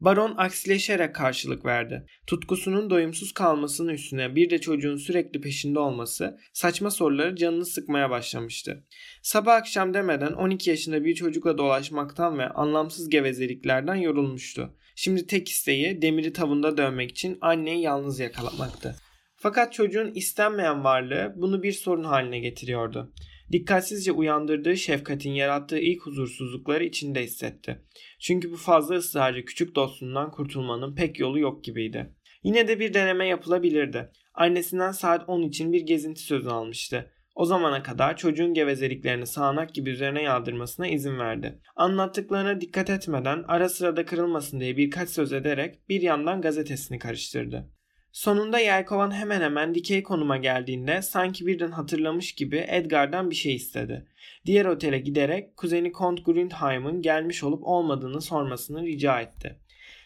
Baron 0.00 0.34
aksileşerek 0.36 1.14
karşılık 1.14 1.64
verdi. 1.64 2.06
Tutkusunun 2.26 2.90
doyumsuz 2.90 3.32
kalmasının 3.32 3.92
üstüne 3.92 4.34
bir 4.34 4.50
de 4.50 4.58
çocuğun 4.58 4.96
sürekli 4.96 5.40
peşinde 5.40 5.78
olması 5.78 6.38
saçma 6.52 6.90
soruları 6.90 7.36
canını 7.36 7.66
sıkmaya 7.66 8.10
başlamıştı. 8.10 8.86
Sabah 9.22 9.54
akşam 9.54 9.94
demeden 9.94 10.32
12 10.32 10.70
yaşında 10.70 11.04
bir 11.04 11.14
çocukla 11.14 11.58
dolaşmaktan 11.58 12.38
ve 12.38 12.48
anlamsız 12.48 13.08
gevezeliklerden 13.08 13.94
yorulmuştu. 13.94 14.76
Şimdi 15.02 15.26
tek 15.26 15.48
isteği 15.48 16.02
demiri 16.02 16.32
tavında 16.32 16.76
dövmek 16.76 17.10
için 17.10 17.38
anneyi 17.40 17.82
yalnız 17.82 18.20
yakalamaktı. 18.20 18.96
Fakat 19.36 19.72
çocuğun 19.72 20.12
istenmeyen 20.14 20.84
varlığı 20.84 21.34
bunu 21.36 21.62
bir 21.62 21.72
sorun 21.72 22.04
haline 22.04 22.38
getiriyordu. 22.38 23.12
Dikkatsizce 23.52 24.12
uyandırdığı 24.12 24.76
şefkatin 24.76 25.30
yarattığı 25.30 25.78
ilk 25.78 26.02
huzursuzlukları 26.02 26.84
içinde 26.84 27.22
hissetti. 27.22 27.80
Çünkü 28.20 28.52
bu 28.52 28.56
fazla 28.56 28.94
ısrarcı 28.94 29.44
küçük 29.44 29.74
dostundan 29.74 30.30
kurtulmanın 30.30 30.94
pek 30.94 31.18
yolu 31.18 31.38
yok 31.38 31.64
gibiydi. 31.64 32.14
Yine 32.42 32.68
de 32.68 32.80
bir 32.80 32.94
deneme 32.94 33.26
yapılabilirdi. 33.26 34.10
Annesinden 34.34 34.92
saat 34.92 35.28
10 35.28 35.42
için 35.42 35.72
bir 35.72 35.80
gezinti 35.80 36.20
sözü 36.20 36.48
almıştı. 36.48 37.12
O 37.34 37.44
zamana 37.44 37.82
kadar 37.82 38.16
çocuğun 38.16 38.54
gevezeliklerini 38.54 39.26
sağanak 39.26 39.74
gibi 39.74 39.90
üzerine 39.90 40.22
yağdırmasına 40.22 40.86
izin 40.86 41.18
verdi. 41.18 41.58
Anlattıklarına 41.76 42.60
dikkat 42.60 42.90
etmeden 42.90 43.44
ara 43.48 43.68
sırada 43.68 44.04
kırılmasın 44.04 44.60
diye 44.60 44.76
birkaç 44.76 45.08
söz 45.08 45.32
ederek 45.32 45.88
bir 45.88 46.02
yandan 46.02 46.40
gazetesini 46.40 46.98
karıştırdı. 46.98 47.70
Sonunda 48.12 48.58
yelkovan 48.58 49.10
hemen 49.10 49.40
hemen 49.40 49.74
dikey 49.74 50.02
konuma 50.02 50.36
geldiğinde 50.36 51.02
sanki 51.02 51.46
birden 51.46 51.70
hatırlamış 51.70 52.32
gibi 52.32 52.64
Edgar'dan 52.68 53.30
bir 53.30 53.34
şey 53.34 53.54
istedi. 53.54 54.06
Diğer 54.46 54.64
otele 54.64 54.98
giderek 54.98 55.56
kuzeni 55.56 55.92
Kont 55.92 56.24
Grundheim'ın 56.24 57.02
gelmiş 57.02 57.44
olup 57.44 57.62
olmadığını 57.64 58.20
sormasını 58.20 58.82
rica 58.82 59.20
etti. 59.20 59.60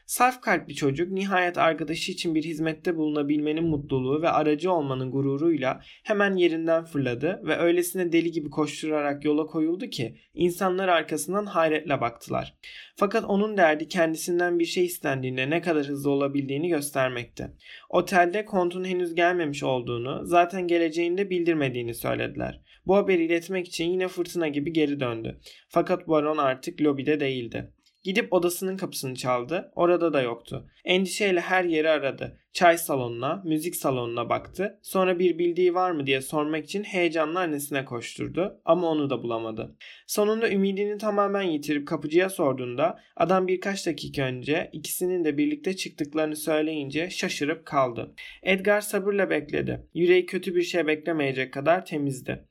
Saf 0.06 0.40
kalpli 0.40 0.74
çocuk 0.74 1.12
nihayet 1.12 1.58
arkadaşı 1.58 2.12
için 2.12 2.34
bir 2.34 2.44
hizmette 2.44 2.96
bulunabilmenin 2.96 3.64
mutluluğu 3.64 4.22
ve 4.22 4.28
aracı 4.28 4.72
olmanın 4.72 5.10
gururuyla 5.10 5.80
hemen 6.02 6.36
yerinden 6.36 6.84
fırladı 6.84 7.40
ve 7.44 7.56
öylesine 7.56 8.12
deli 8.12 8.32
gibi 8.32 8.50
koşturarak 8.50 9.24
yola 9.24 9.46
koyuldu 9.46 9.86
ki 9.86 10.16
insanlar 10.34 10.88
arkasından 10.88 11.46
hayretle 11.46 12.00
baktılar. 12.00 12.54
Fakat 12.96 13.24
onun 13.24 13.56
derdi 13.56 13.88
kendisinden 13.88 14.58
bir 14.58 14.64
şey 14.64 14.84
istendiğinde 14.84 15.50
ne 15.50 15.60
kadar 15.60 15.86
hızlı 15.86 16.10
olabildiğini 16.10 16.68
göstermekti. 16.68 17.50
Otelde 17.90 18.44
kontun 18.44 18.84
henüz 18.84 19.14
gelmemiş 19.14 19.62
olduğunu, 19.62 20.26
zaten 20.26 20.66
geleceğinde 20.68 21.30
bildirmediğini 21.30 21.94
söylediler. 21.94 22.60
Bu 22.86 22.96
haberi 22.96 23.24
iletmek 23.24 23.68
için 23.68 23.90
yine 23.90 24.08
fırtına 24.08 24.48
gibi 24.48 24.72
geri 24.72 25.00
döndü. 25.00 25.40
Fakat 25.68 26.08
baron 26.08 26.38
artık 26.38 26.80
lobide 26.80 27.20
değildi. 27.20 27.70
Gidip 28.04 28.32
odasının 28.32 28.76
kapısını 28.76 29.14
çaldı. 29.14 29.72
Orada 29.74 30.12
da 30.12 30.22
yoktu. 30.22 30.66
Endişeyle 30.84 31.40
her 31.40 31.64
yeri 31.64 31.90
aradı. 31.90 32.38
Çay 32.52 32.78
salonuna, 32.78 33.42
müzik 33.44 33.76
salonuna 33.76 34.28
baktı. 34.28 34.78
Sonra 34.82 35.18
bir 35.18 35.38
bildiği 35.38 35.74
var 35.74 35.90
mı 35.90 36.06
diye 36.06 36.20
sormak 36.20 36.64
için 36.64 36.84
heyecanla 36.84 37.40
annesine 37.40 37.84
koşturdu 37.84 38.60
ama 38.64 38.88
onu 38.88 39.10
da 39.10 39.22
bulamadı. 39.22 39.76
Sonunda 40.06 40.50
ümidini 40.50 40.98
tamamen 40.98 41.42
yitirip 41.42 41.88
kapıcıya 41.88 42.30
sorduğunda 42.30 42.98
adam 43.16 43.48
birkaç 43.48 43.86
dakika 43.86 44.22
önce 44.22 44.70
ikisinin 44.72 45.24
de 45.24 45.38
birlikte 45.38 45.76
çıktıklarını 45.76 46.36
söyleyince 46.36 47.10
şaşırıp 47.10 47.66
kaldı. 47.66 48.14
Edgar 48.42 48.80
sabırla 48.80 49.30
bekledi. 49.30 49.88
Yüreği 49.94 50.26
kötü 50.26 50.54
bir 50.54 50.62
şey 50.62 50.86
beklemeyecek 50.86 51.52
kadar 51.52 51.86
temizdi. 51.86 52.44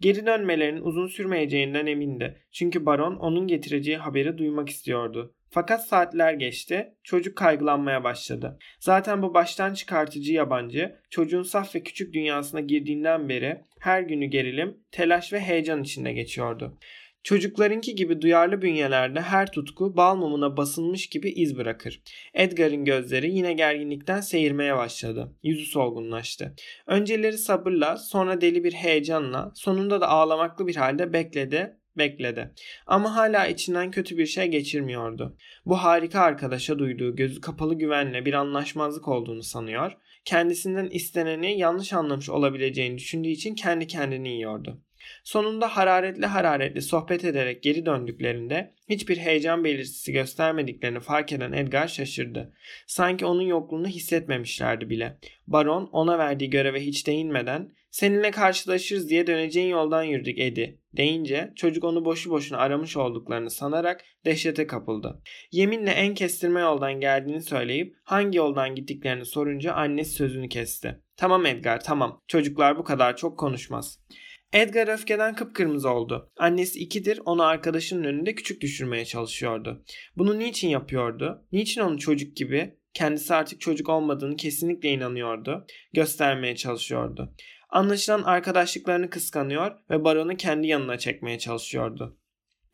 Geri 0.00 0.26
dönmelerinin 0.26 0.82
uzun 0.82 1.06
sürmeyeceğinden 1.06 1.86
emindi. 1.86 2.42
Çünkü 2.52 2.86
baron 2.86 3.16
onun 3.16 3.46
getireceği 3.46 3.96
haberi 3.96 4.38
duymak 4.38 4.68
istiyordu. 4.68 5.34
Fakat 5.50 5.88
saatler 5.88 6.32
geçti, 6.32 6.94
çocuk 7.04 7.36
kaygılanmaya 7.36 8.04
başladı. 8.04 8.58
Zaten 8.80 9.22
bu 9.22 9.34
baştan 9.34 9.74
çıkartıcı 9.74 10.32
yabancı, 10.32 10.96
çocuğun 11.10 11.42
saf 11.42 11.74
ve 11.74 11.82
küçük 11.82 12.14
dünyasına 12.14 12.60
girdiğinden 12.60 13.28
beri 13.28 13.60
her 13.80 14.02
günü 14.02 14.26
gerilim, 14.26 14.76
telaş 14.92 15.32
ve 15.32 15.40
heyecan 15.40 15.82
içinde 15.82 16.12
geçiyordu. 16.12 16.78
Çocuklarınki 17.22 17.94
gibi 17.94 18.22
duyarlı 18.22 18.62
bünyelerde 18.62 19.20
her 19.20 19.52
tutku 19.52 19.96
bal 19.96 20.16
mumuna 20.16 20.56
basılmış 20.56 21.08
gibi 21.08 21.30
iz 21.30 21.56
bırakır. 21.56 22.02
Edgar'ın 22.34 22.84
gözleri 22.84 23.30
yine 23.30 23.52
gerginlikten 23.52 24.20
seyirmeye 24.20 24.76
başladı. 24.76 25.36
Yüzü 25.42 25.66
solgunlaştı. 25.66 26.54
Önceleri 26.86 27.38
sabırla, 27.38 27.96
sonra 27.96 28.40
deli 28.40 28.64
bir 28.64 28.72
heyecanla, 28.72 29.52
sonunda 29.54 30.00
da 30.00 30.08
ağlamaklı 30.08 30.66
bir 30.66 30.76
halde 30.76 31.12
bekledi 31.12 31.80
bekledi. 31.98 32.54
Ama 32.86 33.16
hala 33.16 33.46
içinden 33.46 33.90
kötü 33.90 34.18
bir 34.18 34.26
şey 34.26 34.46
geçirmiyordu. 34.46 35.36
Bu 35.66 35.76
harika 35.76 36.20
arkadaşa 36.20 36.78
duyduğu 36.78 37.16
gözü 37.16 37.40
kapalı 37.40 37.74
güvenle 37.74 38.24
bir 38.24 38.34
anlaşmazlık 38.34 39.08
olduğunu 39.08 39.42
sanıyor. 39.42 39.92
Kendisinden 40.24 40.88
isteneni 40.90 41.58
yanlış 41.58 41.92
anlamış 41.92 42.30
olabileceğini 42.30 42.98
düşündüğü 42.98 43.28
için 43.28 43.54
kendi 43.54 43.86
kendini 43.86 44.28
yiyordu. 44.28 44.82
Sonunda 45.24 45.76
hararetli 45.76 46.26
hararetli 46.26 46.82
sohbet 46.82 47.24
ederek 47.24 47.62
geri 47.62 47.86
döndüklerinde 47.86 48.74
hiçbir 48.88 49.16
heyecan 49.16 49.64
belirtisi 49.64 50.12
göstermediklerini 50.12 51.00
fark 51.00 51.32
eden 51.32 51.52
Edgar 51.52 51.88
şaşırdı. 51.88 52.52
Sanki 52.86 53.26
onun 53.26 53.42
yokluğunu 53.42 53.88
hissetmemişlerdi 53.88 54.90
bile. 54.90 55.18
Baron 55.46 55.88
ona 55.92 56.18
verdiği 56.18 56.50
göreve 56.50 56.80
hiç 56.80 57.06
değinmeden 57.06 57.72
seninle 57.90 58.30
karşılaşırız 58.30 59.10
diye 59.10 59.26
döneceğin 59.26 59.68
yoldan 59.68 60.02
yürüdük 60.02 60.38
Edi 60.38 60.78
deyince 60.96 61.52
çocuk 61.56 61.84
onu 61.84 62.04
boşu 62.04 62.30
boşuna 62.30 62.58
aramış 62.58 62.96
olduklarını 62.96 63.50
sanarak 63.50 64.04
dehşete 64.24 64.66
kapıldı. 64.66 65.22
Yeminle 65.52 65.90
en 65.90 66.14
kestirme 66.14 66.60
yoldan 66.60 67.00
geldiğini 67.00 67.42
söyleyip 67.42 67.96
hangi 68.04 68.38
yoldan 68.38 68.74
gittiklerini 68.74 69.24
sorunca 69.24 69.72
annesi 69.72 70.10
sözünü 70.10 70.48
kesti. 70.48 71.00
Tamam 71.16 71.46
Edgar 71.46 71.80
tamam 71.80 72.20
çocuklar 72.28 72.78
bu 72.78 72.84
kadar 72.84 73.16
çok 73.16 73.38
konuşmaz. 73.38 73.98
Edgar 74.52 74.88
öfkeden 74.88 75.34
kıpkırmızı 75.34 75.90
oldu. 75.90 76.30
Annesi 76.36 76.78
ikidir 76.78 77.20
onu 77.24 77.42
arkadaşının 77.42 78.04
önünde 78.04 78.34
küçük 78.34 78.60
düşürmeye 78.60 79.04
çalışıyordu. 79.04 79.84
Bunu 80.16 80.38
niçin 80.38 80.68
yapıyordu? 80.68 81.46
Niçin 81.52 81.80
onu 81.80 81.98
çocuk 81.98 82.36
gibi, 82.36 82.78
kendisi 82.94 83.34
artık 83.34 83.60
çocuk 83.60 83.88
olmadığını 83.88 84.36
kesinlikle 84.36 84.88
inanıyordu, 84.88 85.66
göstermeye 85.92 86.56
çalışıyordu. 86.56 87.34
Anlaşılan 87.68 88.22
arkadaşlıklarını 88.22 89.10
kıskanıyor 89.10 89.72
ve 89.90 90.04
baronu 90.04 90.36
kendi 90.36 90.66
yanına 90.66 90.98
çekmeye 90.98 91.38
çalışıyordu. 91.38 92.19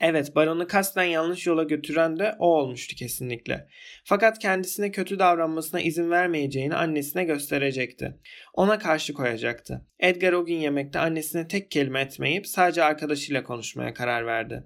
Evet 0.01 0.34
baronu 0.34 0.66
kasten 0.66 1.05
yanlış 1.05 1.47
yola 1.47 1.62
götüren 1.62 2.18
de 2.18 2.34
o 2.38 2.47
olmuştu 2.47 2.97
kesinlikle. 2.97 3.68
Fakat 4.05 4.38
kendisine 4.38 4.90
kötü 4.90 5.18
davranmasına 5.18 5.80
izin 5.80 6.11
vermeyeceğini 6.11 6.74
annesine 6.74 7.24
gösterecekti. 7.24 8.16
Ona 8.55 8.78
karşı 8.78 9.14
koyacaktı. 9.14 9.86
Edgar 10.01 10.32
o 10.32 10.44
gün 10.44 10.57
yemekte 10.57 10.99
annesine 10.99 11.49
tek 11.49 11.70
kelime 11.70 12.01
etmeyip 12.01 12.47
sadece 12.47 12.84
arkadaşıyla 12.84 13.44
konuşmaya 13.44 13.94
karar 13.94 14.26
verdi. 14.26 14.64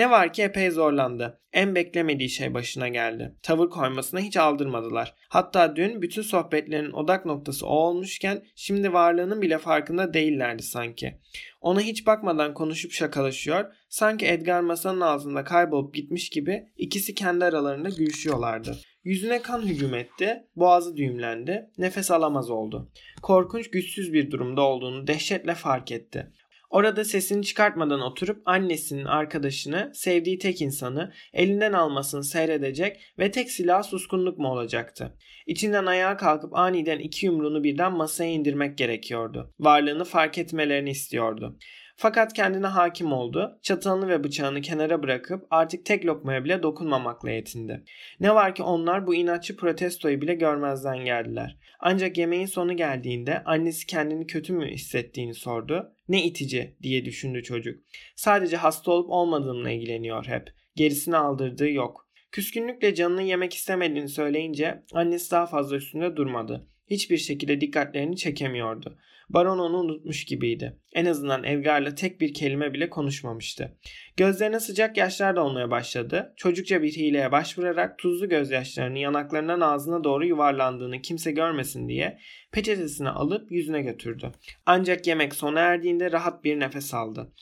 Ne 0.00 0.10
var 0.10 0.32
ki 0.32 0.42
epey 0.42 0.70
zorlandı. 0.70 1.40
En 1.52 1.74
beklemediği 1.74 2.30
şey 2.30 2.54
başına 2.54 2.88
geldi. 2.88 3.34
Tavır 3.42 3.70
koymasına 3.70 4.20
hiç 4.20 4.36
aldırmadılar. 4.36 5.14
Hatta 5.28 5.76
dün 5.76 6.02
bütün 6.02 6.22
sohbetlerin 6.22 6.92
odak 6.92 7.26
noktası 7.26 7.66
o 7.66 7.70
olmuşken 7.70 8.42
şimdi 8.56 8.92
varlığının 8.92 9.42
bile 9.42 9.58
farkında 9.58 10.14
değillerdi 10.14 10.62
sanki. 10.62 11.20
Ona 11.60 11.80
hiç 11.80 12.06
bakmadan 12.06 12.54
konuşup 12.54 12.92
şakalaşıyor, 12.92 13.64
sanki 13.88 14.26
Edgar 14.26 14.60
masanın 14.60 15.00
altında 15.00 15.44
kaybolup 15.44 15.94
gitmiş 15.94 16.30
gibi 16.30 16.66
ikisi 16.76 17.14
kendi 17.14 17.44
aralarında 17.44 17.88
gülüşüyorlardı. 17.88 18.76
Yüzüne 19.04 19.42
kan 19.42 19.62
hücum 19.62 19.94
etti, 19.94 20.42
boğazı 20.56 20.96
düğümlendi, 20.96 21.70
nefes 21.78 22.10
alamaz 22.10 22.50
oldu. 22.50 22.90
Korkunç 23.22 23.70
güçsüz 23.70 24.12
bir 24.12 24.30
durumda 24.30 24.62
olduğunu 24.62 25.06
dehşetle 25.06 25.54
fark 25.54 25.92
etti. 25.92 26.32
Orada 26.70 27.04
sesini 27.04 27.44
çıkartmadan 27.44 28.00
oturup 28.00 28.42
annesinin 28.44 29.04
arkadaşını, 29.04 29.90
sevdiği 29.94 30.38
tek 30.38 30.62
insanı 30.62 31.12
elinden 31.32 31.72
almasını 31.72 32.24
seyredecek 32.24 33.00
ve 33.18 33.30
tek 33.30 33.50
silah 33.50 33.82
suskunluk 33.82 34.38
mu 34.38 34.48
olacaktı? 34.48 35.16
İçinden 35.46 35.86
ayağa 35.86 36.16
kalkıp 36.16 36.56
aniden 36.56 36.98
iki 36.98 37.26
yumruğunu 37.26 37.64
birden 37.64 37.92
masaya 37.92 38.30
indirmek 38.30 38.78
gerekiyordu. 38.78 39.54
Varlığını 39.58 40.04
fark 40.04 40.38
etmelerini 40.38 40.90
istiyordu. 40.90 41.58
Fakat 42.02 42.32
kendine 42.32 42.66
hakim 42.66 43.12
oldu. 43.12 43.58
Çatalını 43.62 44.08
ve 44.08 44.24
bıçağını 44.24 44.60
kenara 44.60 45.02
bırakıp 45.02 45.46
artık 45.50 45.86
tek 45.86 46.06
lokmaya 46.06 46.44
bile 46.44 46.62
dokunmamakla 46.62 47.30
yetindi. 47.30 47.84
Ne 48.20 48.34
var 48.34 48.54
ki 48.54 48.62
onlar 48.62 49.06
bu 49.06 49.14
inatçı 49.14 49.56
protestoyu 49.56 50.20
bile 50.20 50.34
görmezden 50.34 51.04
geldiler. 51.04 51.56
Ancak 51.80 52.18
yemeğin 52.18 52.46
sonu 52.46 52.76
geldiğinde 52.76 53.44
annesi 53.44 53.86
kendini 53.86 54.26
kötü 54.26 54.52
mü 54.52 54.70
hissettiğini 54.70 55.34
sordu. 55.34 55.92
Ne 56.08 56.24
itici 56.24 56.76
diye 56.82 57.04
düşündü 57.04 57.42
çocuk. 57.42 57.80
Sadece 58.16 58.56
hasta 58.56 58.90
olup 58.90 59.10
olmadığımla 59.10 59.70
ilgileniyor 59.70 60.26
hep. 60.26 60.50
Gerisini 60.76 61.16
aldırdığı 61.16 61.70
yok. 61.70 62.08
Küskünlükle 62.32 62.94
canını 62.94 63.22
yemek 63.22 63.54
istemediğini 63.54 64.08
söyleyince 64.08 64.82
annesi 64.92 65.30
daha 65.30 65.46
fazla 65.46 65.76
üstünde 65.76 66.16
durmadı. 66.16 66.66
Hiçbir 66.90 67.18
şekilde 67.18 67.60
dikkatlerini 67.60 68.16
çekemiyordu. 68.16 68.98
Baron 69.34 69.58
onu 69.58 69.76
unutmuş 69.78 70.24
gibiydi. 70.24 70.76
En 70.94 71.04
azından 71.04 71.44
Edgar'la 71.44 71.94
tek 71.94 72.20
bir 72.20 72.34
kelime 72.34 72.72
bile 72.72 72.90
konuşmamıştı. 72.90 73.76
Gözlerine 74.16 74.60
sıcak 74.60 74.96
yaşlar 74.96 75.36
dolmaya 75.36 75.70
başladı. 75.70 76.34
Çocukça 76.36 76.82
bir 76.82 76.92
hileye 76.92 77.32
başvurarak 77.32 77.98
tuzlu 77.98 78.28
gözyaşlarını 78.28 78.98
yanaklarından 78.98 79.60
ağzına 79.60 80.04
doğru 80.04 80.26
yuvarlandığını 80.26 81.02
kimse 81.02 81.32
görmesin 81.32 81.88
diye 81.88 82.18
peçetesini 82.52 83.08
alıp 83.08 83.52
yüzüne 83.52 83.82
götürdü. 83.82 84.32
Ancak 84.66 85.06
yemek 85.06 85.34
sona 85.34 85.60
erdiğinde 85.60 86.12
rahat 86.12 86.44
bir 86.44 86.60
nefes 86.60 86.94
aldı. 86.94 87.32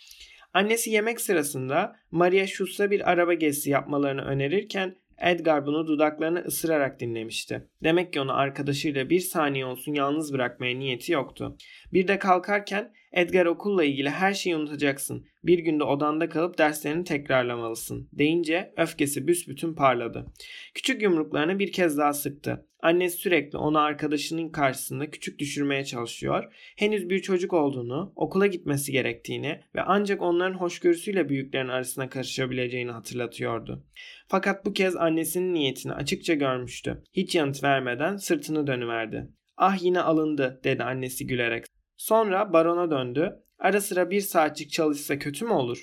Annesi 0.54 0.90
yemek 0.90 1.20
sırasında 1.20 1.96
Maria 2.10 2.46
Schuss'a 2.46 2.90
bir 2.90 3.10
araba 3.10 3.34
gezisi 3.34 3.70
yapmalarını 3.70 4.22
önerirken 4.22 4.96
Edgar 5.20 5.66
bunu 5.66 5.86
dudaklarını 5.86 6.38
ısırarak 6.38 7.00
dinlemişti. 7.00 7.68
Demek 7.84 8.12
ki 8.12 8.20
onu 8.20 8.36
arkadaşıyla 8.36 9.10
bir 9.10 9.20
saniye 9.20 9.64
olsun 9.64 9.92
yalnız 9.92 10.32
bırakmaya 10.32 10.78
niyeti 10.78 11.12
yoktu. 11.12 11.56
Bir 11.92 12.08
de 12.08 12.18
kalkarken 12.18 12.92
Edgar 13.12 13.46
okulla 13.46 13.84
ilgili 13.84 14.10
her 14.10 14.34
şeyi 14.34 14.56
unutacaksın. 14.56 15.26
Bir 15.44 15.58
günde 15.58 15.84
odanda 15.84 16.28
kalıp 16.28 16.58
derslerini 16.58 17.04
tekrarlamalısın 17.04 18.08
deyince 18.12 18.72
öfkesi 18.76 19.26
büsbütün 19.26 19.74
parladı. 19.74 20.26
Küçük 20.74 21.02
yumruklarını 21.02 21.58
bir 21.58 21.72
kez 21.72 21.98
daha 21.98 22.12
sıktı. 22.12 22.64
Annesi 22.82 23.16
sürekli 23.16 23.58
onu 23.58 23.78
arkadaşının 23.78 24.48
karşısında 24.48 25.10
küçük 25.10 25.38
düşürmeye 25.38 25.84
çalışıyor. 25.84 26.44
Henüz 26.76 27.10
bir 27.10 27.22
çocuk 27.22 27.52
olduğunu, 27.52 28.12
okula 28.16 28.46
gitmesi 28.46 28.92
gerektiğini 28.92 29.60
ve 29.74 29.82
ancak 29.82 30.22
onların 30.22 30.58
hoşgörüsüyle 30.58 31.28
büyüklerin 31.28 31.68
arasına 31.68 32.08
karışabileceğini 32.08 32.90
hatırlatıyordu. 32.90 33.84
Fakat 34.28 34.66
bu 34.66 34.72
kez 34.72 34.96
annesinin 34.96 35.54
niyetini 35.54 35.92
açıkça 35.92 36.34
görmüştü. 36.34 37.02
Hiç 37.12 37.34
yanıt 37.34 37.64
vermeden 37.64 38.16
sırtını 38.16 38.66
dönüverdi. 38.66 39.28
Ah 39.56 39.82
yine 39.82 40.00
alındı 40.00 40.60
dedi 40.64 40.82
annesi 40.82 41.26
gülerek. 41.26 41.64
Sonra 41.98 42.52
barona 42.52 42.90
döndü. 42.90 43.42
Ara 43.58 43.80
sıra 43.80 44.10
bir 44.10 44.20
saatçik 44.20 44.72
çalışsa 44.72 45.18
kötü 45.18 45.44
mü 45.44 45.52
olur? 45.52 45.82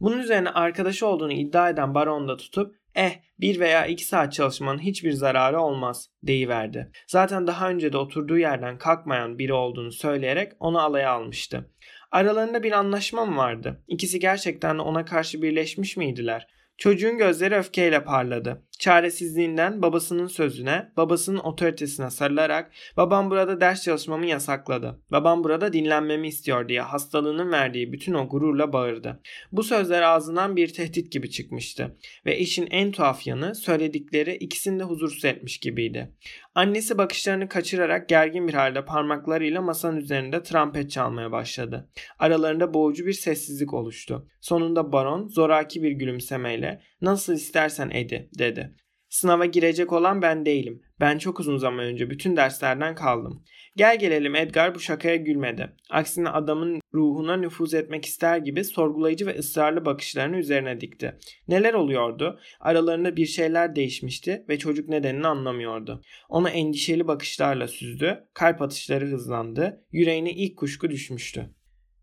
Bunun 0.00 0.18
üzerine 0.18 0.50
arkadaşı 0.50 1.06
olduğunu 1.06 1.32
iddia 1.32 1.70
eden 1.70 1.94
baron 1.94 2.28
da 2.28 2.36
tutup 2.36 2.74
eh 2.94 3.12
bir 3.40 3.60
veya 3.60 3.86
iki 3.86 4.04
saat 4.04 4.32
çalışmanın 4.32 4.78
hiçbir 4.78 5.12
zararı 5.12 5.60
olmaz 5.60 6.10
deyiverdi. 6.22 6.90
Zaten 7.06 7.46
daha 7.46 7.70
önce 7.70 7.92
de 7.92 7.96
oturduğu 7.96 8.38
yerden 8.38 8.78
kalkmayan 8.78 9.38
biri 9.38 9.52
olduğunu 9.52 9.92
söyleyerek 9.92 10.52
onu 10.60 10.80
alaya 10.80 11.10
almıştı. 11.10 11.70
Aralarında 12.12 12.62
bir 12.62 12.72
anlaşma 12.72 13.26
mı 13.26 13.36
vardı? 13.36 13.84
İkisi 13.88 14.20
gerçekten 14.20 14.78
ona 14.78 15.04
karşı 15.04 15.42
birleşmiş 15.42 15.96
miydiler? 15.96 16.46
Çocuğun 16.78 17.18
gözleri 17.18 17.54
öfkeyle 17.54 18.04
parladı. 18.04 18.62
Çaresizliğinden 18.80 19.82
babasının 19.82 20.26
sözüne, 20.26 20.92
babasının 20.96 21.38
otoritesine 21.38 22.10
sarılarak 22.10 22.72
babam 22.96 23.30
burada 23.30 23.60
ders 23.60 23.82
çalışmamı 23.82 24.26
yasakladı. 24.26 25.00
Babam 25.12 25.44
burada 25.44 25.72
dinlenmemi 25.72 26.28
istiyor 26.28 26.68
diye 26.68 26.80
hastalığının 26.80 27.52
verdiği 27.52 27.92
bütün 27.92 28.14
o 28.14 28.28
gururla 28.28 28.72
bağırdı. 28.72 29.20
Bu 29.52 29.62
sözler 29.62 30.02
ağzından 30.02 30.56
bir 30.56 30.72
tehdit 30.72 31.12
gibi 31.12 31.30
çıkmıştı. 31.30 31.96
Ve 32.26 32.38
işin 32.38 32.68
en 32.70 32.92
tuhaf 32.92 33.26
yanı 33.26 33.54
söyledikleri 33.54 34.36
ikisini 34.36 34.78
de 34.80 34.84
huzursuz 34.84 35.24
etmiş 35.24 35.58
gibiydi. 35.58 36.14
Annesi 36.54 36.98
bakışlarını 36.98 37.48
kaçırarak 37.48 38.08
gergin 38.08 38.48
bir 38.48 38.54
halde 38.54 38.84
parmaklarıyla 38.84 39.62
masanın 39.62 39.96
üzerinde 39.96 40.42
trompet 40.42 40.90
çalmaya 40.90 41.32
başladı. 41.32 41.90
Aralarında 42.18 42.74
boğucu 42.74 43.06
bir 43.06 43.12
sessizlik 43.12 43.74
oluştu. 43.74 44.28
Sonunda 44.40 44.92
baron 44.92 45.28
zoraki 45.28 45.82
bir 45.82 45.90
gülümsemeyle 45.90 46.82
nasıl 47.00 47.32
istersen 47.32 47.90
Edi 47.90 48.28
dedi. 48.38 48.74
Sınava 49.08 49.46
girecek 49.46 49.92
olan 49.92 50.22
ben 50.22 50.46
değilim. 50.46 50.82
Ben 51.00 51.18
çok 51.18 51.40
uzun 51.40 51.56
zaman 51.56 51.84
önce 51.84 52.10
bütün 52.10 52.36
derslerden 52.36 52.94
kaldım. 52.94 53.44
Gel 53.76 53.98
gelelim 53.98 54.34
Edgar 54.34 54.74
bu 54.74 54.80
şakaya 54.80 55.16
gülmedi. 55.16 55.72
Aksine 55.90 56.28
adamın 56.28 56.80
ruhuna 56.94 57.36
nüfuz 57.36 57.74
etmek 57.74 58.04
ister 58.04 58.38
gibi 58.38 58.64
sorgulayıcı 58.64 59.26
ve 59.26 59.38
ısrarlı 59.38 59.84
bakışlarını 59.84 60.36
üzerine 60.36 60.80
dikti. 60.80 61.18
Neler 61.48 61.74
oluyordu? 61.74 62.40
Aralarında 62.60 63.16
bir 63.16 63.26
şeyler 63.26 63.76
değişmişti 63.76 64.44
ve 64.48 64.58
çocuk 64.58 64.88
nedenini 64.88 65.26
anlamıyordu. 65.26 66.02
Onu 66.28 66.48
endişeli 66.48 67.08
bakışlarla 67.08 67.68
süzdü, 67.68 68.24
kalp 68.34 68.62
atışları 68.62 69.06
hızlandı, 69.06 69.84
yüreğine 69.92 70.32
ilk 70.32 70.56
kuşku 70.56 70.90
düşmüştü. 70.90 71.50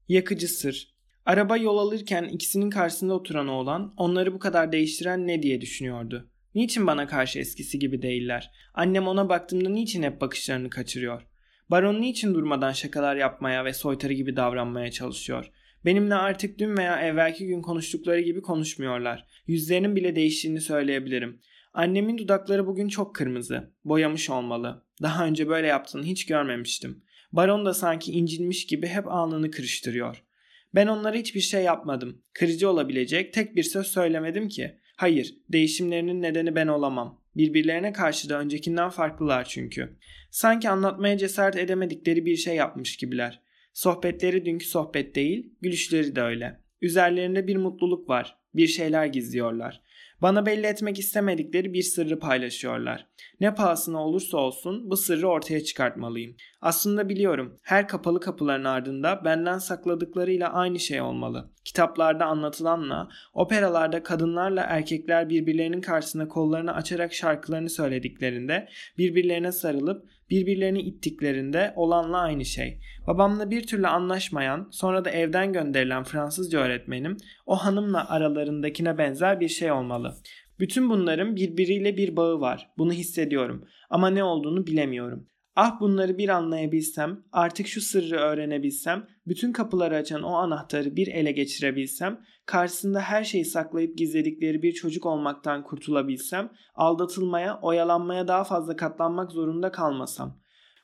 Yakıcı 0.07 0.47
sır. 0.47 0.96
Araba 1.28 1.57
yol 1.57 1.78
alırken 1.78 2.23
ikisinin 2.23 2.69
karşısında 2.69 3.13
oturan 3.13 3.47
oğlan 3.47 3.93
onları 3.97 4.34
bu 4.34 4.39
kadar 4.39 4.71
değiştiren 4.71 5.28
ne 5.28 5.43
diye 5.43 5.61
düşünüyordu. 5.61 6.30
Niçin 6.55 6.88
bana 6.88 7.07
karşı 7.07 7.39
eskisi 7.39 7.80
gibi 7.80 8.01
değiller? 8.01 8.51
Annem 8.73 9.07
ona 9.07 9.30
baktığımda 9.30 9.69
niçin 9.69 10.03
hep 10.03 10.21
bakışlarını 10.21 10.69
kaçırıyor? 10.69 11.21
Baron 11.69 12.01
niçin 12.01 12.34
durmadan 12.34 12.71
şakalar 12.71 13.15
yapmaya 13.15 13.65
ve 13.65 13.73
soytarı 13.73 14.13
gibi 14.13 14.36
davranmaya 14.36 14.91
çalışıyor? 14.91 15.51
Benimle 15.86 16.15
artık 16.15 16.59
dün 16.59 16.78
veya 16.78 17.01
evvelki 17.01 17.47
gün 17.47 17.61
konuştukları 17.61 18.19
gibi 18.19 18.41
konuşmuyorlar. 18.41 19.25
Yüzlerinin 19.47 19.95
bile 19.95 20.15
değiştiğini 20.15 20.61
söyleyebilirim. 20.61 21.41
Annemin 21.73 22.17
dudakları 22.17 22.67
bugün 22.67 22.88
çok 22.88 23.15
kırmızı. 23.15 23.73
Boyamış 23.86 24.30
olmalı. 24.30 24.86
Daha 25.01 25.25
önce 25.25 25.47
böyle 25.47 25.67
yaptığını 25.67 26.03
hiç 26.03 26.25
görmemiştim. 26.25 27.03
Baron 27.32 27.65
da 27.65 27.73
sanki 27.73 28.11
incinmiş 28.11 28.65
gibi 28.65 28.88
hep 28.88 29.07
alnını 29.07 29.51
kırıştırıyor. 29.51 30.26
Ben 30.76 30.88
onlara 30.88 31.15
hiçbir 31.15 31.39
şey 31.39 31.63
yapmadım. 31.63 32.22
Kırıcı 32.34 32.70
olabilecek 32.70 33.34
tek 33.34 33.55
bir 33.55 33.63
söz 33.63 33.88
söylemedim 33.88 34.47
ki. 34.47 34.78
Hayır, 34.97 35.36
değişimlerinin 35.49 36.22
nedeni 36.22 36.55
ben 36.55 36.68
olamam. 36.68 37.22
Birbirlerine 37.36 37.93
karşı 37.93 38.30
da 38.30 38.39
öncekinden 38.39 38.89
farklılar 38.89 39.45
çünkü. 39.45 39.97
Sanki 40.32 40.70
anlatmaya 40.70 41.18
cesaret 41.18 41.55
edemedikleri 41.55 42.26
bir 42.26 42.36
şey 42.36 42.55
yapmış 42.55 42.97
gibiler. 42.97 43.41
Sohbetleri 43.74 44.45
dünkü 44.45 44.65
sohbet 44.65 45.15
değil, 45.15 45.53
gülüşleri 45.61 46.15
de 46.15 46.22
öyle. 46.22 46.61
Üzerlerinde 46.82 47.47
bir 47.47 47.57
mutluluk 47.57 48.09
var. 48.09 48.38
Bir 48.55 48.68
şeyler 48.68 49.05
gizliyorlar. 49.05 49.82
Bana 50.22 50.45
belli 50.45 50.65
etmek 50.65 50.99
istemedikleri 50.99 51.74
bir 51.74 51.82
sırrı 51.82 52.20
paylaşıyorlar. 52.20 53.07
Ne 53.39 53.55
pahasına 53.55 54.05
olursa 54.07 54.38
olsun 54.38 54.89
bu 54.89 54.97
sırrı 54.97 55.28
ortaya 55.28 55.63
çıkartmalıyım. 55.63 56.36
Aslında 56.62 57.10
biliyorum 57.10 57.60
her 57.62 57.88
kapalı 57.88 58.20
kapıların 58.20 58.64
ardında 58.64 59.22
benden 59.26 59.58
sakladıklarıyla 59.58 60.53
aynı 60.53 60.80
şey 60.80 61.01
olmalı. 61.01 61.51
Kitaplarda 61.66 62.26
anlatılanla, 62.26 63.10
operalarda 63.34 64.03
kadınlarla 64.03 64.62
erkekler 64.62 65.30
birbirlerinin 65.30 65.82
karşısında 65.82 66.28
kollarını 66.28 66.74
açarak 66.76 67.14
şarkılarını 67.14 67.70
söylediklerinde, 67.70 68.70
birbirlerine 68.97 69.51
sarılıp 69.51 70.05
birbirlerini 70.30 70.82
ittiklerinde 70.82 71.74
olanla 71.76 72.18
aynı 72.18 72.45
şey. 72.45 72.80
Babamla 73.08 73.51
bir 73.51 73.68
türlü 73.68 73.88
anlaşmayan, 73.88 74.68
sonra 74.72 75.05
da 75.05 75.10
evden 75.10 75.53
gönderilen 75.53 76.03
Fransızca 76.03 76.60
öğretmenim 76.60 77.18
o 77.45 77.55
hanımla 77.55 78.10
aralarındakine 78.10 78.97
benzer 78.97 79.39
bir 79.39 79.47
şey 79.47 79.72
olmalı. 79.72 80.16
Bütün 80.60 80.89
bunların 80.89 81.36
birbiriyle 81.36 81.97
bir 81.97 82.16
bağı 82.16 82.39
var. 82.39 82.70
Bunu 82.78 82.91
hissediyorum 82.91 83.66
ama 83.89 84.10
ne 84.10 84.24
olduğunu 84.24 84.68
bilemiyorum. 84.68 85.28
Ah 85.60 85.80
bunları 85.80 86.18
bir 86.18 86.30
anlayabilsem, 86.30 87.24
artık 87.32 87.68
şu 87.68 87.82
sırrı 87.82 88.16
öğrenebilsem, 88.16 89.08
bütün 89.28 89.51
kapıları 89.51 89.95
açan 89.95 90.24
o 90.24 90.34
anahtarı 90.34 90.95
bir 90.95 91.08
ele 91.08 91.32
geçirebilsem, 91.32 92.22
karşısında 92.45 93.01
her 93.01 93.24
şeyi 93.24 93.45
saklayıp 93.45 93.97
gizledikleri 93.97 94.62
bir 94.62 94.72
çocuk 94.72 95.05
olmaktan 95.05 95.64
kurtulabilsem, 95.64 96.51
aldatılmaya, 96.76 97.60
oyalanmaya 97.62 98.28
daha 98.28 98.43
fazla 98.43 98.76
katlanmak 98.76 99.32
zorunda 99.32 99.72
kalmasam. 99.72 100.39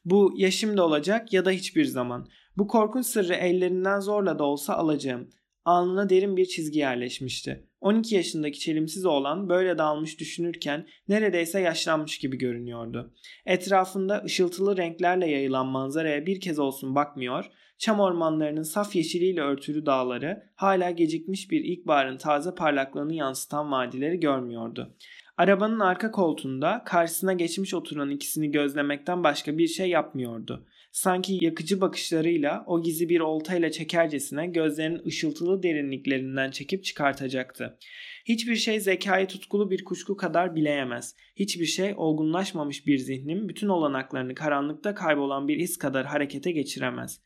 Bu 0.06 0.34
ya 0.38 0.52
şimdi 0.52 0.82
olacak 0.82 1.34
ya 1.34 1.46
da 1.46 1.52
hiçbir 1.52 1.86
zaman. 1.86 2.28
Bu 2.58 2.68
korkunç 2.68 3.06
sırrı 3.06 3.34
ellerinden 3.34 4.00
zorla 4.00 4.40
da 4.40 4.44
olsa 4.44 4.74
alacağım. 4.74 5.30
Alnına 5.66 6.10
derin 6.10 6.38
bir 6.38 6.46
çizgi 6.46 6.80
yerleşmişti. 6.80 7.68
12 7.84 8.16
yaşındaki 8.16 8.60
çelimsiz 8.60 9.06
oğlan 9.06 9.50
böyle 9.50 9.78
dalmış 9.78 10.20
düşünürken 10.20 10.88
neredeyse 11.08 11.60
yaşlanmış 11.60 12.18
gibi 12.18 12.38
görünüyordu. 12.38 13.14
Etrafında 13.46 14.22
ışıltılı 14.26 14.78
renklerle 14.78 15.28
yayılan 15.30 15.68
manzaraya 15.68 16.26
bir 16.26 16.40
kez 16.40 16.60
olsun 16.60 16.96
bakmıyor, 16.96 17.46
çam 17.78 18.00
ormanlarının 18.00 18.64
saf 18.64 18.96
yeşiliyle 18.96 19.42
örtülü 19.42 19.86
dağları, 19.86 20.44
hala 20.56 20.92
gecikmiş 20.92 21.52
bir 21.52 21.64
ilkbaharın 21.64 22.18
taze 22.18 22.56
parlaklığını 22.56 23.14
yansıtan 23.14 23.72
vadileri 23.72 24.20
görmüyordu. 24.20 24.96
Arabanın 25.38 25.80
arka 25.80 26.12
koltuğunda 26.12 26.84
karşısına 26.86 27.34
geçmiş 27.34 27.74
oturan 27.74 28.10
ikisini 28.10 28.52
gözlemekten 28.52 29.24
başka 29.24 29.58
bir 29.58 29.68
şey 29.68 29.90
yapmıyordu 29.90 30.66
sanki 30.94 31.38
yakıcı 31.42 31.82
bakışlarıyla 31.82 32.64
o 32.68 32.84
gizi 32.84 33.10
bir 33.10 33.20
oltayla 33.20 33.72
çekercesine 33.72 34.48
gözlerinin 34.48 35.06
ışıltılı 35.06 35.64
derinliklerinden 35.64 36.52
çekip 36.52 36.84
çıkartacaktı. 36.84 37.78
Hiçbir 38.26 38.56
şey 38.56 38.80
zekayı 38.80 39.28
tutkulu 39.28 39.72
bir 39.72 39.84
kuşku 39.84 40.18
kadar 40.18 40.56
bileyemez. 40.56 41.16
Hiçbir 41.36 41.66
şey 41.66 41.94
olgunlaşmamış 41.98 42.88
bir 42.88 42.98
zihnin 42.98 43.50
bütün 43.50 43.68
olanaklarını 43.68 44.36
karanlıkta 44.36 44.96
kaybolan 44.96 45.48
bir 45.48 45.60
his 45.60 45.78
kadar 45.78 46.06
harekete 46.06 46.52
geçiremez. 46.52 47.22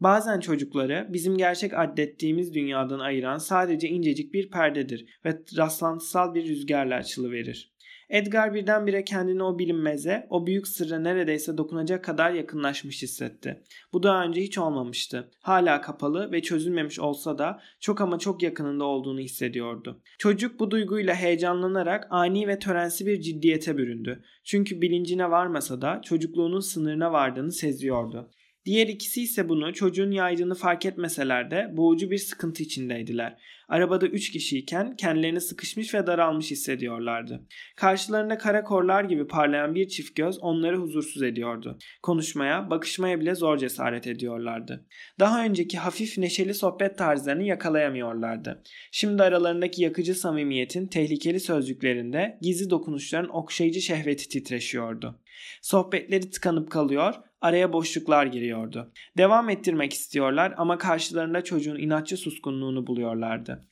Bazen 0.00 0.40
çocukları 0.40 1.08
bizim 1.12 1.36
gerçek 1.36 1.74
addettiğimiz 1.74 2.54
dünyadan 2.54 2.98
ayıran 2.98 3.38
sadece 3.38 3.88
incecik 3.88 4.34
bir 4.34 4.50
perdedir 4.50 5.06
ve 5.24 5.42
rastlantısal 5.56 6.34
bir 6.34 6.46
rüzgarla 6.46 6.94
açılıverir. 6.94 7.71
Edgar 8.12 8.54
birdenbire 8.54 9.04
kendini 9.04 9.42
o 9.42 9.58
bilinmeze, 9.58 10.26
o 10.30 10.46
büyük 10.46 10.68
sırra 10.68 10.98
neredeyse 10.98 11.58
dokunacak 11.58 12.04
kadar 12.04 12.30
yakınlaşmış 12.30 13.02
hissetti. 13.02 13.62
Bu 13.92 14.02
daha 14.02 14.24
önce 14.24 14.40
hiç 14.40 14.58
olmamıştı. 14.58 15.30
Hala 15.40 15.80
kapalı 15.80 16.32
ve 16.32 16.42
çözülmemiş 16.42 16.98
olsa 16.98 17.38
da 17.38 17.60
çok 17.80 18.00
ama 18.00 18.18
çok 18.18 18.42
yakınında 18.42 18.84
olduğunu 18.84 19.20
hissediyordu. 19.20 20.02
Çocuk 20.18 20.60
bu 20.60 20.70
duyguyla 20.70 21.14
heyecanlanarak 21.14 22.06
ani 22.10 22.48
ve 22.48 22.58
törensi 22.58 23.06
bir 23.06 23.20
ciddiyete 23.20 23.76
büründü. 23.78 24.22
Çünkü 24.44 24.80
bilincine 24.80 25.30
varmasa 25.30 25.82
da 25.82 26.00
çocukluğunun 26.04 26.60
sınırına 26.60 27.12
vardığını 27.12 27.52
seziyordu. 27.52 28.30
Diğer 28.64 28.86
ikisi 28.86 29.22
ise 29.22 29.48
bunu 29.48 29.74
çocuğun 29.74 30.10
yaydığını 30.10 30.54
fark 30.54 30.86
etmeseler 30.86 31.50
de 31.50 31.70
boğucu 31.72 32.10
bir 32.10 32.18
sıkıntı 32.18 32.62
içindeydiler. 32.62 33.36
Arabada 33.68 34.06
üç 34.06 34.30
kişiyken 34.30 34.96
kendilerini 34.96 35.40
sıkışmış 35.40 35.94
ve 35.94 36.06
daralmış 36.06 36.50
hissediyorlardı. 36.50 37.46
Karşılarında 37.76 38.38
kara 38.38 38.64
korlar 38.64 39.04
gibi 39.04 39.26
parlayan 39.26 39.74
bir 39.74 39.88
çift 39.88 40.16
göz 40.16 40.38
onları 40.38 40.76
huzursuz 40.76 41.22
ediyordu. 41.22 41.78
Konuşmaya, 42.02 42.70
bakışmaya 42.70 43.20
bile 43.20 43.34
zor 43.34 43.58
cesaret 43.58 44.06
ediyorlardı. 44.06 44.86
Daha 45.20 45.44
önceki 45.44 45.78
hafif 45.78 46.18
neşeli 46.18 46.54
sohbet 46.54 46.98
tarzlarını 46.98 47.42
yakalayamıyorlardı. 47.42 48.62
Şimdi 48.92 49.22
aralarındaki 49.22 49.82
yakıcı 49.82 50.14
samimiyetin 50.14 50.86
tehlikeli 50.86 51.40
sözcüklerinde 51.40 52.38
gizli 52.42 52.70
dokunuşların 52.70 53.36
okşayıcı 53.36 53.80
şehveti 53.80 54.28
titreşiyordu. 54.28 55.20
Sohbetleri 55.62 56.30
tıkanıp 56.30 56.70
kalıyor, 56.70 57.14
araya 57.42 57.72
boşluklar 57.72 58.26
giriyordu. 58.26 58.92
Devam 59.18 59.50
ettirmek 59.50 59.92
istiyorlar 59.92 60.54
ama 60.56 60.78
karşılarında 60.78 61.44
çocuğun 61.44 61.78
inatçı 61.78 62.16
suskunluğunu 62.16 62.86
buluyorlardı. 62.86 63.66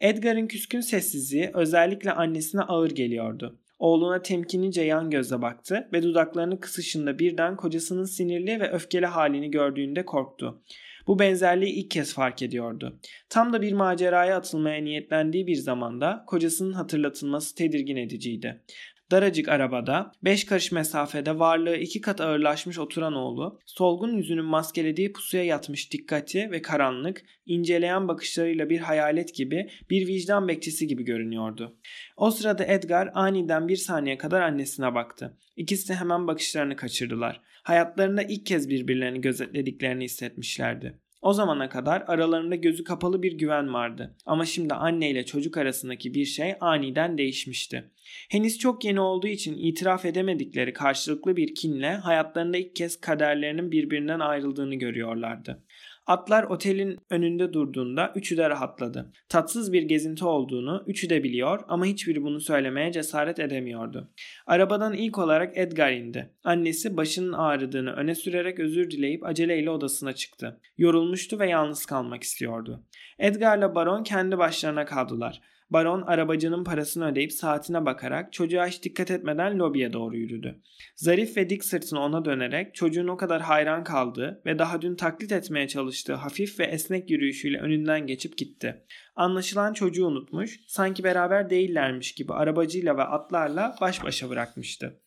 Edgar'ın 0.00 0.46
küskün 0.46 0.80
sessizliği 0.80 1.50
özellikle 1.54 2.12
annesine 2.12 2.60
ağır 2.60 2.90
geliyordu. 2.90 3.58
Oğluna 3.78 4.22
temkinlice 4.22 4.82
yan 4.82 5.10
gözle 5.10 5.42
baktı 5.42 5.88
ve 5.92 6.02
dudaklarını 6.02 6.60
kısışında 6.60 7.18
birden 7.18 7.56
kocasının 7.56 8.04
sinirli 8.04 8.60
ve 8.60 8.70
öfkeli 8.70 9.06
halini 9.06 9.50
gördüğünde 9.50 10.04
korktu. 10.04 10.62
Bu 11.06 11.18
benzerliği 11.18 11.72
ilk 11.72 11.90
kez 11.90 12.14
fark 12.14 12.42
ediyordu. 12.42 12.98
Tam 13.28 13.52
da 13.52 13.62
bir 13.62 13.72
maceraya 13.72 14.36
atılmaya 14.36 14.82
niyetlendiği 14.82 15.46
bir 15.46 15.56
zamanda 15.56 16.24
kocasının 16.26 16.72
hatırlatılması 16.72 17.54
tedirgin 17.54 17.96
ediciydi. 17.96 18.62
Daracık 19.10 19.48
arabada, 19.48 20.12
beş 20.22 20.46
karış 20.46 20.72
mesafede 20.72 21.38
varlığı 21.38 21.76
iki 21.76 22.00
kat 22.00 22.20
ağırlaşmış 22.20 22.78
oturan 22.78 23.14
oğlu, 23.14 23.58
solgun 23.66 24.16
yüzünün 24.16 24.44
maskelediği 24.44 25.12
pusuya 25.12 25.44
yatmış 25.44 25.92
dikkati 25.92 26.50
ve 26.50 26.62
karanlık, 26.62 27.24
inceleyen 27.46 28.08
bakışlarıyla 28.08 28.70
bir 28.70 28.78
hayalet 28.78 29.34
gibi, 29.34 29.70
bir 29.90 30.06
vicdan 30.06 30.48
bekçisi 30.48 30.86
gibi 30.86 31.04
görünüyordu. 31.04 31.76
O 32.16 32.30
sırada 32.30 32.64
Edgar 32.64 33.10
aniden 33.14 33.68
bir 33.68 33.76
saniye 33.76 34.18
kadar 34.18 34.40
annesine 34.40 34.94
baktı. 34.94 35.38
İkisi 35.56 35.94
hemen 35.94 36.26
bakışlarını 36.26 36.76
kaçırdılar. 36.76 37.40
Hayatlarında 37.62 38.22
ilk 38.22 38.46
kez 38.46 38.68
birbirlerini 38.68 39.20
gözetlediklerini 39.20 40.04
hissetmişlerdi. 40.04 40.98
O 41.24 41.32
zamana 41.32 41.68
kadar 41.68 42.04
aralarında 42.06 42.54
gözü 42.54 42.84
kapalı 42.84 43.22
bir 43.22 43.32
güven 43.32 43.74
vardı. 43.74 44.16
Ama 44.26 44.44
şimdi 44.44 44.74
anne 44.74 45.10
ile 45.10 45.26
çocuk 45.26 45.56
arasındaki 45.56 46.14
bir 46.14 46.24
şey 46.24 46.54
aniden 46.60 47.18
değişmişti. 47.18 47.90
Henüz 48.30 48.58
çok 48.58 48.84
yeni 48.84 49.00
olduğu 49.00 49.26
için 49.26 49.58
itiraf 49.58 50.04
edemedikleri 50.04 50.72
karşılıklı 50.72 51.36
bir 51.36 51.54
kinle 51.54 51.94
hayatlarında 51.94 52.56
ilk 52.56 52.76
kez 52.76 53.00
kaderlerinin 53.00 53.72
birbirinden 53.72 54.20
ayrıldığını 54.20 54.74
görüyorlardı. 54.74 55.64
Atlar 56.06 56.44
otelin 56.44 56.98
önünde 57.10 57.52
durduğunda 57.52 58.12
üçü 58.14 58.36
de 58.36 58.50
rahatladı. 58.50 59.12
Tatsız 59.28 59.72
bir 59.72 59.82
gezinti 59.82 60.24
olduğunu 60.24 60.84
üçü 60.86 61.10
de 61.10 61.24
biliyor 61.24 61.60
ama 61.68 61.84
hiçbiri 61.84 62.22
bunu 62.22 62.40
söylemeye 62.40 62.92
cesaret 62.92 63.38
edemiyordu. 63.38 64.10
Arabadan 64.46 64.92
ilk 64.92 65.18
olarak 65.18 65.58
Edgar 65.58 65.92
indi. 65.92 66.30
Annesi 66.44 66.96
başının 66.96 67.32
ağrıdığını 67.32 67.92
öne 67.92 68.14
sürerek 68.14 68.60
özür 68.60 68.90
dileyip 68.90 69.24
aceleyle 69.26 69.70
odasına 69.70 70.12
çıktı. 70.12 70.60
Yorulmuştu 70.78 71.38
ve 71.38 71.50
yalnız 71.50 71.86
kalmak 71.86 72.22
istiyordu. 72.22 72.84
Edgar'la 73.18 73.74
Baron 73.74 74.02
kendi 74.02 74.38
başlarına 74.38 74.84
kaldılar. 74.84 75.40
Baron 75.70 76.02
arabacının 76.02 76.64
parasını 76.64 77.10
ödeyip 77.10 77.32
saatine 77.32 77.86
bakarak 77.86 78.32
çocuğa 78.32 78.66
hiç 78.66 78.82
dikkat 78.82 79.10
etmeden 79.10 79.58
lobiye 79.58 79.92
doğru 79.92 80.16
yürüdü. 80.16 80.62
Zarif 80.96 81.36
ve 81.36 81.50
dik 81.50 81.64
sırtını 81.64 82.00
ona 82.00 82.24
dönerek 82.24 82.74
çocuğun 82.74 83.08
o 83.08 83.16
kadar 83.16 83.42
hayran 83.42 83.84
kaldığı 83.84 84.42
ve 84.46 84.58
daha 84.58 84.82
dün 84.82 84.94
taklit 84.94 85.32
etmeye 85.32 85.68
çalıştığı 85.68 86.14
hafif 86.14 86.60
ve 86.60 86.64
esnek 86.64 87.10
yürüyüşüyle 87.10 87.58
önünden 87.58 88.06
geçip 88.06 88.38
gitti. 88.38 88.84
Anlaşılan 89.16 89.72
çocuğu 89.72 90.06
unutmuş, 90.06 90.60
sanki 90.66 91.04
beraber 91.04 91.50
değillermiş 91.50 92.14
gibi 92.14 92.32
arabacıyla 92.32 92.96
ve 92.96 93.02
atlarla 93.02 93.76
baş 93.80 94.04
başa 94.04 94.28
bırakmıştı. 94.30 95.00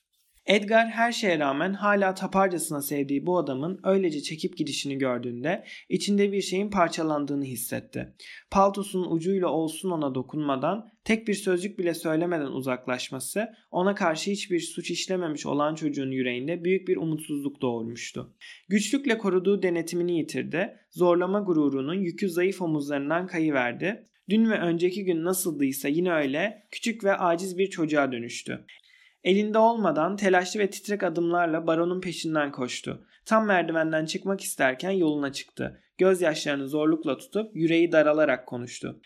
Edgar 0.48 0.88
her 0.88 1.12
şeye 1.12 1.40
rağmen 1.40 1.74
hala 1.74 2.14
taparcasına 2.14 2.82
sevdiği 2.82 3.26
bu 3.26 3.38
adamın 3.38 3.80
öylece 3.84 4.22
çekip 4.22 4.58
gidişini 4.58 4.98
gördüğünde 4.98 5.64
içinde 5.90 6.32
bir 6.32 6.42
şeyin 6.42 6.70
parçalandığını 6.70 7.44
hissetti. 7.44 8.14
Paltosunun 8.52 9.12
ucuyla 9.12 9.48
olsun 9.48 9.92
ona 9.92 10.16
dokunmadan, 10.16 10.90
tek 11.04 11.28
bir 11.28 11.34
sözcük 11.34 11.80
bile 11.80 11.94
söylemeden 11.94 12.52
uzaklaşması 12.52 13.48
ona 13.72 13.96
karşı 13.96 14.32
hiçbir 14.32 14.60
suç 14.60 14.92
işlememiş 14.92 15.46
olan 15.46 15.76
çocuğun 15.76 16.12
yüreğinde 16.12 16.64
büyük 16.64 16.88
bir 16.88 16.98
umutsuzluk 16.98 17.62
doğurmuştu. 17.62 18.36
Güçlükle 18.70 19.18
koruduğu 19.18 19.64
denetimini 19.64 20.18
yitirdi, 20.18 20.78
zorlama 20.90 21.40
gururunun 21.40 22.00
yükü 22.00 22.30
zayıf 22.30 22.62
omuzlarından 22.62 23.28
kayıverdi 23.28 24.08
Dün 24.30 24.50
ve 24.50 24.60
önceki 24.60 25.06
gün 25.06 25.24
nasıldıysa 25.24 25.88
yine 25.88 26.12
öyle 26.12 26.68
küçük 26.72 27.04
ve 27.04 27.18
aciz 27.18 27.58
bir 27.58 27.70
çocuğa 27.70 28.12
dönüştü. 28.12 28.66
Elinde 29.24 29.58
olmadan 29.58 30.18
telaşlı 30.18 30.60
ve 30.60 30.70
titrek 30.70 31.04
adımlarla 31.04 31.68
baronun 31.68 32.02
peşinden 32.02 32.52
koştu. 32.52 33.06
Tam 33.26 33.46
merdivenden 33.46 34.06
çıkmak 34.06 34.42
isterken 34.42 34.92
yoluna 34.92 35.32
çıktı. 35.32 35.82
Gözyaşlarını 35.98 36.68
zorlukla 36.68 37.18
tutup 37.18 37.56
yüreği 37.56 37.92
daralarak 37.92 38.48
konuştu. 38.48 39.02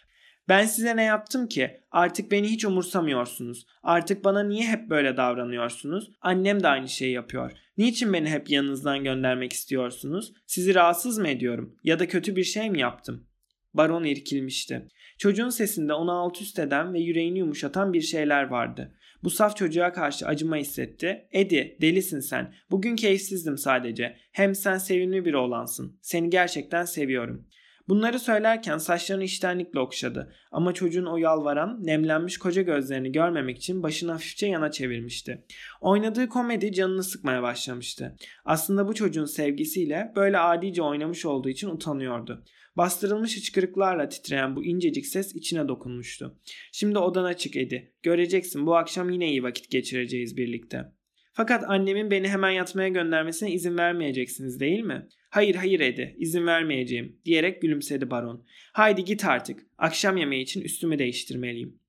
Ben 0.49 0.66
size 0.66 0.95
ne 0.95 1.03
yaptım 1.03 1.47
ki? 1.47 1.82
Artık 1.91 2.32
beni 2.32 2.47
hiç 2.47 2.66
umursamıyorsunuz. 2.66 3.66
Artık 3.84 4.24
bana 4.24 4.43
niye 4.43 4.68
hep 4.68 4.89
böyle 4.89 5.18
davranıyorsunuz? 5.18 6.12
Annem 6.22 6.64
de 6.64 6.68
aynı 6.68 6.89
şeyi 6.89 7.14
yapıyor. 7.14 7.51
Niçin 7.78 8.14
beni 8.14 8.30
hep 8.30 8.49
yanınızdan 8.49 9.03
göndermek 9.03 9.53
istiyorsunuz? 9.53 10.34
Sizi 10.45 10.76
rahatsız 10.76 11.18
mı 11.18 11.28
ediyorum? 11.28 11.76
Ya 11.84 11.99
da 11.99 12.07
kötü 12.07 12.36
bir 12.36 12.43
şey 12.43 12.70
mi 12.70 12.80
yaptım? 12.80 13.28
Baron 13.74 14.03
irkilmişti. 14.03 14.88
Çocuğun 15.18 15.49
sesinde 15.49 15.93
onu 15.93 16.12
alt 16.12 16.41
üst 16.41 16.59
eden 16.59 16.93
ve 16.93 16.99
yüreğini 16.99 17.39
yumuşatan 17.39 17.93
bir 17.93 18.01
şeyler 18.01 18.43
vardı. 18.43 18.97
Bu 19.24 19.30
saf 19.30 19.55
çocuğa 19.55 19.93
karşı 19.93 20.26
acıma 20.26 20.55
hissetti. 20.55 21.28
Edi 21.32 21.78
delisin 21.82 22.19
sen. 22.19 22.53
Bugün 22.72 22.95
keyifsizdim 22.95 23.57
sadece. 23.57 24.17
Hem 24.32 24.55
sen 24.55 24.78
sevimli 24.78 25.26
bir 25.26 25.34
oğlansın. 25.34 25.99
Seni 26.01 26.30
gerçekten 26.30 26.86
seviyorum. 26.86 27.47
Bunları 27.88 28.19
söylerken 28.19 28.77
saçlarını 28.77 29.23
iştenlikle 29.23 29.79
okşadı 29.79 30.34
ama 30.51 30.73
çocuğun 30.73 31.05
o 31.05 31.17
yalvaran, 31.17 31.79
nemlenmiş 31.82 32.38
koca 32.38 32.61
gözlerini 32.61 33.11
görmemek 33.11 33.57
için 33.57 33.84
başını 33.84 34.11
hafifçe 34.11 34.47
yana 34.47 34.71
çevirmişti. 34.71 35.45
Oynadığı 35.82 36.29
komedi 36.29 36.73
canını 36.73 37.03
sıkmaya 37.03 37.43
başlamıştı. 37.43 38.15
Aslında 38.45 38.88
bu 38.88 38.93
çocuğun 38.93 39.25
sevgisiyle 39.25 40.11
böyle 40.15 40.38
adice 40.38 40.82
oynamış 40.82 41.25
olduğu 41.25 41.49
için 41.49 41.69
utanıyordu. 41.69 42.43
Bastırılmış 42.77 43.38
hıçkırıklarla 43.38 44.09
titreyen 44.09 44.55
bu 44.55 44.65
incecik 44.65 45.05
ses 45.05 45.36
içine 45.36 45.67
dokunmuştu. 45.67 46.39
Şimdi 46.71 46.97
odana 46.97 47.34
çık 47.34 47.55
Edi. 47.55 47.93
Göreceksin 48.03 48.65
bu 48.65 48.75
akşam 48.75 49.09
yine 49.09 49.29
iyi 49.29 49.43
vakit 49.43 49.71
geçireceğiz 49.71 50.38
birlikte. 50.38 51.00
Fakat 51.34 51.63
annemin 51.67 52.11
beni 52.11 52.29
hemen 52.29 52.51
yatmaya 52.51 52.88
göndermesine 52.88 53.51
izin 53.51 53.77
vermeyeceksiniz 53.77 54.59
değil 54.59 54.79
mi? 54.79 55.07
Hayır 55.29 55.55
hayır 55.55 55.79
Edi 55.79 56.15
izin 56.17 56.45
vermeyeceğim 56.45 57.19
diyerek 57.25 57.61
gülümsedi 57.61 58.09
baron. 58.11 58.45
Haydi 58.73 59.03
git 59.03 59.25
artık 59.25 59.59
akşam 59.77 60.17
yemeği 60.17 60.43
için 60.43 60.61
üstümü 60.61 60.99
değiştirmeliyim. 60.99 61.79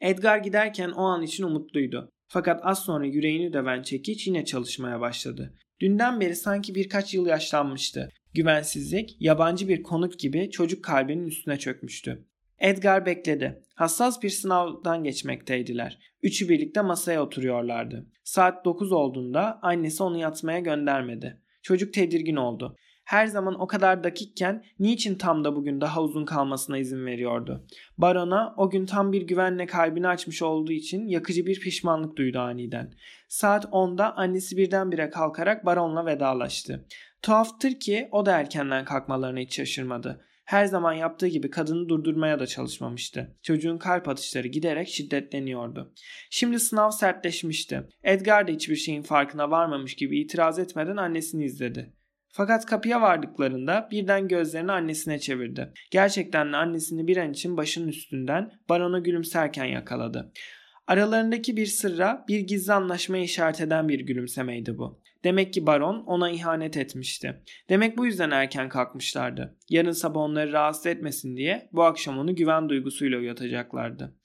Edgar 0.00 0.38
giderken 0.38 0.90
o 0.90 1.02
an 1.02 1.22
için 1.22 1.44
umutluydu. 1.44 2.12
Fakat 2.28 2.60
az 2.62 2.84
sonra 2.84 3.06
yüreğini 3.06 3.52
döven 3.52 3.82
çekiç 3.82 4.26
yine 4.26 4.44
çalışmaya 4.44 5.00
başladı. 5.00 5.54
Dünden 5.80 6.20
beri 6.20 6.36
sanki 6.36 6.74
birkaç 6.74 7.14
yıl 7.14 7.26
yaşlanmıştı. 7.26 8.10
Güvensizlik, 8.34 9.16
yabancı 9.20 9.68
bir 9.68 9.82
konuk 9.82 10.18
gibi 10.18 10.50
çocuk 10.50 10.84
kalbinin 10.84 11.26
üstüne 11.26 11.58
çökmüştü. 11.58 12.24
Edgar 12.64 13.06
bekledi. 13.06 13.62
Hassas 13.74 14.22
bir 14.22 14.30
sınavdan 14.30 15.04
geçmekteydiler. 15.04 15.98
Üçü 16.22 16.48
birlikte 16.48 16.80
masaya 16.80 17.22
oturuyorlardı. 17.22 18.06
Saat 18.24 18.64
9 18.64 18.92
olduğunda 18.92 19.58
annesi 19.62 20.02
onu 20.02 20.18
yatmaya 20.18 20.58
göndermedi. 20.58 21.40
Çocuk 21.62 21.94
tedirgin 21.94 22.36
oldu. 22.36 22.76
Her 23.04 23.26
zaman 23.26 23.60
o 23.60 23.66
kadar 23.66 24.04
dakikken 24.04 24.64
niçin 24.78 25.14
tam 25.14 25.44
da 25.44 25.56
bugün 25.56 25.80
daha 25.80 26.02
uzun 26.02 26.24
kalmasına 26.24 26.78
izin 26.78 27.06
veriyordu? 27.06 27.66
Barona 27.98 28.54
o 28.56 28.70
gün 28.70 28.86
tam 28.86 29.12
bir 29.12 29.22
güvenle 29.22 29.66
kalbini 29.66 30.08
açmış 30.08 30.42
olduğu 30.42 30.72
için 30.72 31.06
yakıcı 31.06 31.46
bir 31.46 31.60
pişmanlık 31.60 32.16
duydu 32.16 32.38
aniden. 32.38 32.94
Saat 33.28 33.64
10'da 33.64 34.16
annesi 34.16 34.56
birdenbire 34.56 35.10
kalkarak 35.10 35.66
baronla 35.66 36.06
vedalaştı. 36.06 36.86
Tuhaftır 37.22 37.80
ki 37.80 38.08
o 38.12 38.26
da 38.26 38.38
erkenden 38.38 38.84
kalkmalarına 38.84 39.38
hiç 39.38 39.56
şaşırmadı. 39.56 40.24
Her 40.44 40.66
zaman 40.66 40.92
yaptığı 40.92 41.26
gibi 41.26 41.50
kadını 41.50 41.88
durdurmaya 41.88 42.40
da 42.40 42.46
çalışmamıştı. 42.46 43.36
Çocuğun 43.42 43.78
kalp 43.78 44.08
atışları 44.08 44.48
giderek 44.48 44.88
şiddetleniyordu. 44.88 45.92
Şimdi 46.30 46.60
sınav 46.60 46.90
sertleşmişti. 46.90 47.82
Edgar 48.02 48.48
da 48.48 48.52
hiçbir 48.52 48.76
şeyin 48.76 49.02
farkına 49.02 49.50
varmamış 49.50 49.94
gibi 49.94 50.20
itiraz 50.20 50.58
etmeden 50.58 50.96
annesini 50.96 51.44
izledi. 51.44 51.92
Fakat 52.28 52.66
kapıya 52.66 53.02
vardıklarında 53.02 53.88
birden 53.90 54.28
gözlerini 54.28 54.72
annesine 54.72 55.18
çevirdi. 55.18 55.72
Gerçekten 55.90 56.52
de 56.52 56.56
annesini 56.56 57.06
bir 57.06 57.16
an 57.16 57.32
için 57.32 57.56
başının 57.56 57.88
üstünden 57.88 58.50
barona 58.68 58.98
gülümserken 58.98 59.64
yakaladı. 59.64 60.32
Aralarındaki 60.86 61.56
bir 61.56 61.66
sırra 61.66 62.24
bir 62.28 62.40
gizli 62.40 62.72
anlaşmaya 62.72 63.24
işaret 63.24 63.60
eden 63.60 63.88
bir 63.88 64.00
gülümsemeydi 64.00 64.78
bu. 64.78 65.02
Demek 65.24 65.54
ki 65.54 65.66
baron 65.66 66.04
ona 66.06 66.30
ihanet 66.30 66.76
etmişti. 66.76 67.42
Demek 67.68 67.98
bu 67.98 68.06
yüzden 68.06 68.30
erken 68.30 68.68
kalkmışlardı. 68.68 69.58
Yarın 69.68 69.90
sabah 69.90 70.20
onları 70.20 70.52
rahatsız 70.52 70.86
etmesin 70.86 71.36
diye 71.36 71.68
bu 71.72 71.82
akşam 71.82 72.18
onu 72.18 72.36
güven 72.36 72.68
duygusuyla 72.68 73.18
uyatacaklardı. 73.18 74.16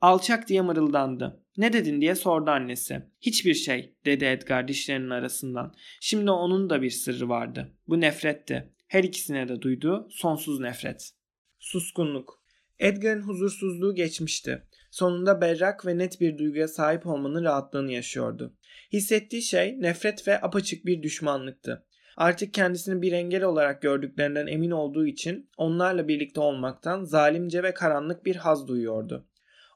Alçak 0.00 0.48
diye 0.48 0.60
mırıldandı. 0.60 1.42
Ne 1.56 1.72
dedin 1.72 2.00
diye 2.00 2.14
sordu 2.14 2.50
annesi. 2.50 3.02
Hiçbir 3.20 3.54
şey 3.54 3.96
dedi 4.04 4.24
Edgar 4.24 4.68
dişlerinin 4.68 5.10
arasından. 5.10 5.74
Şimdi 6.00 6.30
onun 6.30 6.70
da 6.70 6.82
bir 6.82 6.90
sırrı 6.90 7.28
vardı. 7.28 7.74
Bu 7.88 8.00
nefretti. 8.00 8.72
Her 8.88 9.04
ikisine 9.04 9.48
de 9.48 9.62
duyduğu 9.62 10.08
sonsuz 10.10 10.60
nefret. 10.60 11.10
Suskunluk. 11.58 12.42
Edgar'ın 12.78 13.22
huzursuzluğu 13.22 13.94
geçmişti. 13.94 14.62
Sonunda 14.90 15.40
berrak 15.40 15.86
ve 15.86 15.98
net 15.98 16.20
bir 16.20 16.38
duyguya 16.38 16.68
sahip 16.68 17.06
olmanın 17.06 17.44
rahatlığını 17.44 17.92
yaşıyordu. 17.92 18.55
Hissettiği 18.92 19.42
şey 19.42 19.80
nefret 19.80 20.28
ve 20.28 20.40
apaçık 20.40 20.86
bir 20.86 21.02
düşmanlıktı. 21.02 21.86
Artık 22.16 22.54
kendisini 22.54 23.02
bir 23.02 23.12
engel 23.12 23.44
olarak 23.44 23.82
gördüklerinden 23.82 24.46
emin 24.46 24.70
olduğu 24.70 25.06
için 25.06 25.50
onlarla 25.56 26.08
birlikte 26.08 26.40
olmaktan 26.40 27.04
zalimce 27.04 27.62
ve 27.62 27.74
karanlık 27.74 28.24
bir 28.24 28.36
haz 28.36 28.68
duyuyordu. 28.68 29.28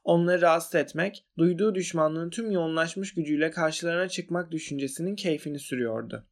Onları 0.03 0.41
rahatsız 0.41 0.75
etmek, 0.75 1.25
duyduğu 1.37 1.75
düşmanlığın 1.75 2.29
tüm 2.29 2.51
yoğunlaşmış 2.51 3.13
gücüyle 3.13 3.51
karşılarına 3.51 4.09
çıkmak 4.09 4.51
düşüncesinin 4.51 5.15
keyfini 5.15 5.59
sürüyordu. 5.59 6.27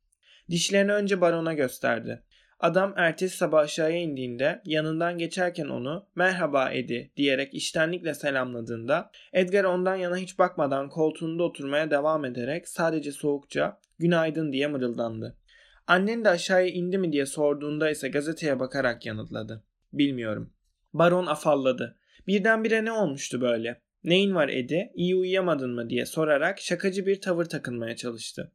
Dişlerini 0.49 0.93
önce 0.93 1.21
barona 1.21 1.53
gösterdi. 1.53 2.23
Adam 2.59 2.93
ertesi 2.95 3.37
sabah 3.37 3.59
aşağıya 3.59 3.97
indiğinde 3.97 4.61
yanından 4.65 5.17
geçerken 5.17 5.67
onu 5.67 6.05
merhaba 6.15 6.71
Edi 6.71 7.11
diyerek 7.17 7.53
iştenlikle 7.53 8.13
selamladığında 8.13 9.11
Edgar 9.33 9.63
ondan 9.63 9.95
yana 9.95 10.17
hiç 10.17 10.39
bakmadan 10.39 10.89
koltuğunda 10.89 11.43
oturmaya 11.43 11.91
devam 11.91 12.25
ederek 12.25 12.67
sadece 12.67 13.11
soğukça 13.11 13.79
günaydın 13.99 14.51
diye 14.51 14.67
mırıldandı. 14.67 15.37
Annen 15.87 16.25
de 16.25 16.29
aşağıya 16.29 16.67
indi 16.67 16.97
mi 16.97 17.11
diye 17.11 17.25
sorduğunda 17.25 17.89
ise 17.89 18.09
gazeteye 18.09 18.59
bakarak 18.59 19.05
yanıtladı. 19.05 19.63
Bilmiyorum. 19.93 20.53
Baron 20.93 21.25
afalladı. 21.25 21.97
Birdenbire 22.27 22.85
ne 22.85 22.91
olmuştu 22.91 23.41
böyle? 23.41 23.81
Neyin 24.03 24.35
var 24.35 24.49
Edi? 24.49 24.91
İyi 24.95 25.15
uyuyamadın 25.15 25.75
mı 25.75 25.89
diye 25.89 26.05
sorarak 26.05 26.59
şakacı 26.59 27.05
bir 27.05 27.21
tavır 27.21 27.45
takınmaya 27.45 27.95
çalıştı. 27.95 28.51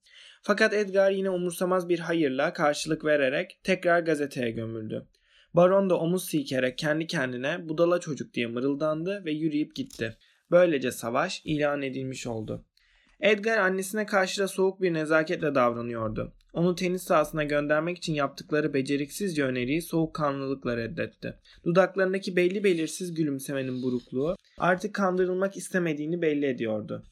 Fakat 0.47 0.75
Edgar 0.75 1.11
yine 1.11 1.31
umursamaz 1.31 1.89
bir 1.89 1.99
hayırla 1.99 2.53
karşılık 2.53 3.05
vererek 3.05 3.59
tekrar 3.63 4.01
gazeteye 4.01 4.51
gömüldü. 4.51 5.07
Baron 5.55 5.91
da 5.91 5.99
omuz 5.99 6.25
silkerek 6.25 6.79
kendi 6.79 7.07
kendine 7.07 7.69
budala 7.69 8.01
çocuk 8.01 8.35
diye 8.35 8.47
mırıldandı 8.47 9.25
ve 9.25 9.33
yürüyüp 9.33 9.75
gitti. 9.75 10.17
Böylece 10.51 10.93
savaş 10.93 11.43
ilan 11.45 11.83
edilmiş 11.83 12.27
oldu. 12.27 12.65
Edgar 13.21 13.59
annesine 13.59 14.07
karşı 14.07 14.43
da 14.43 14.49
soğuk 14.49 14.83
bir 14.83 14.95
nezaketle 14.95 15.55
davranıyordu. 15.55 16.33
Onu 16.53 16.75
tenis 16.75 17.03
sahasına 17.03 17.45
göndermek 17.45 17.99
için 17.99 18.15
yaptıkları 18.15 18.75
beceriksizce 18.75 19.45
öneriyi 19.45 19.83
soğukkanlılıkla 19.83 20.77
reddetti. 20.77 21.39
Dudaklarındaki 21.65 22.37
belli 22.37 22.65
belirsiz 22.65 23.15
gülümsemenin 23.15 23.83
burukluğu 23.83 24.37
artık 24.59 24.95
kandırılmak 24.95 25.57
istemediğini 25.57 26.23
belli 26.23 26.47
ediyordu. 26.47 27.05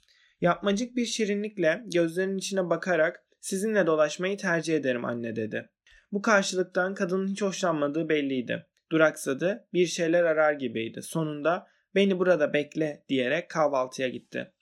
Yapmacık 0.42 0.96
bir 0.96 1.06
şirinlikle 1.06 1.82
gözlerinin 1.94 2.38
içine 2.38 2.70
bakarak 2.70 3.24
sizinle 3.40 3.86
dolaşmayı 3.86 4.36
tercih 4.36 4.76
ederim 4.76 5.04
anne 5.04 5.36
dedi. 5.36 5.68
Bu 6.12 6.22
karşılıktan 6.22 6.94
kadının 6.94 7.28
hiç 7.28 7.42
hoşlanmadığı 7.42 8.08
belliydi. 8.08 8.66
Duraksadı, 8.92 9.68
bir 9.72 9.86
şeyler 9.86 10.24
arar 10.24 10.52
gibiydi. 10.52 11.02
Sonunda 11.02 11.66
beni 11.94 12.18
burada 12.18 12.52
bekle 12.52 13.04
diyerek 13.08 13.50
kahvaltıya 13.50 14.08
gitti. 14.08 14.52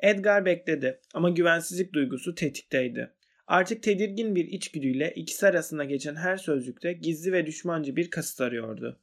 Edgar 0.00 0.44
bekledi 0.44 1.00
ama 1.14 1.30
güvensizlik 1.30 1.92
duygusu 1.92 2.34
tetikteydi. 2.34 3.12
Artık 3.46 3.82
tedirgin 3.82 4.34
bir 4.34 4.44
içgüdüyle 4.44 5.12
ikisi 5.16 5.46
arasında 5.46 5.84
geçen 5.84 6.14
her 6.14 6.36
sözcükte 6.36 6.92
gizli 6.92 7.32
ve 7.32 7.46
düşmancı 7.46 7.96
bir 7.96 8.10
kasıt 8.10 8.40
arıyordu. 8.40 9.00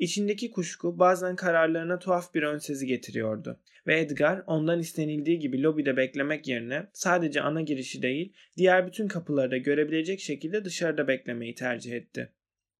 İçindeki 0.00 0.50
kuşku 0.50 0.98
bazen 0.98 1.36
kararlarına 1.36 1.98
tuhaf 1.98 2.34
bir 2.34 2.42
önsezi 2.42 2.86
getiriyordu 2.86 3.60
ve 3.86 4.00
Edgar 4.00 4.42
ondan 4.46 4.80
istenildiği 4.80 5.38
gibi 5.38 5.62
lobide 5.62 5.96
beklemek 5.96 6.48
yerine 6.48 6.90
sadece 6.92 7.40
ana 7.40 7.60
girişi 7.60 8.02
değil 8.02 8.32
diğer 8.56 8.86
bütün 8.86 9.08
kapıları 9.08 9.50
da 9.50 9.56
görebilecek 9.56 10.20
şekilde 10.20 10.64
dışarıda 10.64 11.08
beklemeyi 11.08 11.54
tercih 11.54 11.92
etti. 11.92 12.32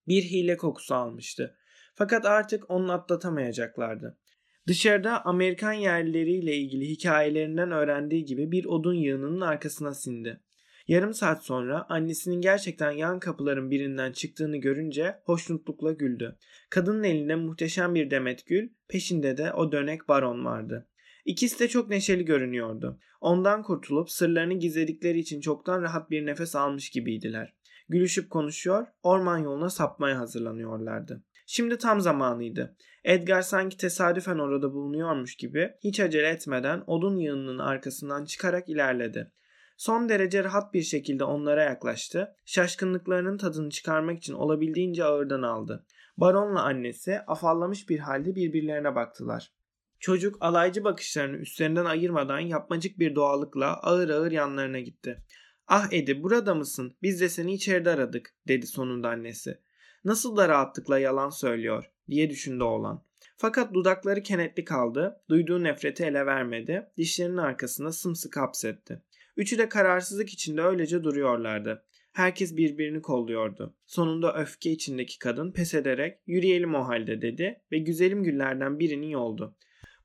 Bir 0.09 0.23
hile 0.23 0.57
kokusu 0.57 0.95
almıştı. 0.95 1.57
Fakat 1.95 2.27
artık 2.27 2.71
onu 2.71 2.93
atlatamayacaklardı. 2.93 4.19
Dışarıda 4.67 5.25
Amerikan 5.25 5.73
yerlileriyle 5.73 6.57
ilgili 6.57 6.89
hikayelerinden 6.89 7.71
öğrendiği 7.71 8.25
gibi 8.25 8.53
bir 8.53 8.65
odun 8.65 8.95
yığınının 8.95 9.41
arkasına 9.41 9.95
sindi. 9.95 10.41
Yarım 10.91 11.15
saat 11.15 11.45
sonra 11.45 11.87
annesinin 11.89 12.41
gerçekten 12.41 12.91
yan 12.91 13.19
kapıların 13.19 13.71
birinden 13.71 14.13
çıktığını 14.13 14.57
görünce 14.57 15.17
hoşnutlukla 15.25 15.93
güldü. 15.93 16.37
Kadının 16.71 17.05
elinde 17.05 17.35
muhteşem 17.35 17.95
bir 17.95 18.11
demet 18.11 18.47
gül, 18.47 18.69
peşinde 18.89 19.37
de 19.37 19.53
o 19.53 19.73
dönek 19.73 20.09
baron 20.09 20.45
vardı. 20.45 20.89
İkisi 21.25 21.59
de 21.59 21.69
çok 21.69 21.89
neşeli 21.89 22.25
görünüyordu. 22.25 23.01
Ondan 23.21 23.63
kurtulup 23.63 24.11
sırlarını 24.11 24.55
gizledikleri 24.55 25.19
için 25.19 25.41
çoktan 25.41 25.83
rahat 25.83 26.11
bir 26.11 26.27
nefes 26.27 26.57
almış 26.57 26.91
gibiydiler. 26.91 27.55
Gülüşüp 27.89 28.31
konuşuyor, 28.31 28.87
orman 29.03 29.39
yoluna 29.39 29.71
sapmaya 29.71 30.19
hazırlanıyorlardı. 30.19 31.25
Şimdi 31.47 31.79
tam 31.79 32.01
zamanıydı. 32.01 32.77
Edgar 33.05 33.43
sanki 33.43 33.77
tesadüfen 33.77 34.39
orada 34.39 34.73
bulunuyormuş 34.73 35.37
gibi 35.37 35.71
hiç 35.85 36.01
acele 36.01 36.29
etmeden 36.29 36.83
odun 36.87 37.17
yığınının 37.17 37.59
arkasından 37.59 38.25
çıkarak 38.25 38.69
ilerledi. 38.69 39.33
Son 39.81 40.09
derece 40.09 40.45
rahat 40.45 40.75
bir 40.75 40.83
şekilde 40.83 41.25
onlara 41.25 41.63
yaklaştı. 41.63 42.35
Şaşkınlıklarının 42.45 43.39
tadını 43.39 43.71
çıkarmak 43.71 44.19
için 44.19 44.33
olabildiğince 44.33 45.05
ağırdan 45.05 45.43
aldı. 45.43 45.85
Baronla 46.17 46.63
annesi 46.63 47.21
afallamış 47.21 47.89
bir 47.89 47.99
halde 47.99 48.35
birbirlerine 48.35 48.95
baktılar. 48.95 49.53
Çocuk 50.01 50.37
alaycı 50.41 50.85
bakışlarını 50.85 51.37
üstlerinden 51.37 51.85
ayırmadan 51.85 52.39
yapmacık 52.39 52.99
bir 52.99 53.15
doğallıkla 53.15 53.81
ağır 53.83 54.09
ağır 54.09 54.33
yanlarına 54.33 54.81
gitti. 54.81 55.25
Ah 55.67 55.93
Edi 55.93 56.23
burada 56.23 56.55
mısın? 56.55 56.97
Biz 57.03 57.21
de 57.21 57.29
seni 57.29 57.55
içeride 57.55 57.91
aradık 57.91 58.35
dedi 58.49 58.67
sonunda 58.67 59.09
annesi. 59.09 59.59
Nasıl 60.05 60.37
da 60.37 60.49
rahatlıkla 60.49 60.99
yalan 60.99 61.31
söylüyor 61.31 61.91
diye 62.09 62.31
düşündü 62.31 62.65
oğlan. 62.65 63.03
Fakat 63.37 63.75
dudakları 63.75 64.23
kenetli 64.23 64.65
kaldı, 64.65 65.21
duyduğu 65.29 65.65
nefreti 65.65 66.05
ele 66.05 66.27
vermedi, 66.27 66.87
dişlerinin 66.97 67.37
arkasında 67.37 67.93
sımsıkı 67.93 68.41
hapsetti. 68.41 69.03
Üçü 69.37 69.59
de 69.59 69.69
kararsızlık 69.69 70.31
içinde 70.31 70.63
öylece 70.63 71.05
duruyorlardı. 71.05 71.85
Herkes 72.13 72.57
birbirini 72.57 73.03
kolluyordu. 73.03 73.75
Sonunda 73.87 74.35
öfke 74.35 74.71
içindeki 74.71 75.19
kadın 75.19 75.53
pes 75.53 75.75
ederek 75.75 76.19
yürüyelim 76.27 76.75
o 76.75 76.89
halde 76.89 77.23
dedi 77.23 77.61
ve 77.73 77.79
güzelim 77.79 78.23
güllerden 78.23 78.79
birini 78.79 79.13
yoldu. 79.13 79.57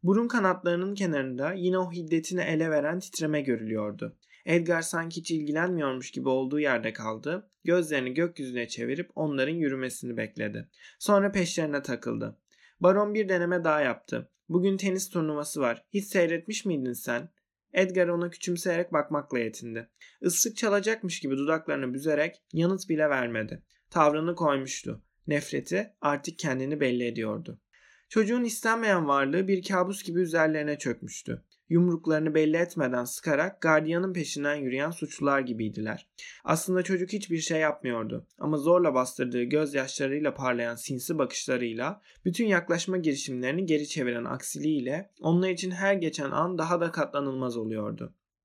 Burun 0.04 0.28
kanatlarının 0.28 0.96
kenarında 0.96 1.54
yine 1.54 1.78
o 1.78 1.92
hiddetini 1.92 2.42
ele 2.42 2.70
veren 2.70 3.00
titreme 3.00 3.42
görülüyordu. 3.42 4.18
Edgar 4.46 4.82
sanki 4.82 5.20
hiç 5.20 5.32
ilgilenmiyormuş 5.32 6.12
gibi 6.12 6.30
olduğu 6.30 6.60
yerde 6.60 6.94
kaldı. 6.94 7.50
Gözlerini 7.64 8.14
gökyüzüne 8.14 8.68
çevirip 8.68 9.12
onların 9.16 9.56
yürümesini 9.56 10.18
bekledi. 10.18 10.70
Sonra 11.00 11.32
peşlerine 11.32 11.82
takıldı. 11.82 12.38
Baron 12.80 13.14
bir 13.14 13.30
deneme 13.30 13.64
daha 13.64 13.82
yaptı. 13.82 14.30
Bugün 14.50 14.78
tenis 14.78 15.10
turnuvası 15.10 15.62
var. 15.62 15.86
Hiç 15.90 16.06
seyretmiş 16.06 16.66
miydin 16.66 16.94
sen? 16.94 17.30
Edgar 17.76 18.08
ona 18.08 18.30
küçümseyerek 18.30 18.94
bakmakla 18.94 19.40
yetindi. 19.40 19.90
Islık 20.22 20.58
çalacakmış 20.58 21.20
gibi 21.20 21.38
dudaklarını 21.38 21.94
büzerek 21.94 22.44
yanıt 22.54 22.90
bile 22.90 23.10
vermedi. 23.10 23.64
Tavrını 23.90 24.36
koymuştu. 24.36 25.02
Nefreti 25.28 25.94
artık 26.02 26.40
kendini 26.40 26.80
belli 26.80 27.06
ediyordu. 27.06 27.60
Çocuğun 28.10 28.44
istenmeyen 28.44 29.08
varlığı 29.08 29.48
bir 29.48 29.64
kabus 29.64 30.04
gibi 30.04 30.22
üzerlerine 30.22 30.78
çökmüştü. 30.78 31.44
Yumruklarını 31.70 32.36
belli 32.36 32.58
etmeden 32.58 33.04
sıkarak 33.04 33.62
gardiyanın 33.62 34.14
peşinden 34.14 34.56
yürüyen 34.56 34.92
suçlular 34.92 35.40
gibiydiler. 35.40 36.08
Aslında 36.44 36.84
çocuk 36.84 37.14
hiçbir 37.14 37.38
şey 37.38 37.60
yapmıyordu 37.60 38.28
ama 38.40 38.58
zorla 38.58 38.94
bastırdığı 38.94 39.44
gözyaşlarıyla 39.44 40.34
parlayan 40.34 40.76
sinsi 40.76 41.18
bakışlarıyla 41.18 42.02
bütün 42.26 42.46
yaklaşma 42.46 42.98
girişimlerini 42.98 43.66
geri 43.66 43.88
çeviren 43.88 44.26
aksiliğiyle 44.26 45.10
onlar 45.22 45.50
için 45.50 45.72
her 45.72 45.94
geçen 45.94 46.32
an 46.32 46.58
daha 46.58 46.82
da 46.82 46.92
katlanılmaz 46.92 47.58
oluyordu. 47.58 48.14